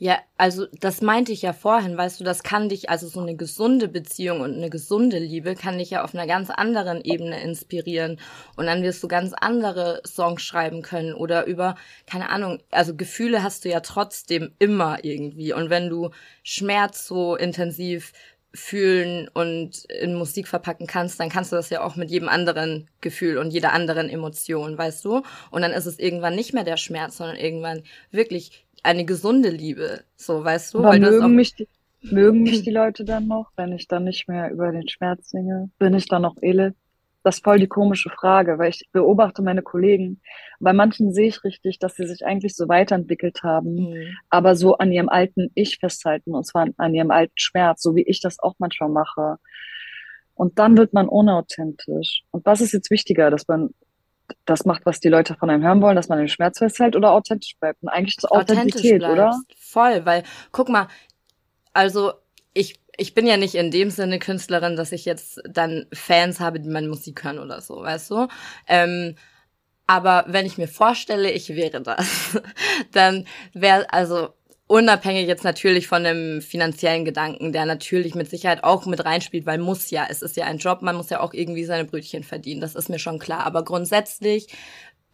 Ja, 0.00 0.18
also 0.36 0.66
das 0.80 1.02
meinte 1.02 1.32
ich 1.32 1.42
ja 1.42 1.52
vorhin, 1.52 1.96
weißt 1.96 2.20
du, 2.20 2.24
das 2.24 2.42
kann 2.44 2.68
dich, 2.68 2.88
also 2.88 3.08
so 3.08 3.20
eine 3.20 3.36
gesunde 3.36 3.88
Beziehung 3.88 4.40
und 4.40 4.54
eine 4.54 4.70
gesunde 4.70 5.18
Liebe 5.18 5.54
kann 5.56 5.78
dich 5.78 5.90
ja 5.90 6.04
auf 6.04 6.14
einer 6.14 6.26
ganz 6.26 6.50
anderen 6.50 7.00
Ebene 7.02 7.40
inspirieren. 7.42 8.20
Und 8.56 8.66
dann 8.66 8.82
wirst 8.82 9.02
du 9.02 9.08
ganz 9.08 9.32
andere 9.32 10.00
Songs 10.06 10.42
schreiben 10.42 10.82
können 10.82 11.14
oder 11.14 11.46
über, 11.46 11.74
keine 12.06 12.30
Ahnung, 12.30 12.60
also 12.70 12.94
Gefühle 12.94 13.42
hast 13.42 13.64
du 13.64 13.70
ja 13.70 13.80
trotzdem 13.80 14.52
immer 14.58 15.04
irgendwie. 15.04 15.52
Und 15.52 15.68
wenn 15.70 15.88
du 15.88 16.10
Schmerz 16.44 17.06
so 17.06 17.34
intensiv 17.36 18.12
fühlen 18.54 19.28
und 19.28 19.84
in 19.84 20.14
Musik 20.14 20.48
verpacken 20.48 20.86
kannst, 20.86 21.20
dann 21.20 21.28
kannst 21.28 21.52
du 21.52 21.56
das 21.56 21.70
ja 21.70 21.82
auch 21.82 21.96
mit 21.96 22.10
jedem 22.10 22.28
anderen 22.28 22.88
Gefühl 23.00 23.38
und 23.38 23.50
jeder 23.50 23.72
anderen 23.72 24.08
Emotion, 24.08 24.78
weißt 24.78 25.04
du? 25.04 25.22
Und 25.50 25.62
dann 25.62 25.72
ist 25.72 25.86
es 25.86 25.98
irgendwann 25.98 26.34
nicht 26.34 26.54
mehr 26.54 26.64
der 26.64 26.78
Schmerz, 26.78 27.18
sondern 27.18 27.36
irgendwann 27.36 27.82
wirklich 28.10 28.66
eine 28.82 29.04
gesunde 29.04 29.50
Liebe, 29.50 30.00
so 30.16 30.42
weißt 30.42 30.74
du? 30.74 30.78
Aber 30.78 30.98
mögen 30.98 31.34
mich, 31.34 31.54
die, 31.54 31.68
mögen 32.02 32.42
mich 32.42 32.62
die 32.64 32.70
Leute 32.70 33.04
dann 33.04 33.26
noch, 33.26 33.50
wenn 33.56 33.72
ich 33.72 33.86
dann 33.86 34.04
nicht 34.04 34.28
mehr 34.28 34.50
über 34.50 34.72
den 34.72 34.88
Schmerz 34.88 35.30
singe? 35.30 35.70
Bin 35.78 35.94
ich 35.94 36.06
dann 36.06 36.22
noch 36.22 36.36
Elif? 36.40 36.74
Das 37.28 37.36
ist 37.36 37.44
voll 37.44 37.58
die 37.58 37.68
komische 37.68 38.08
Frage, 38.08 38.58
weil 38.58 38.70
ich 38.70 38.88
beobachte 38.90 39.42
meine 39.42 39.60
Kollegen. 39.60 40.22
Bei 40.60 40.72
manchen 40.72 41.12
sehe 41.12 41.28
ich 41.28 41.44
richtig, 41.44 41.78
dass 41.78 41.94
sie 41.94 42.06
sich 42.06 42.24
eigentlich 42.24 42.56
so 42.56 42.70
weiterentwickelt 42.70 43.42
haben, 43.42 43.74
mhm. 43.74 44.16
aber 44.30 44.56
so 44.56 44.78
an 44.78 44.90
ihrem 44.92 45.10
alten 45.10 45.50
Ich 45.54 45.76
festhalten, 45.76 46.34
und 46.34 46.46
zwar 46.46 46.68
an 46.78 46.94
ihrem 46.94 47.10
alten 47.10 47.34
Schmerz, 47.36 47.82
so 47.82 47.94
wie 47.94 48.02
ich 48.04 48.22
das 48.22 48.38
auch 48.38 48.54
manchmal 48.56 48.88
mache. 48.88 49.36
Und 50.32 50.58
dann 50.58 50.78
wird 50.78 50.94
man 50.94 51.06
unauthentisch. 51.06 52.22
Und 52.30 52.46
was 52.46 52.62
ist 52.62 52.72
jetzt 52.72 52.90
wichtiger, 52.90 53.30
dass 53.30 53.46
man 53.46 53.74
das 54.46 54.64
macht, 54.64 54.86
was 54.86 54.98
die 54.98 55.10
Leute 55.10 55.34
von 55.34 55.50
einem 55.50 55.62
hören 55.62 55.82
wollen, 55.82 55.96
dass 55.96 56.08
man 56.08 56.16
den 56.16 56.28
Schmerz 56.28 56.56
festhält 56.56 56.96
oder 56.96 57.12
authentisch 57.12 57.58
bleibt? 57.60 57.82
Und 57.82 57.90
eigentlich 57.90 58.16
ist 58.16 58.32
Authentizität, 58.32 59.02
oder? 59.02 59.38
Voll, 59.58 60.06
weil, 60.06 60.22
guck 60.50 60.70
mal, 60.70 60.88
also 61.74 62.12
ich, 62.54 62.80
ich 62.98 63.14
bin 63.14 63.26
ja 63.26 63.36
nicht 63.36 63.54
in 63.54 63.70
dem 63.70 63.90
Sinne 63.90 64.18
Künstlerin, 64.18 64.76
dass 64.76 64.92
ich 64.92 65.06
jetzt 65.06 65.40
dann 65.48 65.86
Fans 65.92 66.40
habe, 66.40 66.60
die 66.60 66.68
meine 66.68 66.88
Musik 66.88 67.24
hören 67.24 67.38
oder 67.38 67.60
so, 67.62 67.82
weißt 67.82 68.10
du? 68.10 68.28
Ähm, 68.66 69.14
aber 69.86 70.26
wenn 70.28 70.44
ich 70.44 70.58
mir 70.58 70.68
vorstelle, 70.68 71.30
ich 71.30 71.48
wäre 71.50 71.80
das, 71.80 72.38
dann 72.92 73.26
wäre, 73.54 73.90
also 73.92 74.34
Unabhängig 74.70 75.26
jetzt 75.26 75.44
natürlich 75.44 75.88
von 75.88 76.04
dem 76.04 76.42
finanziellen 76.42 77.06
Gedanken, 77.06 77.54
der 77.54 77.64
natürlich 77.64 78.14
mit 78.14 78.28
Sicherheit 78.28 78.64
auch 78.64 78.84
mit 78.84 79.02
reinspielt, 79.02 79.46
weil 79.46 79.56
muss 79.56 79.90
ja, 79.90 80.06
es 80.10 80.20
ist 80.20 80.36
ja 80.36 80.44
ein 80.44 80.58
Job, 80.58 80.82
man 80.82 80.94
muss 80.94 81.08
ja 81.08 81.20
auch 81.20 81.32
irgendwie 81.32 81.64
seine 81.64 81.86
Brötchen 81.86 82.22
verdienen, 82.22 82.60
das 82.60 82.74
ist 82.74 82.90
mir 82.90 82.98
schon 82.98 83.18
klar. 83.18 83.46
Aber 83.46 83.64
grundsätzlich 83.64 84.48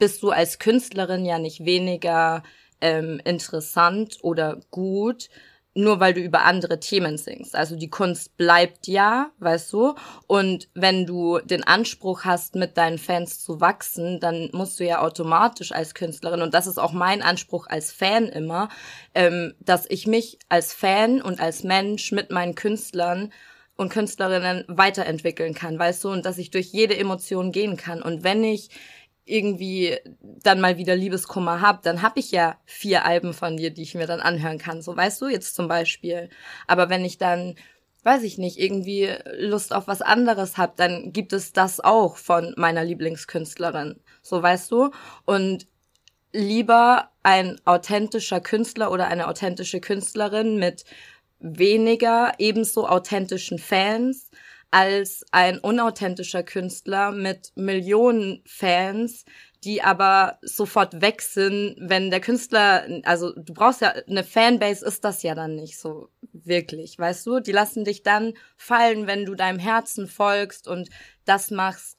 bist 0.01 0.25
du 0.25 0.31
als 0.31 0.59
Künstlerin 0.59 1.25
ja 1.25 1.39
nicht 1.39 1.65
weniger 1.65 2.43
ähm, 2.81 3.21
interessant 3.25 4.19
oder 4.23 4.59
gut, 4.73 5.29
nur 5.75 6.01
weil 6.01 6.15
du 6.15 6.21
über 6.21 6.45
andere 6.45 6.81
Themen 6.81 7.19
singst. 7.19 7.55
Also 7.57 7.77
die 7.77 7.91
Kunst 7.91 8.37
bleibt 8.37 8.87
ja, 8.87 9.31
weißt 9.39 9.73
du. 9.73 9.95
Und 10.27 10.69
wenn 10.75 11.05
du 11.05 11.41
den 11.41 11.65
Anspruch 11.65 12.25
hast, 12.25 12.55
mit 12.55 12.77
deinen 12.77 12.99
Fans 12.99 13.43
zu 13.43 13.61
wachsen, 13.61 14.21
dann 14.21 14.51
musst 14.53 14.79
du 14.79 14.85
ja 14.85 15.01
automatisch 15.01 15.73
als 15.73 15.95
Künstlerin, 15.95 16.43
und 16.43 16.55
das 16.55 16.67
ist 16.67 16.79
auch 16.79 16.93
mein 16.93 17.23
Anspruch 17.23 17.67
als 17.67 17.93
Fan 17.93 18.29
immer, 18.29 18.69
ähm, 19.15 19.55
dass 19.61 19.87
ich 19.91 20.07
mich 20.07 20.39
als 20.49 20.73
Fan 20.73 21.21
und 21.21 21.41
als 21.41 21.65
Mensch 21.65 22.13
mit 22.13 22.31
meinen 22.31 22.55
Künstlern 22.55 23.33
und 23.77 23.89
Künstlerinnen 23.89 24.65
weiterentwickeln 24.69 25.55
kann, 25.55 25.79
weißt 25.79 26.05
du, 26.05 26.11
und 26.11 26.25
dass 26.25 26.39
ich 26.39 26.51
durch 26.51 26.67
jede 26.67 26.97
Emotion 26.97 27.51
gehen 27.51 27.77
kann. 27.77 28.03
Und 28.03 28.23
wenn 28.23 28.45
ich 28.45 28.71
irgendwie 29.25 29.99
dann 30.21 30.61
mal 30.61 30.77
wieder 30.77 30.95
Liebeskummer 30.95 31.61
hab, 31.61 31.83
dann 31.83 32.03
hab 32.03 32.17
ich 32.17 32.31
ja 32.31 32.59
vier 32.67 33.05
Alben 33.05 33.33
von 33.33 33.57
dir, 33.57 33.71
die 33.71 33.83
ich 33.83 33.95
mir 33.95 34.07
dann 34.07 34.21
anhören 34.21 34.59
kann. 34.59 34.83
So 34.83 34.97
weißt 34.97 35.21
du 35.23 35.29
jetzt 35.29 35.55
zum 35.55 35.69
Beispiel. 35.69 36.29
Aber 36.67 36.91
wenn 36.91 37.05
ich 37.05 37.17
dann, 37.17 37.55
weiß 38.03 38.23
ich 38.23 38.37
nicht, 38.37 38.59
irgendwie 38.59 39.11
Lust 39.39 39.75
auf 39.75 39.87
was 39.87 40.03
anderes 40.03 40.59
hab, 40.59 40.77
dann 40.77 41.13
gibt 41.13 41.33
es 41.33 41.53
das 41.53 41.81
auch 41.81 42.17
von 42.17 42.53
meiner 42.57 42.85
Lieblingskünstlerin. 42.85 44.01
So 44.23 44.43
weißt 44.43 44.71
du. 44.71 44.91
Und 45.25 45.67
lieber 46.33 47.11
ein 47.23 47.59
authentischer 47.65 48.41
Künstler 48.41 48.91
oder 48.91 49.07
eine 49.07 49.29
authentische 49.29 49.81
Künstlerin 49.81 50.59
mit 50.59 50.85
weniger 51.39 52.33
ebenso 52.39 52.87
authentischen 52.87 53.59
Fans 53.59 54.31
als 54.75 55.25
ein 55.31 55.61
unauthentischer 55.61 56.43
Künstler 56.43 57.13
mit 57.13 57.53
Millionen 57.55 58.43
Fans, 58.45 59.25
die 59.63 59.83
aber 59.83 60.41
sofort 60.43 61.01
weg 61.01 61.23
sind, 61.23 61.77
wenn 61.79 62.11
der 62.11 62.21
Künstler, 62.21 62.85
also 63.05 63.33
du 63.37 63.55
brauchst 63.55 63.83
ja, 63.83 63.91
eine 63.91 64.25
Fanbase 64.25 64.85
ist 64.85 65.05
das 65.05 65.23
ja 65.23 65.37
dann 65.37 65.55
nicht 65.55 65.79
so 65.79 66.09
wirklich, 66.33 66.99
weißt 66.99 67.25
du? 67.25 67.39
Die 67.39 67.53
lassen 67.53 67.85
dich 67.85 68.03
dann 68.03 68.35
fallen, 68.57 69.07
wenn 69.07 69.25
du 69.25 69.37
deinem 69.37 69.61
Herzen 69.61 70.09
folgst 70.09 70.67
und 70.67 70.89
das 71.25 71.53
machst, 71.53 71.97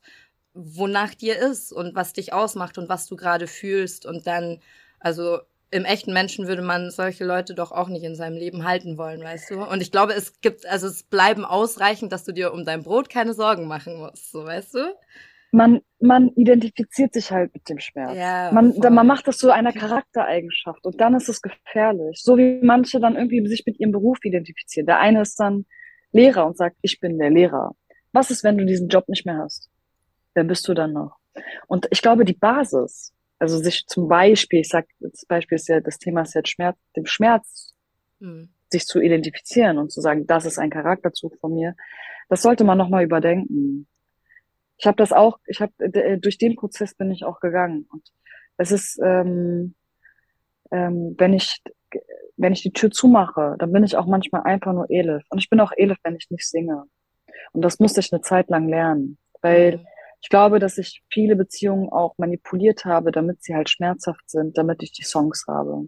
wonach 0.54 1.16
dir 1.16 1.38
ist 1.38 1.72
und 1.72 1.96
was 1.96 2.12
dich 2.12 2.34
ausmacht 2.34 2.78
und 2.78 2.90
was 2.90 3.08
du 3.08 3.16
gerade 3.16 3.48
fühlst 3.48 4.06
und 4.06 4.28
dann, 4.28 4.60
also 5.00 5.40
im 5.76 5.84
echten 5.84 6.14
Menschen 6.14 6.48
würde 6.48 6.62
man 6.62 6.90
solche 6.90 7.26
Leute 7.26 7.54
doch 7.54 7.72
auch 7.74 7.90
nicht 7.90 8.04
in 8.04 8.16
seinem 8.16 8.38
Leben 8.38 8.66
halten 8.66 8.98
wollen, 8.98 9.22
weißt 9.22 9.52
du? 9.52 9.62
Und 9.62 9.82
ich 9.82 9.92
glaube, 9.92 10.14
es 10.14 10.40
gibt, 10.40 10.66
also 10.66 10.88
es 10.88 11.04
bleiben 11.04 11.44
ausreichend, 11.44 12.14
dass 12.14 12.24
du 12.24 12.32
dir 12.32 12.54
um 12.54 12.64
dein 12.64 12.84
Brot 12.84 13.10
keine 13.10 13.34
Sorgen 13.34 13.68
machen 13.68 13.98
musst, 13.98 14.32
so 14.32 14.46
weißt 14.46 14.74
du? 14.76 14.96
Man, 15.52 15.82
man 16.00 16.30
identifiziert 16.30 17.14
sich 17.14 17.32
halt 17.32 17.54
mit 17.54 17.68
dem 17.70 17.80
Schmerz. 17.80 18.18
Ja, 18.18 18.52
man, 18.52 18.74
man 18.78 19.08
macht 19.08 19.28
das 19.28 19.38
zu 19.38 19.52
einer 19.52 19.74
Charaktereigenschaft 19.74 20.86
und 20.86 21.00
dann 21.00 21.14
ist 21.14 21.30
es 21.30 21.42
gefährlich. 21.42 22.22
So 22.22 22.38
wie 22.38 22.60
manche 22.62 23.00
dann 23.00 23.16
irgendwie 23.16 23.46
sich 23.48 23.64
mit 23.66 23.80
ihrem 23.80 23.92
Beruf 23.92 24.18
identifizieren. 24.24 24.86
Der 24.86 25.00
eine 25.00 25.22
ist 25.22 25.40
dann 25.40 25.66
Lehrer 26.12 26.46
und 26.46 26.58
sagt, 26.58 26.78
ich 26.82 27.00
bin 27.00 27.18
der 27.18 27.30
Lehrer. 27.30 27.72
Was 28.14 28.32
ist, 28.32 28.44
wenn 28.44 28.58
du 28.58 28.66
diesen 28.66 28.88
Job 28.88 29.08
nicht 29.10 29.26
mehr 29.26 29.38
hast? 29.38 29.70
Wer 30.34 30.46
bist 30.46 30.68
du 30.68 30.74
dann 30.74 30.94
noch? 30.94 31.18
Und 31.68 31.88
ich 31.90 32.02
glaube, 32.02 32.24
die 32.26 32.34
Basis, 32.34 33.14
also 33.40 33.58
sich 33.58 33.86
zum 33.88 34.08
Beispiel, 34.08 34.62
ich 34.62 34.70
sag, 34.70 34.88
das 35.00 35.26
Beispiel 35.26 35.58
ist 35.58 35.68
ja, 35.68 35.80
das 35.82 35.98
Thema 35.98 36.22
ist 36.22 36.34
jetzt 36.34 36.50
Schmerz, 36.50 36.78
dem 36.96 37.06
Schmerz 37.06 37.74
mhm. 38.20 38.50
sich 38.70 38.86
zu 38.86 39.02
identifizieren 39.02 39.78
und 39.78 39.92
zu 39.92 40.02
sagen, 40.02 40.26
das 40.26 40.46
ist 40.46 40.58
ein 40.58 40.70
Charakterzug 40.70 41.38
von 41.40 41.54
mir, 41.54 41.76
das 42.30 42.42
sollte 42.42 42.64
man 42.64 42.78
nochmal 42.78 43.04
überdenken. 43.04 43.88
Ich 44.78 44.88
habe 44.88 44.98
das 44.98 45.12
auch, 45.12 45.40
ich 45.46 45.62
habe 45.62 45.74
durch 46.20 46.38
den 46.38 46.56
Prozess 46.56 46.96
bin 46.96 47.12
ich 47.12 47.24
auch 47.24 47.40
gegangen. 47.40 47.88
Und 47.92 48.12
es 48.58 48.72
ist, 48.72 49.00
ähm, 49.04 49.76
ähm, 50.72 51.16
wenn 51.18 51.34
ich 51.34 51.62
wenn 52.38 52.52
ich 52.52 52.62
die 52.62 52.74
Tür 52.74 52.92
zumache, 52.92 53.56
dann 53.60 53.72
bin 53.72 53.86
ich 53.86 53.96
auch 53.96 54.08
manchmal 54.08 54.44
einfach 54.44 54.74
nur 54.74 54.90
Elif. 54.90 55.24
Und 55.30 55.38
ich 55.38 55.50
bin 55.50 55.62
auch 55.62 55.72
Elif, 55.78 55.98
wenn 56.04 56.18
ich 56.18 56.30
nicht 56.30 56.46
singe. 56.46 56.84
Und 57.54 57.62
das 57.62 57.80
musste 57.80 58.02
ich 58.02 58.12
eine 58.12 58.22
Zeit 58.22 58.50
lang 58.50 58.68
lernen, 58.68 59.18
weil 59.42 59.78
mhm 59.78 59.86
ich 60.26 60.30
glaube, 60.30 60.58
dass 60.58 60.80
ich 60.80 61.04
viele 61.08 61.36
Beziehungen 61.36 61.90
auch 61.90 62.18
manipuliert 62.18 62.84
habe, 62.84 63.12
damit 63.12 63.44
sie 63.44 63.54
halt 63.54 63.70
schmerzhaft 63.70 64.28
sind, 64.28 64.58
damit 64.58 64.82
ich 64.82 64.92
die 64.92 65.04
Songs 65.04 65.46
habe. 65.48 65.88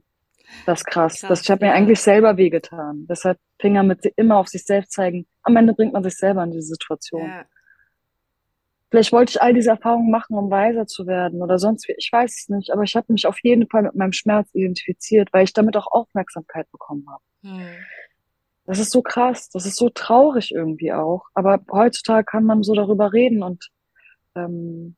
Das 0.67 0.82
ist 0.82 0.86
krass. 0.86 1.21
krass 1.21 1.30
das, 1.30 1.41
ich 1.41 1.50
habe 1.50 1.65
ja. 1.65 1.71
mir 1.71 1.76
eigentlich 1.76 2.00
selber 2.00 2.38
wehgetan. 2.38 3.08
Deshalb 3.10 3.39
Finger 3.60 3.82
mit 3.82 4.06
immer 4.15 4.38
auf 4.38 4.47
sich 4.47 4.63
selbst 4.63 4.91
zeigen. 4.91 5.26
Am 5.41 5.56
Ende 5.56 5.73
bringt 5.73 5.93
man 5.93 6.04
sich 6.04 6.17
selber 6.17 6.43
in 6.43 6.52
diese 6.52 6.67
Situation. 6.67 7.28
Ja. 7.28 7.45
Vielleicht 8.91 9.12
wollte 9.12 9.32
ich 9.32 9.41
all 9.41 9.56
diese 9.56 9.71
Erfahrungen 9.71 10.12
machen, 10.12 10.38
um 10.38 10.52
weiser 10.52 10.86
zu 10.86 11.08
werden 11.08 11.41
oder 11.41 11.58
sonst 11.58 11.88
wie. 11.88 11.95
Ich 11.97 12.12
weiß 12.12 12.41
es 12.41 12.50
nicht, 12.50 12.71
aber 12.71 12.84
ich 12.84 12.95
habe 12.95 13.12
mich 13.12 13.26
auf 13.26 13.39
jeden 13.41 13.67
Fall 13.67 13.82
mit 13.82 13.95
meinem 13.95 14.13
Schmerz 14.13 14.54
identifiziert, 14.54 15.30
weil 15.34 15.45
ich 15.45 15.54
damit 15.54 15.76
auch 15.78 15.88
Aufmerksamkeit 15.88 16.69
bekommen 16.71 17.08
habe. 17.10 17.23
Hm. 17.41 17.69
Das 18.65 18.78
ist 18.78 18.91
so 18.91 19.02
krass, 19.02 19.50
das 19.50 19.65
ist 19.65 19.78
so 19.78 19.89
traurig 19.89 20.52
irgendwie 20.54 20.93
auch. 20.93 21.23
Aber 21.34 21.60
heutzutage 21.71 22.23
kann 22.23 22.43
man 22.43 22.62
so 22.62 22.76
darüber 22.76 23.13
reden 23.13 23.41
und 23.41 23.71
ähm, 24.38 24.95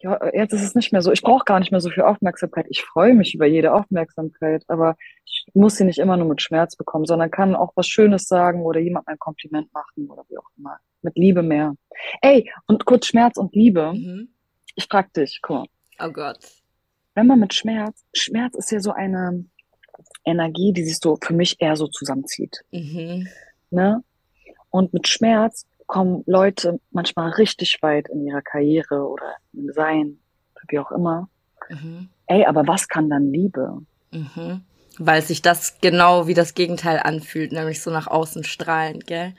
ja, 0.00 0.18
jetzt 0.32 0.52
ist 0.52 0.62
es 0.62 0.74
nicht 0.74 0.92
mehr 0.92 1.02
so. 1.02 1.10
Ich 1.10 1.22
brauche 1.22 1.44
gar 1.44 1.58
nicht 1.58 1.72
mehr 1.72 1.80
so 1.80 1.90
viel 1.90 2.04
Aufmerksamkeit. 2.04 2.66
Ich 2.68 2.82
freue 2.82 3.14
mich 3.14 3.34
über 3.34 3.46
jede 3.46 3.72
Aufmerksamkeit, 3.72 4.62
aber 4.68 4.96
ich 5.24 5.46
muss 5.54 5.76
sie 5.76 5.84
nicht 5.84 5.98
immer 5.98 6.16
nur 6.16 6.28
mit 6.28 6.42
Schmerz 6.42 6.76
bekommen, 6.76 7.04
sondern 7.04 7.30
kann 7.30 7.56
auch 7.56 7.72
was 7.74 7.88
Schönes 7.88 8.26
sagen 8.26 8.62
oder 8.62 8.80
jemand 8.80 9.08
ein 9.08 9.18
Kompliment 9.18 9.72
machen 9.72 10.08
oder 10.08 10.24
wie 10.28 10.38
auch 10.38 10.48
immer. 10.56 10.78
Mit 11.02 11.16
Liebe 11.16 11.42
mehr. 11.42 11.74
Ey, 12.22 12.50
und 12.66 12.84
kurz 12.84 13.06
Schmerz 13.06 13.36
und 13.38 13.54
Liebe. 13.54 13.92
Mhm. 13.92 14.28
Ich 14.76 14.86
frag 14.88 15.12
dich, 15.14 15.40
guck 15.42 15.56
mal. 15.56 15.66
Oh 16.00 16.12
Gott. 16.12 16.38
Wenn 17.14 17.26
man 17.26 17.40
mit 17.40 17.54
Schmerz, 17.54 18.04
Schmerz 18.14 18.54
ist 18.54 18.70
ja 18.70 18.78
so 18.78 18.92
eine 18.92 19.44
Energie, 20.24 20.72
die 20.72 20.84
sich 20.84 20.98
so 20.98 21.18
für 21.20 21.34
mich 21.34 21.56
eher 21.58 21.74
so 21.74 21.88
zusammenzieht. 21.88 22.64
Mhm. 22.70 23.26
Ne? 23.70 24.04
Und 24.70 24.92
mit 24.92 25.08
Schmerz 25.08 25.66
kommen 25.88 26.22
Leute 26.26 26.78
manchmal 26.92 27.30
richtig 27.30 27.78
weit 27.82 28.08
in 28.08 28.24
ihrer 28.24 28.42
Karriere 28.42 29.08
oder 29.08 29.34
im 29.52 29.72
Sein, 29.72 30.18
wie 30.68 30.78
auch 30.78 30.92
immer. 30.92 31.28
Mhm. 31.68 32.08
Ey, 32.26 32.46
aber 32.46 32.66
was 32.68 32.88
kann 32.88 33.10
dann 33.10 33.32
Liebe? 33.32 33.78
Mhm. 34.12 34.62
Weil 34.98 35.22
sich 35.22 35.42
das 35.42 35.78
genau 35.80 36.26
wie 36.26 36.34
das 36.34 36.54
Gegenteil 36.54 37.00
anfühlt, 37.02 37.52
nämlich 37.52 37.82
so 37.82 37.90
nach 37.90 38.06
außen 38.06 38.44
strahlend, 38.44 39.06
gell? 39.06 39.34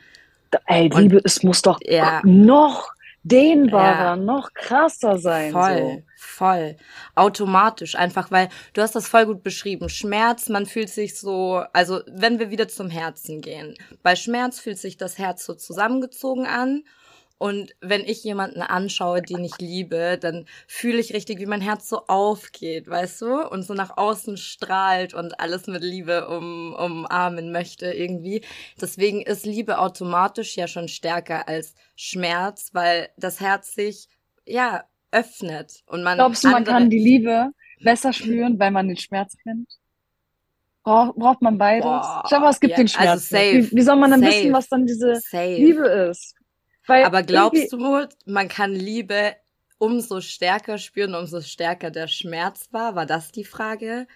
Ey, 0.65 0.89
Liebe, 0.89 1.21
es 1.23 1.43
muss 1.43 1.61
doch 1.61 1.79
ja. 1.83 2.21
noch 2.23 2.93
dehnbarer, 3.23 4.05
ja. 4.05 4.15
noch 4.15 4.53
krasser 4.53 5.17
sein. 5.17 5.51
Voll, 5.51 5.77
so. 5.77 6.03
voll. 6.17 6.75
Automatisch, 7.15 7.95
einfach 7.95 8.31
weil 8.31 8.49
du 8.73 8.81
hast 8.81 8.95
das 8.95 9.07
voll 9.07 9.25
gut 9.25 9.43
beschrieben. 9.43 9.89
Schmerz, 9.89 10.49
man 10.49 10.65
fühlt 10.65 10.89
sich 10.89 11.17
so, 11.17 11.63
also 11.73 12.01
wenn 12.07 12.39
wir 12.39 12.49
wieder 12.49 12.67
zum 12.67 12.89
Herzen 12.89 13.41
gehen. 13.41 13.75
Bei 14.03 14.15
Schmerz 14.15 14.59
fühlt 14.59 14.77
sich 14.77 14.97
das 14.97 15.17
Herz 15.17 15.45
so 15.45 15.53
zusammengezogen 15.53 16.45
an 16.45 16.83
und 17.39 17.73
wenn 17.79 18.01
ich 18.01 18.21
jemanden 18.25 18.61
anschaue, 18.61 19.21
den 19.21 19.45
ich 19.45 19.57
liebe, 19.59 20.17
dann 20.19 20.45
fühle 20.67 20.99
ich 20.99 21.13
richtig, 21.13 21.39
wie 21.39 21.45
mein 21.45 21.61
Herz 21.61 21.87
so 21.87 22.05
aufgeht, 22.07 22.89
weißt 22.89 23.21
du? 23.21 23.47
Und 23.49 23.63
so 23.63 23.73
nach 23.73 23.95
außen 23.95 24.35
strahlt 24.35 25.13
und 25.13 25.39
alles 25.39 25.65
mit 25.67 25.81
Liebe 25.81 26.27
um, 26.27 26.73
umarmen 26.73 27.53
möchte 27.53 27.93
irgendwie. 27.93 28.41
Deswegen 28.79 29.21
ist 29.21 29.45
Liebe 29.45 29.79
automatisch 29.79 30.57
ja 30.57 30.67
schon 30.67 30.89
stärker 30.89 31.47
als 31.47 31.75
Schmerz, 31.95 32.71
weil 32.73 33.07
das 33.15 33.39
Herz 33.39 33.73
sich, 33.73 34.09
ja, 34.45 34.83
öffnet 35.11 35.81
und 35.85 36.03
man. 36.03 36.17
Glaubst 36.17 36.43
du, 36.43 36.49
man 36.49 36.65
kann 36.65 36.89
die 36.89 36.99
Liebe 36.99 37.51
besser 37.81 38.11
spüren, 38.11 38.59
weil 38.59 38.71
man 38.71 38.89
den 38.89 38.97
Schmerz 38.97 39.37
kennt? 39.43 39.79
Braucht, 40.83 41.15
braucht 41.15 41.41
man 41.41 41.57
beides? 41.57 41.85
Boah, 41.85 42.21
ich 42.25 42.29
glaube, 42.29 42.47
es 42.47 42.59
gibt 42.59 42.71
ja, 42.71 42.77
den 42.77 42.89
Schmerz. 42.89 43.07
Also 43.07 43.35
safe, 43.37 43.71
wie, 43.71 43.77
wie, 43.77 43.81
soll 43.81 43.95
man 43.95 44.11
dann 44.11 44.19
safe, 44.19 44.33
wissen, 44.33 44.53
was 44.53 44.67
dann 44.67 44.85
diese 44.85 45.15
safe. 45.15 45.55
Liebe 45.55 45.87
ist? 45.87 46.35
Weil 46.89 47.05
Aber 47.05 47.23
glaubst 47.23 47.71
du, 47.71 48.07
man 48.25 48.47
kann 48.47 48.73
Liebe 48.73 49.35
umso 49.77 50.21
stärker 50.21 50.77
spüren, 50.77 51.15
umso 51.15 51.41
stärker 51.41 51.91
der 51.91 52.07
Schmerz 52.07 52.67
war? 52.71 52.95
War 52.95 53.05
das 53.05 53.31
die 53.31 53.45
Frage? 53.45 54.07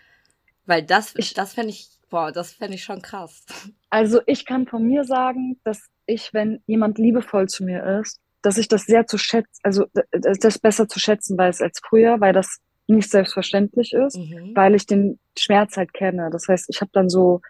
Weil 0.65 0.83
das, 0.83 1.13
ich, 1.15 1.33
das 1.33 1.53
fände 1.53 1.69
ich, 1.69 1.87
boah, 2.09 2.31
das 2.31 2.53
fände 2.53 2.75
ich 2.75 2.83
schon 2.83 3.01
krass. 3.01 3.45
Also 3.89 4.21
ich 4.25 4.45
kann 4.45 4.67
von 4.67 4.83
mir 4.83 5.03
sagen, 5.03 5.59
dass 5.63 5.87
ich, 6.05 6.33
wenn 6.33 6.61
jemand 6.65 6.97
liebevoll 6.97 7.47
zu 7.47 7.63
mir 7.63 8.01
ist, 8.01 8.19
dass 8.41 8.57
ich 8.57 8.67
das 8.67 8.85
sehr 8.85 9.07
zu 9.07 9.17
schätzen, 9.17 9.59
also 9.63 9.85
das 10.11 10.59
besser 10.59 10.87
zu 10.87 10.99
schätzen 10.99 11.37
weiß 11.37 11.61
als 11.61 11.79
früher, 11.87 12.19
weil 12.19 12.33
das 12.33 12.57
nicht 12.87 13.09
selbstverständlich 13.09 13.93
ist, 13.93 14.17
mhm. 14.17 14.51
weil 14.55 14.75
ich 14.75 14.85
den 14.85 15.19
Schmerz 15.37 15.77
halt 15.77 15.93
kenne. 15.93 16.29
Das 16.31 16.47
heißt, 16.47 16.65
ich 16.69 16.81
habe 16.81 16.91
dann 16.93 17.09
so 17.09 17.41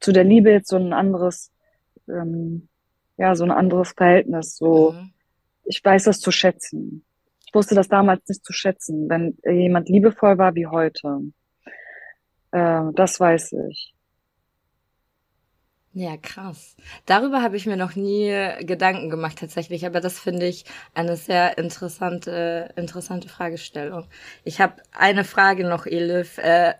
zu 0.00 0.12
der 0.12 0.24
Liebe 0.24 0.50
jetzt 0.50 0.68
so 0.68 0.76
ein 0.76 0.92
anderes 0.92 1.50
ähm, 2.08 2.68
ja, 3.18 3.34
so 3.34 3.44
ein 3.44 3.50
anderes 3.50 3.92
Verhältnis. 3.92 4.56
So, 4.56 4.92
mhm. 4.92 5.12
ich 5.64 5.84
weiß 5.84 6.04
das 6.04 6.20
zu 6.20 6.30
schätzen. 6.30 7.04
Ich 7.46 7.54
wusste 7.54 7.74
das 7.74 7.88
damals 7.88 8.26
nicht 8.28 8.44
zu 8.44 8.52
schätzen, 8.52 9.08
wenn 9.08 9.36
jemand 9.44 9.88
liebevoll 9.88 10.38
war 10.38 10.54
wie 10.54 10.66
heute. 10.66 11.20
Äh, 12.52 12.82
das 12.94 13.20
weiß 13.20 13.54
ich. 13.70 13.94
Ja, 15.94 16.16
krass. 16.16 16.76
Darüber 17.06 17.42
habe 17.42 17.56
ich 17.56 17.66
mir 17.66 17.76
noch 17.76 17.96
nie 17.96 18.30
Gedanken 18.60 19.10
gemacht 19.10 19.38
tatsächlich, 19.40 19.84
aber 19.84 20.00
das 20.00 20.20
finde 20.20 20.46
ich 20.46 20.64
eine 20.94 21.16
sehr 21.16 21.58
interessante, 21.58 22.72
interessante 22.76 23.28
Fragestellung. 23.28 24.06
Ich 24.44 24.60
habe 24.60 24.74
eine 24.92 25.24
Frage 25.24 25.66
noch, 25.66 25.86
Elif. 25.86 26.38
Äh, 26.38 26.74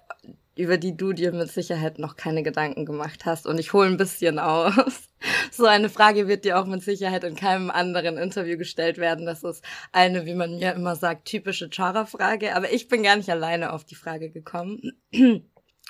über 0.59 0.77
die 0.77 0.97
du 0.97 1.13
dir 1.13 1.33
mit 1.33 1.51
Sicherheit 1.53 2.01
noch 2.01 2.17
keine 2.17 2.43
Gedanken 2.43 2.85
gemacht 2.85 3.25
hast. 3.25 3.47
Und 3.47 3.61
ich 3.61 3.73
hole 3.73 3.89
ein 3.89 3.97
bisschen 3.97 4.39
aus. 4.39 4.75
So 5.51 5.67
eine 5.67 5.89
Frage 5.89 6.29
wird 6.29 6.45
dir 6.45 6.61
auch 6.61 6.67
mit 6.67 6.81
Sicherheit 6.85 7.25
in 7.25 7.35
keinem 7.35 7.71
anderen 7.73 8.17
Interview 8.17 8.57
gestellt 8.57 8.99
werden. 8.99 9.27
Das 9.27 9.43
ist 9.43 9.65
eine, 9.91 10.27
wie 10.27 10.35
man 10.35 10.59
mir 10.59 10.75
immer 10.75 10.95
sagt, 10.95 11.25
typische 11.25 11.71
Chara-Frage. 11.71 12.55
Aber 12.55 12.73
ich 12.73 12.87
bin 12.87 13.03
gar 13.03 13.17
nicht 13.17 13.29
alleine 13.29 13.73
auf 13.73 13.85
die 13.85 13.97
Frage 13.97 14.31
gekommen. 14.31 14.93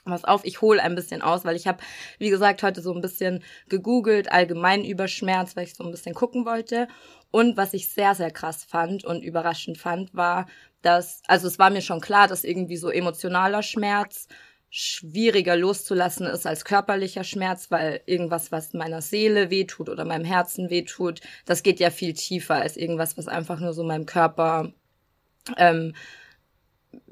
Pass 0.06 0.24
auf, 0.24 0.46
ich 0.46 0.62
hole 0.62 0.82
ein 0.82 0.94
bisschen 0.94 1.20
aus, 1.20 1.44
weil 1.44 1.56
ich 1.56 1.66
habe, 1.66 1.82
wie 2.18 2.30
gesagt, 2.30 2.62
heute 2.62 2.80
so 2.80 2.94
ein 2.94 3.02
bisschen 3.02 3.44
gegoogelt, 3.68 4.32
allgemein 4.32 4.82
über 4.82 5.08
Schmerz, 5.08 5.56
weil 5.56 5.64
ich 5.64 5.74
so 5.74 5.84
ein 5.84 5.90
bisschen 5.90 6.14
gucken 6.14 6.46
wollte. 6.46 6.88
Und 7.30 7.58
was 7.58 7.74
ich 7.74 7.90
sehr, 7.90 8.14
sehr 8.14 8.30
krass 8.30 8.64
fand 8.64 9.04
und 9.04 9.22
überraschend 9.22 9.76
fand, 9.76 10.14
war, 10.14 10.46
dass, 10.80 11.20
also 11.26 11.46
es 11.46 11.58
war 11.58 11.68
mir 11.68 11.82
schon 11.82 12.00
klar, 12.00 12.28
dass 12.28 12.44
irgendwie 12.44 12.78
so 12.78 12.88
emotionaler 12.88 13.62
Schmerz 13.62 14.28
schwieriger 14.70 15.56
loszulassen 15.56 16.26
ist 16.26 16.46
als 16.46 16.64
körperlicher 16.64 17.24
Schmerz, 17.24 17.70
weil 17.70 18.00
irgendwas, 18.06 18.52
was 18.52 18.74
meiner 18.74 19.00
Seele 19.00 19.50
wehtut 19.50 19.88
oder 19.88 20.04
meinem 20.04 20.24
Herzen 20.24 20.70
wehtut, 20.70 21.20
das 21.46 21.62
geht 21.62 21.80
ja 21.80 21.90
viel 21.90 22.12
tiefer 22.12 22.56
als 22.56 22.76
irgendwas, 22.76 23.16
was 23.16 23.28
einfach 23.28 23.60
nur 23.60 23.72
so 23.72 23.82
meinem 23.82 24.06
Körper 24.06 24.72
ähm, 25.56 25.94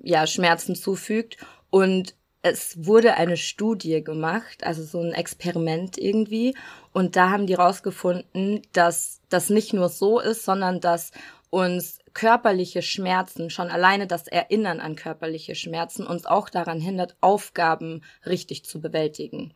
ja 0.02 0.26
Schmerzen 0.26 0.74
zufügt. 0.74 1.38
Und 1.70 2.14
es 2.42 2.86
wurde 2.86 3.14
eine 3.14 3.36
Studie 3.36 4.04
gemacht, 4.04 4.62
also 4.62 4.84
so 4.84 5.00
ein 5.00 5.12
Experiment 5.12 5.98
irgendwie, 5.98 6.54
und 6.92 7.16
da 7.16 7.30
haben 7.30 7.46
die 7.46 7.54
rausgefunden, 7.54 8.62
dass 8.72 9.20
das 9.28 9.50
nicht 9.50 9.72
nur 9.72 9.88
so 9.88 10.20
ist, 10.20 10.44
sondern 10.44 10.80
dass 10.80 11.10
uns 11.50 11.98
körperliche 12.12 12.82
Schmerzen, 12.82 13.50
schon 13.50 13.68
alleine 13.68 14.06
das 14.06 14.26
Erinnern 14.26 14.80
an 14.80 14.96
körperliche 14.96 15.54
Schmerzen 15.54 16.06
uns 16.06 16.26
auch 16.26 16.48
daran 16.48 16.80
hindert, 16.80 17.16
Aufgaben 17.20 18.02
richtig 18.24 18.64
zu 18.64 18.80
bewältigen. 18.80 19.54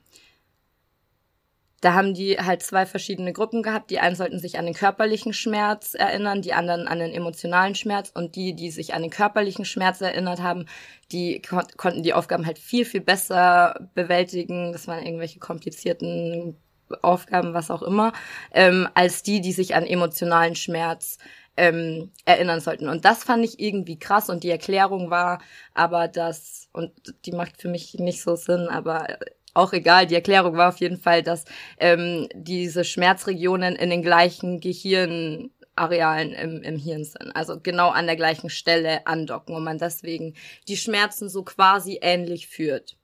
Da 1.81 1.95
haben 1.95 2.13
die 2.13 2.37
halt 2.37 2.63
zwei 2.63 2.85
verschiedene 2.85 3.33
Gruppen 3.33 3.63
gehabt. 3.63 3.91
Die 3.91 4.01
einen 4.01 4.15
sollten 4.15 4.39
sich 4.39 4.59
an 4.59 4.67
den 4.67 4.75
körperlichen 4.75 5.33
Schmerz 5.33 5.95
erinnern, 5.95 6.43
die 6.43 6.53
anderen 6.53 6.87
an 6.87 6.99
den 6.99 7.13
emotionalen 7.13 7.75
Schmerz. 7.75 8.11
Und 8.15 8.37
die, 8.37 8.55
die 8.55 8.71
sich 8.71 8.93
an 8.93 9.01
den 9.01 9.11
körperlichen 9.11 9.65
Schmerz 9.65 10.03
erinnert 10.03 10.43
haben, 10.43 10.67
die 11.11 11.41
kon 11.41 11.65
konnten 11.79 12.03
die 12.03 12.13
Aufgaben 12.13 12.45
halt 12.45 12.59
viel, 12.59 12.85
viel 12.85 13.01
besser 13.01 13.89
bewältigen. 13.95 14.73
Das 14.73 14.89
waren 14.89 15.05
irgendwelche 15.05 15.39
komplizierten 15.39 16.55
Aufgaben, 17.03 17.55
was 17.55 17.71
auch 17.71 17.83
immer, 17.83 18.13
ähm, 18.53 18.89
als 18.95 19.23
die, 19.23 19.41
die 19.41 19.53
sich 19.53 19.75
an 19.75 19.87
emotionalen 19.87 20.57
Schmerz 20.57 21.19
ähm, 21.57 22.11
erinnern 22.25 22.61
sollten. 22.61 22.89
Und 22.89 23.05
das 23.05 23.25
fand 23.25 23.45
ich 23.45 23.61
irgendwie 23.61 23.99
krass 23.99 24.31
und 24.31 24.45
die 24.45 24.51
Erklärung 24.51 25.11
war 25.11 25.43
aber 25.75 26.09
das, 26.09 26.69
und 26.73 26.93
die 27.27 27.33
macht 27.33 27.61
für 27.61 27.69
mich 27.69 27.95
nicht 27.95 28.23
so 28.23 28.37
Sinn, 28.37 28.69
aber 28.69 29.19
auch 29.55 29.73
egal, 29.73 30.07
die 30.07 30.15
Erklärung 30.15 30.57
war 30.57 30.69
auf 30.69 30.79
jeden 30.79 30.97
Fall, 30.97 31.23
dass 31.23 31.45
ähm, 31.79 32.29
diese 32.35 32.85
Schmerzregionen 32.85 33.77
in 33.77 33.91
den 33.91 34.03
gleichen 34.03 34.61
Gehirnarealen 34.61 36.33
im, 36.33 36.63
im 36.63 36.77
Hirn 36.77 37.05
sind, 37.05 37.35
also 37.35 37.59
genau 37.61 37.91
an 37.91 38.07
der 38.07 38.17
gleichen 38.17 38.49
Stelle 38.49 39.07
andocken 39.07 39.55
und 39.55 39.65
man 39.65 39.79
deswegen 39.79 40.35
die 40.69 40.77
Schmerzen 40.77 41.29
so 41.29 41.43
quasi 41.43 41.99
ähnlich 42.01 42.47
führt. 42.47 42.97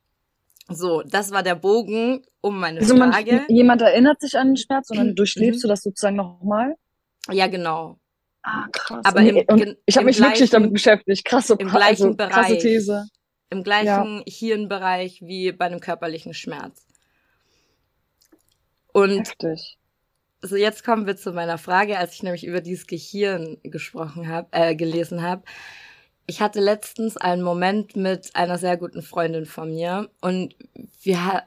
So, 0.69 1.01
das 1.03 1.31
war 1.31 1.43
der 1.43 1.55
Bogen 1.55 2.25
um 2.41 2.59
meine 2.59 2.79
also 2.79 2.97
Frage. 2.97 3.33
Man, 3.33 3.45
jemand 3.49 3.81
erinnert 3.81 4.19
sich 4.19 4.37
an 4.37 4.49
den 4.49 4.57
Schmerz 4.57 4.89
und 4.89 4.97
dann 4.97 5.15
durchlebst 5.15 5.59
mhm. 5.59 5.61
du 5.61 5.67
das 5.67 5.83
sozusagen 5.83 6.17
nochmal? 6.17 6.75
Ja, 7.31 7.47
genau. 7.47 7.99
Ah, 8.49 8.65
krass. 8.71 9.03
Aber 9.03 9.19
im, 9.19 9.43
und 9.47 9.77
ich 9.85 9.97
habe 9.97 10.05
mich 10.05 10.15
gleichen, 10.15 10.33
wirklich 10.33 10.49
damit 10.51 10.71
beschäftigt. 10.71 11.25
Krasse, 11.25 11.57
im 11.59 11.67
gleichen 11.67 12.03
also, 12.03 12.15
Bereich, 12.15 12.31
krasse 12.31 12.57
These. 12.57 13.05
Im 13.49 13.61
gleichen 13.61 14.23
ja. 14.25 14.33
Hirnbereich 14.33 15.21
wie 15.21 15.51
bei 15.51 15.65
einem 15.65 15.81
körperlichen 15.81 16.33
Schmerz. 16.33 16.85
Und 18.93 19.27
Heftig. 19.27 19.77
so 20.41 20.55
jetzt 20.55 20.85
kommen 20.85 21.07
wir 21.07 21.17
zu 21.17 21.33
meiner 21.33 21.57
Frage, 21.57 21.97
als 21.97 22.13
ich 22.13 22.23
nämlich 22.23 22.45
über 22.45 22.61
dieses 22.61 22.87
Gehirn 22.87 23.57
gesprochen 23.63 24.29
habe, 24.29 24.47
äh, 24.51 24.75
gelesen 24.75 25.21
habe. 25.21 25.43
Ich 26.25 26.41
hatte 26.41 26.61
letztens 26.61 27.17
einen 27.17 27.41
Moment 27.41 27.97
mit 27.97 28.33
einer 28.33 28.57
sehr 28.57 28.77
guten 28.77 29.01
Freundin 29.01 29.45
von 29.45 29.73
mir 29.73 30.09
und 30.21 30.55
wir 31.01 31.43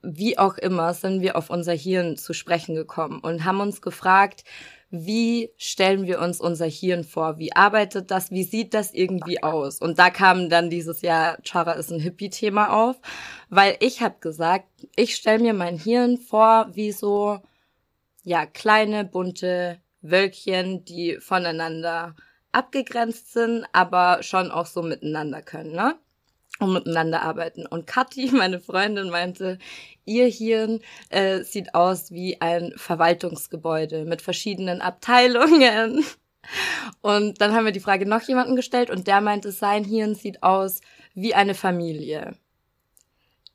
wie 0.00 0.38
auch 0.38 0.56
immer 0.56 0.94
sind 0.94 1.20
wir 1.20 1.36
auf 1.36 1.50
unser 1.50 1.74
Hirn 1.74 2.16
zu 2.16 2.32
sprechen 2.32 2.74
gekommen 2.74 3.20
und 3.20 3.44
haben 3.44 3.60
uns 3.60 3.82
gefragt, 3.82 4.44
wie 4.90 5.52
stellen 5.58 6.06
wir 6.06 6.20
uns 6.20 6.40
unser 6.40 6.66
Hirn 6.66 7.04
vor? 7.04 7.38
Wie 7.38 7.54
arbeitet 7.54 8.10
das? 8.10 8.30
Wie 8.30 8.42
sieht 8.42 8.72
das 8.72 8.94
irgendwie 8.94 9.42
aus? 9.42 9.80
Und 9.80 9.98
da 9.98 10.08
kam 10.10 10.48
dann 10.48 10.70
dieses 10.70 11.02
Jahr, 11.02 11.38
Chara 11.42 11.72
ist 11.72 11.90
ein 11.90 12.00
Hippie-Thema 12.00 12.72
auf, 12.72 12.96
weil 13.50 13.76
ich 13.80 14.00
habe 14.00 14.16
gesagt, 14.20 14.66
ich 14.96 15.14
stelle 15.14 15.40
mir 15.40 15.52
mein 15.52 15.76
Hirn 15.78 16.16
vor 16.16 16.68
wie 16.72 16.92
so, 16.92 17.40
ja, 18.22 18.46
kleine, 18.46 19.04
bunte 19.04 19.78
Wölkchen, 20.00 20.84
die 20.84 21.18
voneinander 21.20 22.14
abgegrenzt 22.52 23.32
sind, 23.32 23.66
aber 23.72 24.22
schon 24.22 24.50
auch 24.50 24.66
so 24.66 24.82
miteinander 24.82 25.42
können, 25.42 25.72
ne? 25.72 25.98
Und 26.58 26.72
miteinander 26.72 27.22
arbeiten. 27.22 27.66
Und 27.66 27.86
Kathi, 27.86 28.30
meine 28.32 28.60
Freundin, 28.60 29.10
meinte, 29.10 29.58
ihr 30.04 30.26
Hirn 30.26 30.80
äh, 31.10 31.42
sieht 31.42 31.74
aus 31.74 32.10
wie 32.10 32.40
ein 32.40 32.72
Verwaltungsgebäude 32.76 34.04
mit 34.04 34.22
verschiedenen 34.22 34.80
Abteilungen. 34.80 36.04
Und 37.02 37.42
dann 37.42 37.52
haben 37.52 37.66
wir 37.66 37.72
die 37.72 37.80
Frage 37.80 38.06
noch 38.06 38.22
jemanden 38.22 38.56
gestellt 38.56 38.88
und 38.88 39.06
der 39.06 39.20
meinte, 39.20 39.52
sein 39.52 39.84
Hirn 39.84 40.14
sieht 40.14 40.42
aus 40.42 40.80
wie 41.14 41.34
eine 41.34 41.52
Familie. 41.52 42.36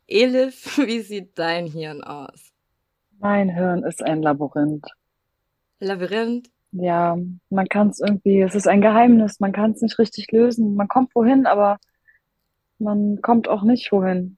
Elif, 0.06 0.78
wie 0.86 1.00
sieht 1.00 1.36
dein 1.38 1.66
Hirn 1.66 2.04
aus? 2.04 2.52
Mein 3.18 3.48
Hirn 3.48 3.82
ist 3.82 4.02
ein 4.02 4.22
Labyrinth. 4.22 4.86
Labyrinth? 5.80 6.48
Ja, 6.72 7.16
man 7.50 7.66
kann 7.66 7.88
es 7.88 8.00
irgendwie, 8.00 8.42
es 8.42 8.54
ist 8.54 8.68
ein 8.68 8.80
Geheimnis, 8.80 9.40
man 9.40 9.52
kann 9.52 9.72
es 9.72 9.80
nicht 9.80 9.98
richtig 9.98 10.30
lösen. 10.32 10.74
Man 10.74 10.88
kommt 10.88 11.14
wohin, 11.14 11.46
aber 11.46 11.78
man 12.78 13.20
kommt 13.22 13.48
auch 13.48 13.62
nicht 13.62 13.90
wohin. 13.92 14.36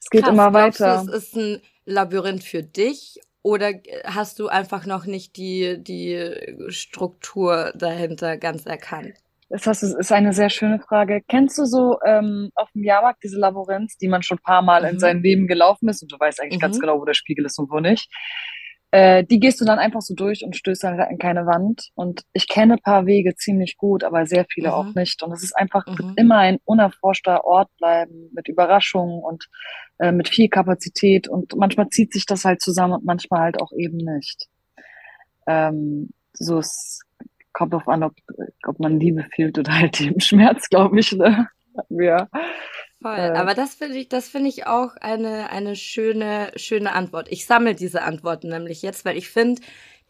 Es 0.00 0.10
geht 0.10 0.22
Krass, 0.22 0.32
immer 0.32 0.52
weiter. 0.52 1.04
Du, 1.04 1.12
es 1.12 1.24
ist 1.24 1.36
ein 1.36 1.60
Labyrinth 1.84 2.44
für 2.44 2.62
dich 2.62 3.20
Oder 3.42 3.72
hast 4.04 4.38
du 4.38 4.48
einfach 4.48 4.86
noch 4.86 5.04
nicht 5.04 5.36
die, 5.36 5.82
die 5.82 6.68
Struktur 6.68 7.72
dahinter 7.76 8.36
ganz 8.36 8.66
erkannt? 8.66 9.14
Das 9.48 9.82
ist 9.82 10.12
eine 10.12 10.32
sehr 10.32 10.48
schöne 10.48 10.78
Frage. 10.78 11.20
Kennst 11.28 11.58
du 11.58 11.66
so 11.66 11.98
ähm, 12.06 12.50
auf 12.54 12.70
dem 12.72 12.84
Jahrmarkt 12.84 13.22
diese 13.22 13.38
Labyrinth, 13.38 13.92
die 14.00 14.08
man 14.08 14.22
schon 14.22 14.38
ein 14.38 14.42
paar 14.42 14.62
Mal 14.62 14.82
mhm. 14.82 14.88
in 14.88 14.98
seinem 14.98 15.22
Leben 15.22 15.46
gelaufen 15.46 15.88
ist 15.88 16.02
und 16.02 16.10
du 16.10 16.18
weißt 16.18 16.40
eigentlich 16.40 16.56
mhm. 16.56 16.62
ganz 16.62 16.80
genau, 16.80 16.98
wo 16.98 17.04
der 17.04 17.14
Spiegel 17.14 17.44
ist 17.44 17.58
und 17.58 17.70
wo 17.70 17.78
nicht? 17.78 18.08
Äh, 18.92 19.24
die 19.24 19.40
gehst 19.40 19.58
du 19.58 19.64
dann 19.64 19.78
einfach 19.78 20.02
so 20.02 20.14
durch 20.14 20.44
und 20.44 20.54
stößt 20.54 20.84
dann 20.84 21.00
in 21.10 21.18
keine 21.18 21.46
Wand. 21.46 21.88
Und 21.94 22.24
ich 22.34 22.46
kenne 22.46 22.74
ein 22.74 22.82
paar 22.82 23.06
Wege 23.06 23.34
ziemlich 23.34 23.78
gut, 23.78 24.04
aber 24.04 24.26
sehr 24.26 24.44
viele 24.44 24.68
mhm. 24.68 24.74
auch 24.74 24.94
nicht. 24.94 25.22
Und 25.22 25.32
es 25.32 25.42
ist 25.42 25.56
einfach 25.56 25.86
mhm. 25.86 26.12
immer 26.16 26.36
ein 26.36 26.58
unerforschter 26.66 27.44
Ort 27.44 27.70
bleiben 27.78 28.28
mit 28.34 28.48
Überraschungen 28.48 29.22
und 29.22 29.48
äh, 29.98 30.12
mit 30.12 30.28
viel 30.28 30.50
Kapazität. 30.50 31.26
Und 31.26 31.56
manchmal 31.56 31.88
zieht 31.88 32.12
sich 32.12 32.26
das 32.26 32.44
halt 32.44 32.60
zusammen 32.60 32.92
und 32.92 33.04
manchmal 33.06 33.40
halt 33.40 33.62
auch 33.62 33.72
eben 33.72 33.96
nicht. 33.96 34.48
Ähm, 35.46 36.10
so 36.34 36.58
es 36.58 37.00
kommt 37.54 37.74
auf 37.74 37.88
an, 37.88 38.02
ob, 38.02 38.12
ob 38.66 38.78
man 38.78 39.00
Liebe 39.00 39.24
fühlt 39.34 39.58
oder 39.58 39.72
halt 39.72 40.00
eben 40.02 40.20
Schmerz, 40.20 40.68
glaube 40.68 41.00
ich. 41.00 41.12
Ne? 41.12 41.48
Ja. 41.88 42.28
Voll. 43.02 43.18
Äh, 43.18 43.32
Aber 43.36 43.54
das 43.54 43.74
finde 43.74 43.98
ich, 43.98 44.08
das 44.08 44.28
finde 44.28 44.48
ich 44.48 44.66
auch 44.66 44.96
eine, 45.00 45.50
eine 45.50 45.76
schöne, 45.76 46.52
schöne 46.56 46.92
Antwort. 46.92 47.30
Ich 47.30 47.46
sammle 47.46 47.74
diese 47.74 48.02
Antworten 48.02 48.48
nämlich 48.48 48.82
jetzt, 48.82 49.04
weil 49.04 49.16
ich 49.16 49.28
finde 49.28 49.60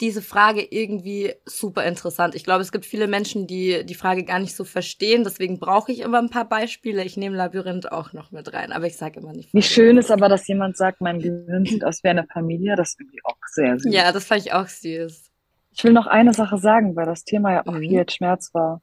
diese 0.01 0.23
Frage 0.23 0.67
irgendwie 0.69 1.33
super 1.45 1.85
interessant. 1.85 2.35
Ich 2.35 2.43
glaube, 2.43 2.63
es 2.63 2.73
gibt 2.73 2.85
viele 2.85 3.07
Menschen, 3.07 3.47
die 3.47 3.85
die 3.85 3.95
Frage 3.95 4.25
gar 4.25 4.41
nicht 4.41 4.57
so 4.57 4.65
verstehen. 4.65 5.23
Deswegen 5.23 5.61
brauche 5.61 5.93
ich 5.93 6.01
immer 6.01 6.19
ein 6.19 6.31
paar 6.31 6.49
Beispiele. 6.49 7.05
Ich 7.05 7.17
nehme 7.17 7.37
Labyrinth 7.37 7.93
auch 7.93 8.13
noch 8.13 8.33
mit 8.33 8.53
rein, 8.53 8.73
aber 8.73 8.87
ich 8.87 8.97
sage 8.97 9.21
immer 9.21 9.33
nicht. 9.33 9.55
Wie 9.55 9.63
schön 9.63 9.97
ist 9.99 10.11
aber, 10.11 10.29
dass 10.29 10.47
jemand 10.49 10.77
sagt, 10.77 11.01
mein 11.01 11.21
Gehirn 11.21 11.65
sieht 11.65 11.85
aus 11.85 12.03
wie 12.03 12.09
eine 12.09 12.27
Familie. 12.27 12.75
Das 12.75 12.95
finde 12.95 13.13
ich 13.15 13.25
auch 13.25 13.37
sehr 13.47 13.79
süß. 13.79 13.95
Ja, 13.95 14.11
das 14.11 14.25
fand 14.25 14.41
ich 14.45 14.53
auch 14.53 14.67
süß. 14.67 15.31
Ich 15.75 15.85
will 15.85 15.93
noch 15.93 16.07
eine 16.07 16.35
Sache 16.35 16.59
sagen, 16.59 16.97
weil 16.97 17.07
das 17.07 17.25
Thema 17.25 17.53
ja 17.53 17.67
auch 17.67 17.73
mhm. 17.73 17.83
hier 17.83 18.01
jetzt 18.01 18.17
Schmerz 18.17 18.53
war. 18.53 18.83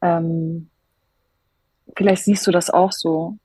Ähm, 0.00 0.70
vielleicht 1.96 2.24
siehst 2.24 2.46
du 2.46 2.50
das 2.50 2.70
auch 2.70 2.92
so. 2.92 3.36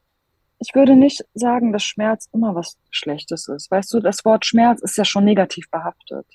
Ich 0.60 0.76
würde 0.76 0.96
nicht 0.96 1.26
sagen, 1.34 1.74
dass 1.74 1.84
Schmerz 1.84 2.30
immer 2.34 2.56
was 2.56 2.78
Schlechtes 2.92 3.48
ist. 3.48 3.72
Weißt 3.72 3.94
du, 3.94 4.00
das 4.00 4.24
Wort 4.26 4.46
Schmerz 4.46 4.82
ist 4.82 4.98
ja 4.98 5.06
schon 5.06 5.26
negativ 5.26 5.70
behaftet. 5.72 6.26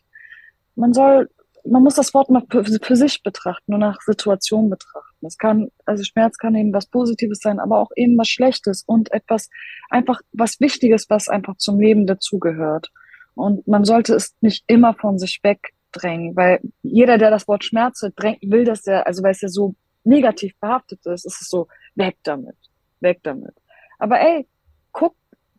Man 0.75 0.93
soll, 0.93 1.31
man 1.65 1.83
muss 1.83 1.95
das 1.95 2.13
Wort 2.13 2.29
mal 2.29 2.43
für, 2.51 2.97
sich 2.97 3.23
betrachten, 3.23 3.73
nur 3.73 3.79
nach 3.79 4.01
Situation 4.01 4.69
betrachten. 4.69 5.27
Es 5.27 5.39
kann, 5.39 5.69
also 5.85 6.03
Schmerz 6.03 6.39
kann 6.39 6.55
eben 6.55 6.73
was 6.73 6.87
Positives 6.87 7.39
sein, 7.41 7.61
aber 7.61 7.79
auch 7.79 7.91
eben 7.95 8.19
was 8.19 8.29
Schlechtes 8.29 8.83
und 8.85 9.13
etwas, 9.13 9.49
einfach 9.91 10.21
was 10.33 10.61
Wichtiges, 10.61 11.09
was 11.09 11.29
einfach 11.29 11.57
zum 11.57 11.79
Leben 11.79 12.07
dazugehört. 12.07 12.91
Und 13.35 13.67
man 13.69 13.85
sollte 13.85 14.15
es 14.15 14.35
nicht 14.41 14.65
immer 14.67 14.95
von 14.95 15.19
sich 15.19 15.41
wegdrängen, 15.43 16.35
weil 16.37 16.61
jeder, 16.83 17.19
der 17.19 17.31
das 17.31 17.47
Wort 17.47 17.65
Schmerz 17.65 18.01
drängt, 18.17 18.39
will 18.43 18.65
das 18.65 18.85
ja, 18.87 19.03
also 19.03 19.23
weil 19.23 19.33
es 19.33 19.41
ja 19.41 19.49
so 19.49 19.75
negativ 20.05 20.59
behaftet 20.61 21.05
ist, 21.07 21.27
ist 21.27 21.43
es 21.43 21.49
so, 21.49 21.69
weg 21.97 22.17
damit, 22.23 22.57
weg 23.01 23.21
damit. 23.23 23.55
Aber 23.99 24.21
ey, 24.21 24.47
guck, 24.93 25.15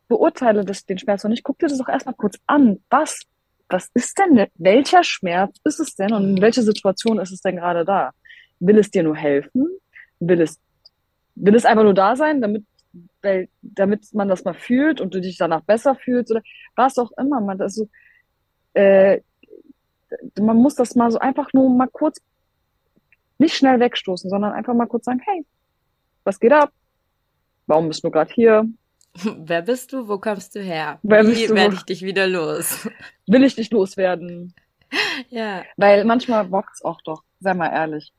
beurteile 0.07 0.63
das, 0.63 0.85
den 0.85 0.97
Schmerz 0.97 1.23
und 1.23 1.31
nicht, 1.31 1.43
guck 1.43 1.59
dir 1.59 1.67
das 1.67 1.77
doch 1.77 1.89
erstmal 1.89 2.15
kurz 2.15 2.39
an. 2.47 2.79
Was, 2.89 3.21
was 3.69 3.89
ist 3.93 4.17
denn, 4.17 4.47
welcher 4.55 5.03
Schmerz 5.03 5.57
ist 5.63 5.79
es 5.79 5.95
denn 5.95 6.13
und 6.13 6.37
in 6.37 6.41
welcher 6.41 6.63
Situation 6.63 7.19
ist 7.19 7.31
es 7.31 7.41
denn 7.41 7.57
gerade 7.57 7.83
da? 7.83 8.11
Will 8.59 8.77
es 8.77 8.89
dir 8.89 9.03
nur 9.03 9.15
helfen? 9.15 9.67
Will 10.19 10.41
es, 10.41 10.59
will 11.35 11.55
es 11.55 11.65
einfach 11.65 11.83
nur 11.83 11.93
da 11.93 12.15
sein, 12.15 12.41
damit, 12.41 12.65
weil, 13.21 13.49
damit 13.61 14.13
man 14.13 14.29
das 14.29 14.43
mal 14.43 14.53
fühlt 14.53 15.01
und 15.01 15.13
du 15.13 15.21
dich 15.21 15.37
danach 15.37 15.61
besser 15.61 15.95
fühlst 15.95 16.31
oder 16.31 16.41
was 16.75 16.97
auch 16.97 17.11
immer. 17.17 17.41
Man, 17.41 17.61
also, 17.61 17.89
äh, 18.73 19.21
man 20.39 20.57
muss 20.57 20.75
das 20.75 20.95
mal 20.95 21.11
so 21.11 21.19
einfach 21.19 21.51
nur 21.53 21.69
mal 21.69 21.87
kurz 21.87 22.21
nicht 23.39 23.55
schnell 23.55 23.79
wegstoßen, 23.79 24.29
sondern 24.29 24.53
einfach 24.53 24.73
mal 24.73 24.87
kurz 24.87 25.05
sagen, 25.05 25.21
hey, 25.23 25.45
was 26.27 26.39
geht 26.39 26.51
ab? 26.51 26.71
Warum 27.67 27.87
bist 27.87 28.03
du 28.03 28.11
gerade 28.11 28.31
hier? 28.33 28.65
Wer 29.15 29.61
bist 29.61 29.93
du? 29.93 30.07
Wo 30.07 30.19
kommst 30.19 30.55
du 30.55 30.61
her? 30.61 30.99
Wer 31.01 31.25
Wie 31.25 31.49
werde 31.49 31.75
ich 31.75 31.83
dich 31.83 32.01
wieder 32.03 32.27
los? 32.27 32.87
Will 33.27 33.43
ich 33.43 33.55
dich 33.55 33.71
loswerden? 33.71 34.53
Ja. 35.29 35.63
Weil 35.75 36.05
manchmal 36.05 36.45
bockt's 36.45 36.81
auch 36.81 37.01
doch, 37.01 37.21
sei 37.41 37.53
mal 37.53 37.67
ehrlich. 37.67 38.13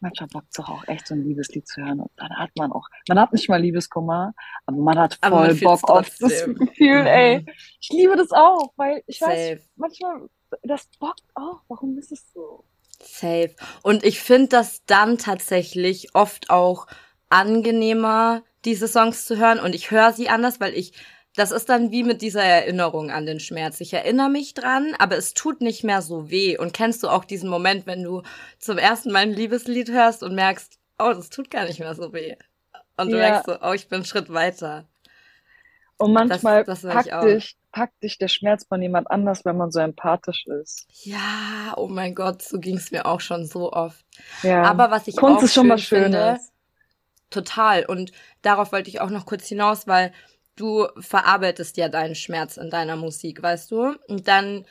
Manchmal 0.00 0.28
bockt's 0.28 0.56
doch 0.56 0.68
auch 0.68 0.86
echt 0.86 1.06
so 1.06 1.14
ein 1.14 1.24
Liebeslied 1.24 1.66
zu 1.66 1.80
hören. 1.80 2.00
Und 2.00 2.10
dann 2.16 2.28
hat 2.36 2.50
man 2.58 2.72
auch, 2.72 2.86
man 3.08 3.18
hat 3.18 3.32
nicht 3.32 3.48
mal 3.48 3.58
Liebeskummer, 3.58 4.34
aber 4.66 4.76
man 4.76 4.98
hat 4.98 5.18
voll 5.24 5.30
man 5.30 5.60
Bock 5.60 5.88
auf 5.88 6.10
das 6.20 6.44
Gefühl, 6.44 7.00
mhm. 7.00 7.06
ey. 7.06 7.46
Ich 7.80 7.88
liebe 7.88 8.16
das 8.16 8.32
auch, 8.32 8.74
weil 8.76 9.02
ich 9.06 9.18
Safe. 9.18 9.32
weiß, 9.32 9.70
manchmal, 9.76 10.28
das 10.62 10.86
bockt 10.98 11.24
auch. 11.34 11.62
Warum 11.68 11.96
ist 11.96 12.12
es 12.12 12.30
so? 12.34 12.64
Safe. 13.02 13.54
Und 13.82 14.04
ich 14.04 14.20
finde 14.20 14.48
das 14.48 14.84
dann 14.84 15.16
tatsächlich 15.16 16.14
oft 16.14 16.50
auch 16.50 16.86
angenehmer, 17.30 18.42
diese 18.64 18.88
Songs 18.88 19.24
zu 19.24 19.38
hören. 19.38 19.58
Und 19.58 19.74
ich 19.74 19.90
höre 19.90 20.12
sie 20.12 20.28
anders, 20.28 20.60
weil 20.60 20.74
ich, 20.74 20.92
das 21.34 21.50
ist 21.50 21.68
dann 21.68 21.90
wie 21.90 22.02
mit 22.02 22.20
dieser 22.22 22.42
Erinnerung 22.42 23.10
an 23.10 23.24
den 23.24 23.40
Schmerz. 23.40 23.80
Ich 23.80 23.94
erinnere 23.94 24.28
mich 24.28 24.52
dran, 24.52 24.94
aber 24.98 25.16
es 25.16 25.32
tut 25.32 25.62
nicht 25.62 25.84
mehr 25.84 26.02
so 26.02 26.30
weh. 26.30 26.58
Und 26.58 26.74
kennst 26.74 27.02
du 27.02 27.08
auch 27.08 27.24
diesen 27.24 27.48
Moment, 27.48 27.86
wenn 27.86 28.02
du 28.02 28.22
zum 28.58 28.76
ersten 28.76 29.10
Mal 29.12 29.20
ein 29.20 29.32
Liebeslied 29.32 29.90
hörst 29.90 30.22
und 30.22 30.34
merkst, 30.34 30.78
oh, 30.98 31.12
das 31.14 31.30
tut 31.30 31.50
gar 31.50 31.64
nicht 31.64 31.80
mehr 31.80 31.94
so 31.94 32.12
weh. 32.12 32.36
Und 32.96 33.10
du 33.10 33.16
ja. 33.16 33.30
merkst 33.30 33.46
so, 33.46 33.56
oh, 33.62 33.72
ich 33.72 33.88
bin 33.88 33.96
einen 33.96 34.04
Schritt 34.04 34.32
weiter. 34.32 34.86
Und 36.00 36.14
manchmal 36.14 36.64
das, 36.64 36.80
das 36.80 36.92
packt, 36.92 37.24
dich, 37.24 37.56
packt 37.72 38.02
dich 38.02 38.16
der 38.16 38.28
Schmerz 38.28 38.64
von 38.66 38.80
jemand 38.80 39.10
anders, 39.10 39.44
wenn 39.44 39.58
man 39.58 39.70
so 39.70 39.80
empathisch 39.80 40.46
ist. 40.46 40.86
Ja, 41.04 41.74
oh 41.76 41.88
mein 41.88 42.14
Gott, 42.14 42.40
so 42.40 42.58
ging 42.58 42.78
es 42.78 42.90
mir 42.90 43.04
auch 43.04 43.20
schon 43.20 43.44
so 43.44 43.70
oft. 43.72 44.02
Ja. 44.42 44.62
Aber 44.62 44.90
was 44.90 45.08
ich 45.08 45.16
Kunst 45.16 45.40
auch 45.40 45.42
ist 45.42 45.52
schon 45.52 45.64
schön 45.64 45.70
was 45.70 45.82
Schönes. 45.82 46.04
finde, 46.04 46.40
total. 47.30 47.84
Und 47.86 48.12
darauf 48.42 48.72
wollte 48.72 48.90
ich 48.90 49.00
auch 49.00 49.10
noch 49.10 49.26
kurz 49.26 49.46
hinaus, 49.46 49.86
weil 49.86 50.12
du 50.56 50.86
verarbeitest 50.98 51.76
ja 51.76 51.88
deinen 51.88 52.14
Schmerz 52.14 52.56
in 52.56 52.70
deiner 52.70 52.96
Musik, 52.96 53.42
weißt 53.42 53.70
du? 53.70 53.94
Und 54.08 54.28
dann 54.28 54.64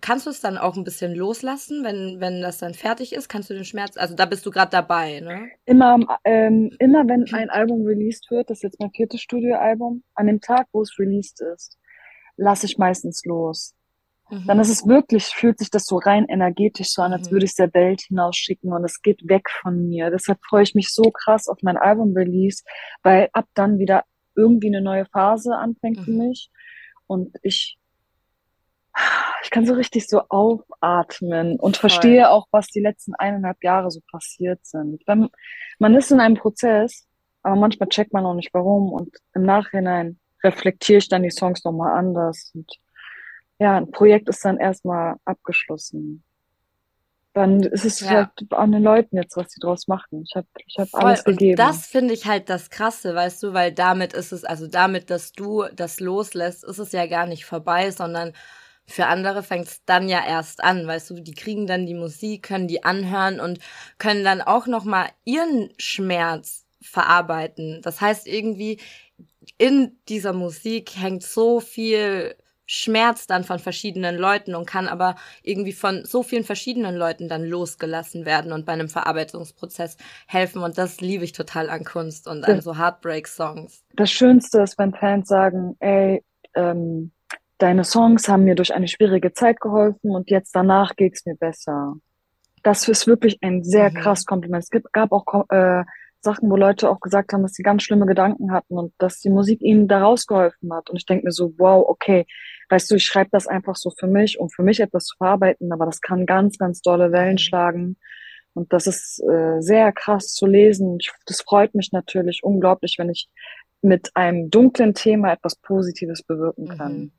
kannst 0.00 0.26
du 0.26 0.30
es 0.30 0.40
dann 0.40 0.58
auch 0.58 0.76
ein 0.76 0.84
bisschen 0.84 1.14
loslassen, 1.14 1.84
wenn, 1.84 2.20
wenn 2.20 2.42
das 2.42 2.58
dann 2.58 2.74
fertig 2.74 3.14
ist? 3.14 3.28
Kannst 3.28 3.48
du 3.48 3.54
den 3.54 3.64
Schmerz, 3.64 3.96
also 3.96 4.14
da 4.14 4.26
bist 4.26 4.44
du 4.44 4.50
gerade 4.50 4.70
dabei, 4.70 5.20
ne? 5.20 5.48
Immer, 5.64 5.98
ähm, 6.24 6.70
immer 6.78 7.08
wenn 7.08 7.24
ein 7.32 7.50
Album 7.50 7.84
released 7.86 8.30
wird, 8.30 8.50
das 8.50 8.58
ist 8.58 8.62
jetzt 8.62 8.80
mein 8.80 8.90
viertes 8.90 9.22
Studioalbum, 9.22 10.02
an 10.14 10.26
dem 10.26 10.40
Tag, 10.40 10.66
wo 10.72 10.82
es 10.82 10.98
released 10.98 11.40
ist, 11.40 11.78
lasse 12.36 12.66
ich 12.66 12.76
meistens 12.76 13.24
los. 13.24 13.74
Mhm. 14.30 14.46
Dann 14.46 14.60
ist 14.60 14.70
es 14.70 14.86
wirklich, 14.86 15.26
fühlt 15.26 15.58
sich 15.58 15.70
das 15.70 15.84
so 15.84 15.96
rein 15.96 16.26
energetisch 16.28 16.88
so 16.88 17.02
an, 17.02 17.12
als 17.12 17.28
mhm. 17.28 17.34
würde 17.34 17.44
ich 17.44 17.50
es 17.50 17.56
der 17.56 17.74
Welt 17.74 18.02
hinausschicken 18.02 18.72
und 18.72 18.84
es 18.84 19.02
geht 19.02 19.28
weg 19.28 19.48
von 19.50 19.88
mir. 19.88 20.10
Deshalb 20.10 20.38
freue 20.44 20.62
ich 20.62 20.74
mich 20.74 20.92
so 20.92 21.10
krass 21.10 21.48
auf 21.48 21.58
mein 21.62 21.76
Album-Release, 21.76 22.62
weil 23.02 23.28
ab 23.32 23.46
dann 23.54 23.78
wieder 23.78 24.04
irgendwie 24.34 24.68
eine 24.68 24.80
neue 24.80 25.06
Phase 25.06 25.56
anfängt 25.56 25.98
mhm. 25.98 26.04
für 26.04 26.10
mich 26.10 26.50
und 27.06 27.36
ich 27.42 27.78
ich 29.42 29.50
kann 29.50 29.66
so 29.66 29.74
richtig 29.74 30.08
so 30.08 30.22
aufatmen 30.28 31.58
und 31.58 31.76
Voll. 31.76 31.90
verstehe 31.90 32.30
auch, 32.30 32.46
was 32.52 32.68
die 32.68 32.80
letzten 32.80 33.14
eineinhalb 33.16 33.62
Jahre 33.62 33.90
so 33.90 34.00
passiert 34.10 34.64
sind. 34.64 35.02
Wenn, 35.06 35.28
man 35.78 35.94
ist 35.96 36.12
in 36.12 36.20
einem 36.20 36.36
Prozess, 36.36 37.06
aber 37.42 37.56
manchmal 37.56 37.88
checkt 37.88 38.12
man 38.12 38.24
auch 38.24 38.34
nicht 38.34 38.54
warum 38.54 38.92
und 38.92 39.16
im 39.34 39.42
Nachhinein 39.42 40.18
reflektiere 40.44 40.98
ich 40.98 41.08
dann 41.08 41.24
die 41.24 41.30
Songs 41.30 41.64
nochmal 41.64 41.98
anders 41.98 42.52
und 42.54 42.70
ja, 43.58 43.76
ein 43.76 43.90
Projekt 43.90 44.28
ist 44.28 44.44
dann 44.44 44.58
erstmal 44.58 45.16
abgeschlossen. 45.24 46.24
Dann 47.34 47.60
ist 47.64 47.84
es 47.84 48.00
ja. 48.00 48.10
halt 48.10 48.30
an 48.50 48.70
den 48.70 48.82
Leuten 48.82 49.16
jetzt, 49.16 49.36
was 49.36 49.50
sie 49.50 49.60
draus 49.60 49.88
machen. 49.88 50.22
Ich 50.22 50.36
habe 50.36 50.46
ich 50.66 50.76
hab 50.78 50.88
alles 50.94 51.24
gegeben. 51.24 51.60
Und 51.60 51.68
das 51.68 51.86
finde 51.86 52.14
ich 52.14 52.26
halt 52.26 52.48
das 52.48 52.70
Krasse, 52.70 53.14
weißt 53.14 53.42
du, 53.42 53.52
weil 53.52 53.72
damit 53.72 54.12
ist 54.12 54.30
es, 54.30 54.44
also 54.44 54.68
damit, 54.68 55.10
dass 55.10 55.32
du 55.32 55.64
das 55.74 55.98
loslässt, 55.98 56.62
ist 56.62 56.78
es 56.78 56.92
ja 56.92 57.06
gar 57.06 57.26
nicht 57.26 57.44
vorbei, 57.44 57.90
sondern 57.90 58.32
für 58.86 59.06
andere 59.06 59.42
fängt 59.42 59.66
es 59.66 59.84
dann 59.84 60.08
ja 60.08 60.24
erst 60.24 60.62
an, 60.62 60.86
weißt 60.86 61.10
du, 61.10 61.14
die 61.14 61.34
kriegen 61.34 61.66
dann 61.66 61.86
die 61.86 61.94
Musik, 61.94 62.44
können 62.44 62.68
die 62.68 62.84
anhören 62.84 63.40
und 63.40 63.58
können 63.98 64.22
dann 64.22 64.40
auch 64.40 64.68
nochmal 64.68 65.08
ihren 65.24 65.70
Schmerz 65.78 66.66
verarbeiten. 66.82 67.80
Das 67.82 68.00
heißt 68.00 68.28
irgendwie, 68.28 68.78
in 69.58 69.98
dieser 70.08 70.32
Musik 70.32 70.96
hängt 70.96 71.22
so 71.22 71.60
viel 71.60 72.36
Schmerz 72.66 73.26
dann 73.26 73.44
von 73.44 73.58
verschiedenen 73.58 74.16
Leuten 74.16 74.54
und 74.54 74.66
kann 74.66 74.88
aber 74.88 75.16
irgendwie 75.42 75.72
von 75.72 76.04
so 76.04 76.22
vielen 76.22 76.44
verschiedenen 76.44 76.96
Leuten 76.96 77.28
dann 77.28 77.44
losgelassen 77.44 78.24
werden 78.24 78.52
und 78.52 78.64
bei 78.66 78.72
einem 78.72 78.88
Verarbeitungsprozess 78.88 79.96
helfen. 80.26 80.62
Und 80.62 80.78
das 80.78 81.00
liebe 81.00 81.24
ich 81.24 81.32
total 81.32 81.70
an 81.70 81.84
Kunst 81.84 82.26
und 82.26 82.44
an 82.44 82.60
so 82.60 82.78
Heartbreak-Songs. 82.78 83.84
Das 83.94 84.10
Schönste 84.10 84.62
ist, 84.62 84.78
wenn 84.78 84.94
Fans 84.94 85.28
sagen, 85.28 85.76
ey, 85.80 86.22
ähm, 86.54 87.12
deine 87.58 87.84
Songs 87.84 88.28
haben 88.28 88.44
mir 88.44 88.54
durch 88.54 88.74
eine 88.74 88.88
schwierige 88.88 89.32
Zeit 89.32 89.60
geholfen 89.60 90.10
und 90.10 90.30
jetzt 90.30 90.54
danach 90.54 90.96
geht's 90.96 91.24
mir 91.26 91.36
besser. 91.36 91.94
Das 92.62 92.88
ist 92.88 93.06
wirklich 93.06 93.38
ein 93.42 93.62
sehr 93.62 93.90
mhm. 93.90 93.94
krass 93.94 94.24
Kompliment. 94.24 94.64
Es 94.64 94.70
gibt, 94.70 94.92
gab 94.92 95.12
auch 95.12 95.44
äh, 95.50 95.84
Sachen, 96.24 96.50
wo 96.50 96.56
Leute 96.56 96.90
auch 96.90 97.00
gesagt 97.00 97.32
haben, 97.32 97.42
dass 97.42 97.52
sie 97.52 97.62
ganz 97.62 97.82
schlimme 97.82 98.06
Gedanken 98.06 98.52
hatten 98.52 98.76
und 98.76 98.92
dass 98.98 99.20
die 99.20 99.30
Musik 99.30 99.62
ihnen 99.62 99.86
da 99.86 100.00
rausgeholfen 100.02 100.72
hat. 100.74 100.90
Und 100.90 100.96
ich 100.96 101.06
denke 101.06 101.26
mir 101.26 101.32
so, 101.32 101.54
wow, 101.58 101.84
okay, 101.86 102.26
weißt 102.70 102.90
du, 102.90 102.96
ich 102.96 103.04
schreibe 103.04 103.30
das 103.30 103.46
einfach 103.46 103.76
so 103.76 103.90
für 103.90 104.08
mich, 104.08 104.40
um 104.40 104.48
für 104.48 104.62
mich 104.62 104.80
etwas 104.80 105.04
zu 105.04 105.16
verarbeiten, 105.16 105.72
aber 105.72 105.86
das 105.86 106.00
kann 106.00 106.26
ganz, 106.26 106.58
ganz 106.58 106.80
dolle 106.80 107.12
Wellen 107.12 107.34
mhm. 107.34 107.38
schlagen. 107.38 107.96
Und 108.54 108.72
das 108.72 108.86
ist 108.86 109.22
äh, 109.28 109.60
sehr 109.60 109.92
krass 109.92 110.28
zu 110.28 110.46
lesen. 110.46 110.98
Ich, 111.00 111.12
das 111.26 111.42
freut 111.42 111.74
mich 111.74 111.92
natürlich 111.92 112.40
unglaublich, 112.42 112.96
wenn 112.98 113.10
ich 113.10 113.28
mit 113.82 114.10
einem 114.14 114.50
dunklen 114.50 114.94
Thema 114.94 115.32
etwas 115.32 115.56
Positives 115.56 116.22
bewirken 116.22 116.68
kann. 116.68 116.92
Mhm. 116.92 117.12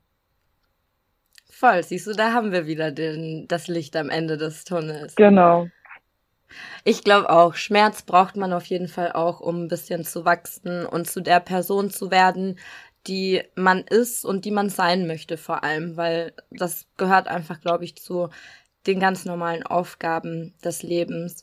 Voll, 1.48 1.82
siehst 1.82 2.06
du, 2.06 2.12
da 2.12 2.32
haben 2.32 2.52
wir 2.52 2.66
wieder 2.66 2.90
den, 2.90 3.46
das 3.48 3.68
Licht 3.68 3.96
am 3.96 4.10
Ende 4.10 4.36
des 4.36 4.64
Tunnels. 4.64 5.14
Genau. 5.14 5.68
Ich 6.84 7.04
glaube 7.04 7.30
auch, 7.30 7.54
Schmerz 7.54 8.02
braucht 8.02 8.36
man 8.36 8.52
auf 8.52 8.66
jeden 8.66 8.88
Fall 8.88 9.12
auch, 9.12 9.40
um 9.40 9.64
ein 9.64 9.68
bisschen 9.68 10.04
zu 10.04 10.24
wachsen 10.24 10.86
und 10.86 11.10
zu 11.10 11.20
der 11.20 11.40
Person 11.40 11.90
zu 11.90 12.10
werden, 12.10 12.58
die 13.06 13.42
man 13.54 13.80
ist 13.82 14.24
und 14.24 14.44
die 14.44 14.50
man 14.50 14.68
sein 14.68 15.06
möchte 15.06 15.36
vor 15.36 15.64
allem, 15.64 15.96
weil 15.96 16.32
das 16.50 16.86
gehört 16.96 17.28
einfach, 17.28 17.60
glaube 17.60 17.84
ich, 17.84 17.96
zu 17.96 18.30
den 18.86 19.00
ganz 19.00 19.24
normalen 19.24 19.64
Aufgaben 19.64 20.54
des 20.64 20.82
Lebens. 20.82 21.42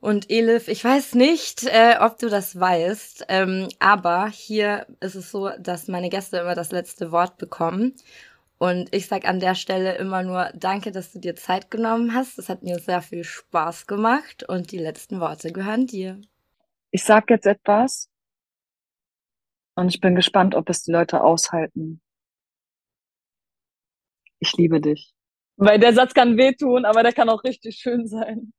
Und 0.00 0.30
Elif, 0.30 0.68
ich 0.68 0.82
weiß 0.82 1.14
nicht, 1.14 1.64
äh, 1.66 1.96
ob 2.00 2.18
du 2.18 2.30
das 2.30 2.58
weißt, 2.58 3.26
ähm, 3.28 3.68
aber 3.80 4.28
hier 4.28 4.86
ist 5.00 5.14
es 5.14 5.30
so, 5.30 5.50
dass 5.58 5.88
meine 5.88 6.08
Gäste 6.08 6.38
immer 6.38 6.54
das 6.54 6.72
letzte 6.72 7.12
Wort 7.12 7.36
bekommen. 7.36 7.94
Und 8.62 8.94
ich 8.94 9.06
sag 9.06 9.26
an 9.26 9.40
der 9.40 9.54
Stelle 9.54 9.96
immer 9.96 10.22
nur 10.22 10.50
Danke, 10.54 10.92
dass 10.92 11.12
du 11.12 11.18
dir 11.18 11.34
Zeit 11.34 11.70
genommen 11.70 12.14
hast. 12.14 12.38
Es 12.38 12.50
hat 12.50 12.62
mir 12.62 12.78
sehr 12.78 13.00
viel 13.00 13.24
Spaß 13.24 13.86
gemacht 13.86 14.46
und 14.46 14.70
die 14.70 14.78
letzten 14.78 15.18
Worte 15.18 15.50
gehören 15.50 15.86
dir. 15.86 16.20
Ich 16.90 17.02
sag 17.02 17.30
jetzt 17.30 17.46
etwas 17.46 18.10
und 19.76 19.88
ich 19.88 19.98
bin 19.98 20.14
gespannt, 20.14 20.54
ob 20.54 20.68
es 20.68 20.82
die 20.82 20.92
Leute 20.92 21.22
aushalten. 21.22 22.02
Ich 24.40 24.52
liebe 24.58 24.78
dich. 24.78 25.14
Weil 25.56 25.78
der 25.78 25.94
Satz 25.94 26.12
kann 26.12 26.36
wehtun, 26.36 26.84
aber 26.84 27.02
der 27.02 27.14
kann 27.14 27.30
auch 27.30 27.44
richtig 27.44 27.76
schön 27.76 28.06
sein. 28.06 28.52